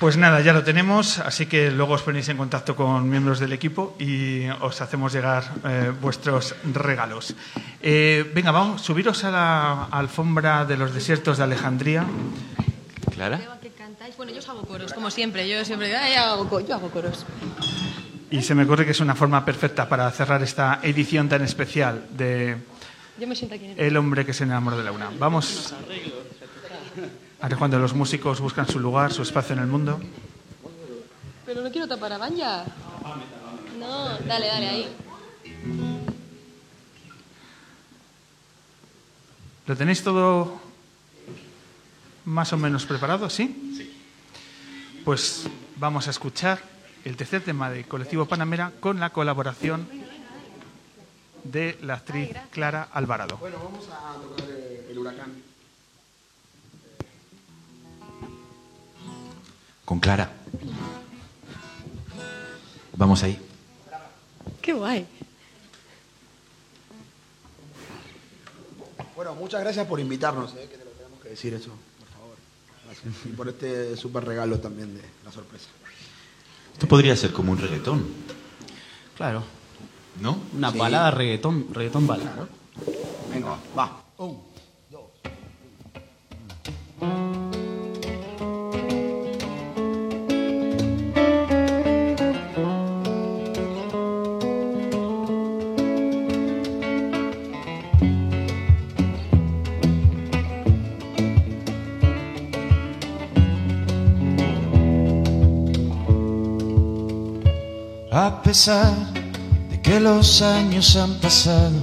[0.06, 3.54] Pues nada, ya lo tenemos, así que luego os ponéis en contacto con miembros del
[3.54, 7.34] equipo y os hacemos llegar eh, vuestros regalos.
[7.82, 12.06] Eh, venga, vamos, subiros a la alfombra de los desiertos de Alejandría.
[13.16, 13.38] ¿Clara?
[13.38, 14.16] Veo que cantáis.
[14.16, 15.50] Bueno, yo os hago coros, como siempre.
[15.50, 17.26] Yo siempre ay, hago, yo hago coros.
[18.30, 22.06] Y se me ocurre que es una forma perfecta para cerrar esta edición tan especial
[22.12, 22.58] de
[23.20, 23.80] Yo me siento aquí en el...
[23.80, 25.10] El hombre que se enamoró de la una.
[25.18, 25.74] Vamos.
[27.46, 30.00] Ahora cuando los músicos buscan su lugar, su espacio en el mundo.
[31.46, 32.66] Pero no quiero tapar a Banja.
[33.80, 34.96] No, dale, dale, ahí.
[39.68, 40.60] ¿Lo tenéis todo
[42.26, 43.30] más o menos preparado?
[43.30, 43.76] ¿Sí?
[43.78, 43.96] Sí.
[45.06, 46.58] Pues vamos a escuchar
[47.04, 49.88] el tercer tema de Colectivo Panamera con la colaboración
[51.44, 53.38] de la actriz Clara Alvarado.
[53.38, 55.55] Bueno, vamos a tocar el huracán.
[59.86, 60.32] Con Clara.
[62.98, 63.40] Vamos ahí.
[64.62, 65.06] Qué guay.
[69.16, 72.36] Bueno, muchas gracias por invitarnos, eh, que te lo tenemos que decir eso, por favor.
[72.86, 73.14] Gracias.
[73.26, 75.68] Y por este súper regalo también de la sorpresa.
[76.74, 78.06] Esto podría ser como un reggaetón,
[79.16, 79.44] Claro.
[80.20, 80.38] ¿no?
[80.54, 80.78] Una Sí.
[80.78, 82.48] balada reggaetón, reggaetón balada.
[83.32, 84.04] Venga, va.
[84.18, 84.56] Un.
[86.98, 87.55] Thank
[108.32, 108.94] pesar
[109.70, 111.80] de que los años han pasado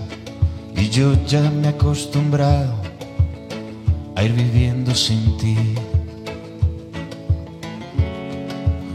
[0.75, 2.75] y yo ya me he acostumbrado
[4.17, 5.57] a ir viviendo sin ti.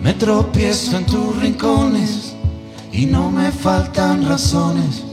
[0.01, 2.35] Me tropiezo en tus rincones
[2.91, 5.03] y no me faltan razones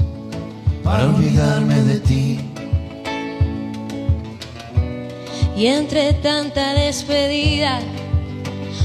[0.82, 2.40] para olvidarme de ti.
[5.56, 7.78] Y entre tanta despedida,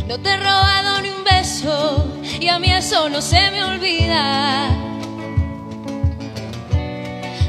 [0.07, 4.69] no te he robado ni un beso y a mí eso no se me olvida.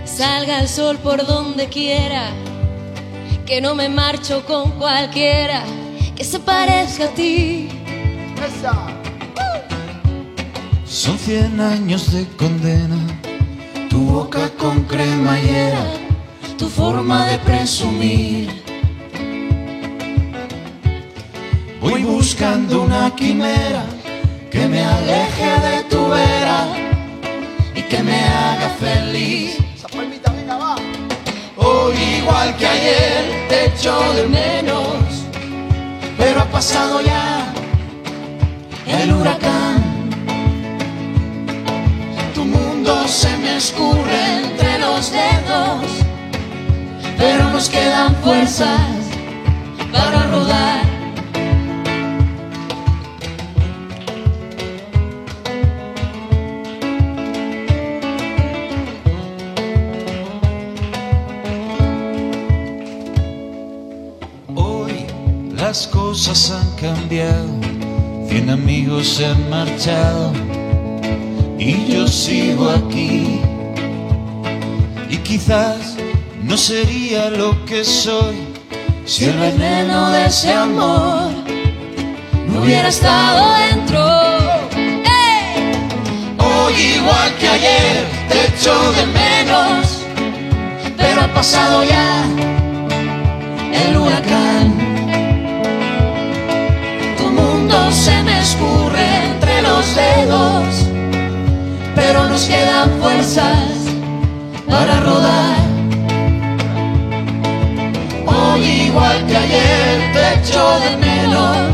[0.04, 2.30] Salga el sol por donde quiera,
[3.46, 5.62] que no me marcho con cualquiera
[6.16, 7.68] que se parezca a ti.
[10.84, 12.98] Son cien años de condena,
[13.88, 15.84] tu boca con cremallera,
[16.58, 18.62] tu forma de presumir.
[21.80, 23.84] Voy buscando una quimera
[24.50, 26.66] que me aleje de tu vera
[27.74, 29.56] y que me haga feliz.
[31.56, 35.26] Hoy igual que ayer te echo de menos,
[36.18, 37.52] pero ha pasado ya
[38.86, 39.84] el huracán.
[42.34, 45.86] Tu mundo se me escurre entre los dedos,
[47.18, 48.80] pero nos quedan fuerzas
[49.92, 50.89] para rodar.
[65.70, 67.46] Las cosas han cambiado,
[68.28, 70.32] cien amigos se han marchado
[71.60, 73.40] y yo sigo aquí.
[75.08, 75.94] Y quizás
[76.42, 78.34] no sería lo que soy
[79.04, 81.30] si el veneno de ese amor
[82.48, 84.02] no hubiera estado dentro.
[86.48, 90.04] Hoy igual que ayer te echo de menos,
[90.96, 92.24] pero ha pasado ya
[93.72, 94.79] el huracán.
[98.60, 100.88] Escurre entre los dedos,
[101.94, 103.70] pero nos quedan fuerzas
[104.68, 105.56] para rodar.
[108.26, 111.72] Hoy igual que ayer te echo de menos,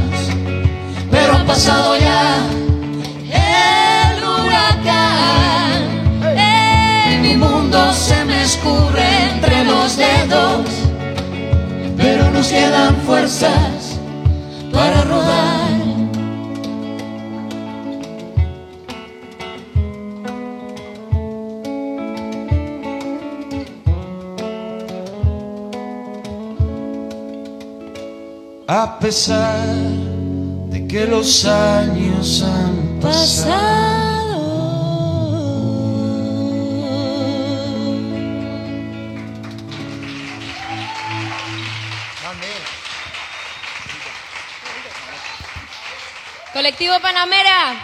[1.11, 2.37] pero ha pasado ya
[3.33, 5.81] el huracán.
[6.39, 10.87] Ey, mi mundo se me escurre entre los dedos
[11.97, 13.99] pero nos quedan fuerzas
[14.73, 15.46] para rodar.
[28.69, 29.65] A pesar
[30.71, 33.77] de que los años han pasado.
[46.53, 47.75] Colectivo Panamera,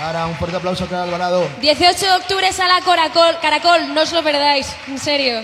[0.00, 1.46] Ahora, un fuerte aplauso a Alvarado.
[1.60, 5.42] 18 de octubre sala Caracol, Caracol, no os lo perdáis, en serio.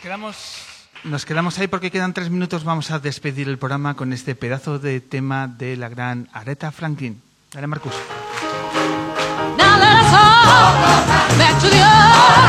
[0.00, 0.36] Nos quedamos,
[1.04, 2.64] nos quedamos ahí porque quedan tres minutos.
[2.64, 7.20] Vamos a despedir el programa con este pedazo de tema de la gran Aretha Franklin.
[7.52, 7.92] Dale, Marcus.
[9.58, 12.40] Now let us all go back to the old.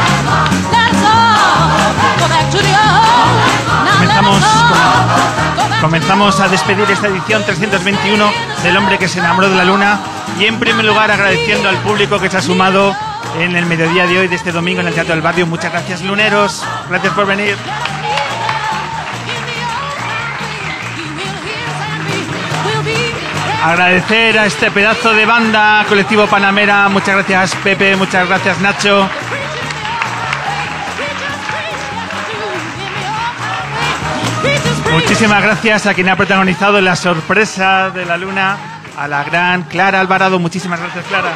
[0.71, 3.35] Let us all go back to the old.
[3.83, 8.31] Now let Comenzamos, comenzamos a despedir esta edición 321
[8.63, 9.99] del hombre que se enamoró de la luna
[10.39, 12.95] y en primer lugar agradeciendo al público que se ha sumado
[13.39, 15.47] en el mediodía de hoy de este domingo en el Teatro del Barrio.
[15.47, 17.55] Muchas gracias luneros, gracias por venir.
[23.63, 29.07] Agradecer a este pedazo de banda, colectivo Panamera, muchas gracias Pepe, muchas gracias Nacho.
[34.91, 38.57] Muchísimas gracias a quien ha protagonizado la sorpresa de la luna,
[38.97, 40.37] a la gran Clara Alvarado.
[40.37, 41.31] Muchísimas gracias, Clara.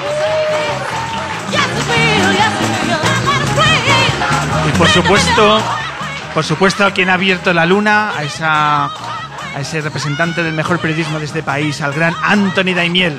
[4.67, 5.61] Y por supuesto,
[6.33, 10.79] por supuesto a quien ha abierto la luna, a esa a ese representante del mejor
[10.79, 13.17] periodismo de este país, al gran Anthony Daimiel.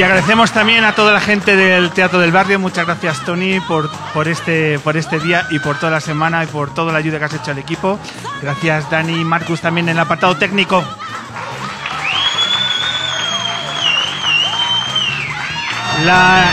[0.00, 2.58] Y agradecemos también a toda la gente del Teatro del Barrio.
[2.58, 6.46] Muchas gracias, Tony, por, por, este, por este día y por toda la semana y
[6.46, 8.00] por toda la ayuda que has hecho al equipo.
[8.40, 10.82] Gracias, Dani y Marcus, también en el apartado técnico.
[16.06, 16.46] La,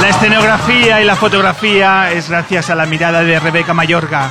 [0.00, 4.30] La escenografía y la fotografía es gracias a la mirada de Rebeca Mayorga.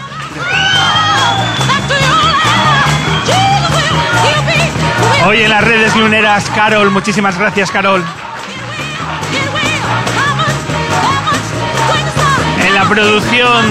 [5.27, 8.03] Hoy en las redes luneras, Carol, muchísimas gracias, Carol.
[12.63, 13.65] En la producción,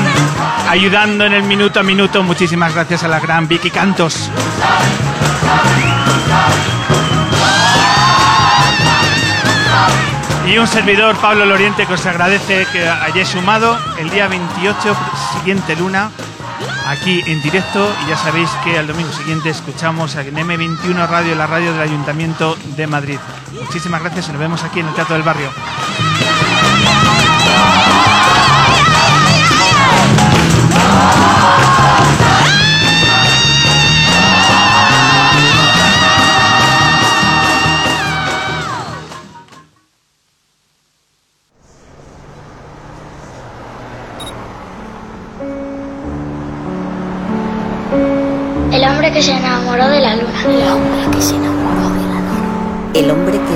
[0.69, 4.29] ayudando en el minuto a minuto, muchísimas gracias a la gran Vicky Cantos.
[10.49, 14.97] Y un servidor, Pablo Loriente, que os agradece que hayáis sumado el día 28,
[15.35, 16.11] siguiente luna,
[16.87, 17.95] aquí en directo.
[18.05, 22.57] Y ya sabéis que al domingo siguiente escuchamos en M21 Radio, la radio del Ayuntamiento
[22.77, 23.19] de Madrid.
[23.63, 25.51] Muchísimas gracias y nos vemos aquí en el Teatro del Barrio.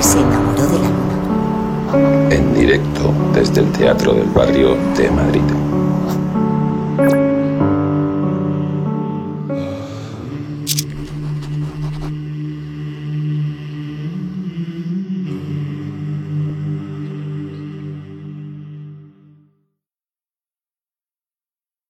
[0.09, 2.35] Se enamoró de la luna.
[2.35, 5.41] En directo desde el Teatro del Barrio de Madrid.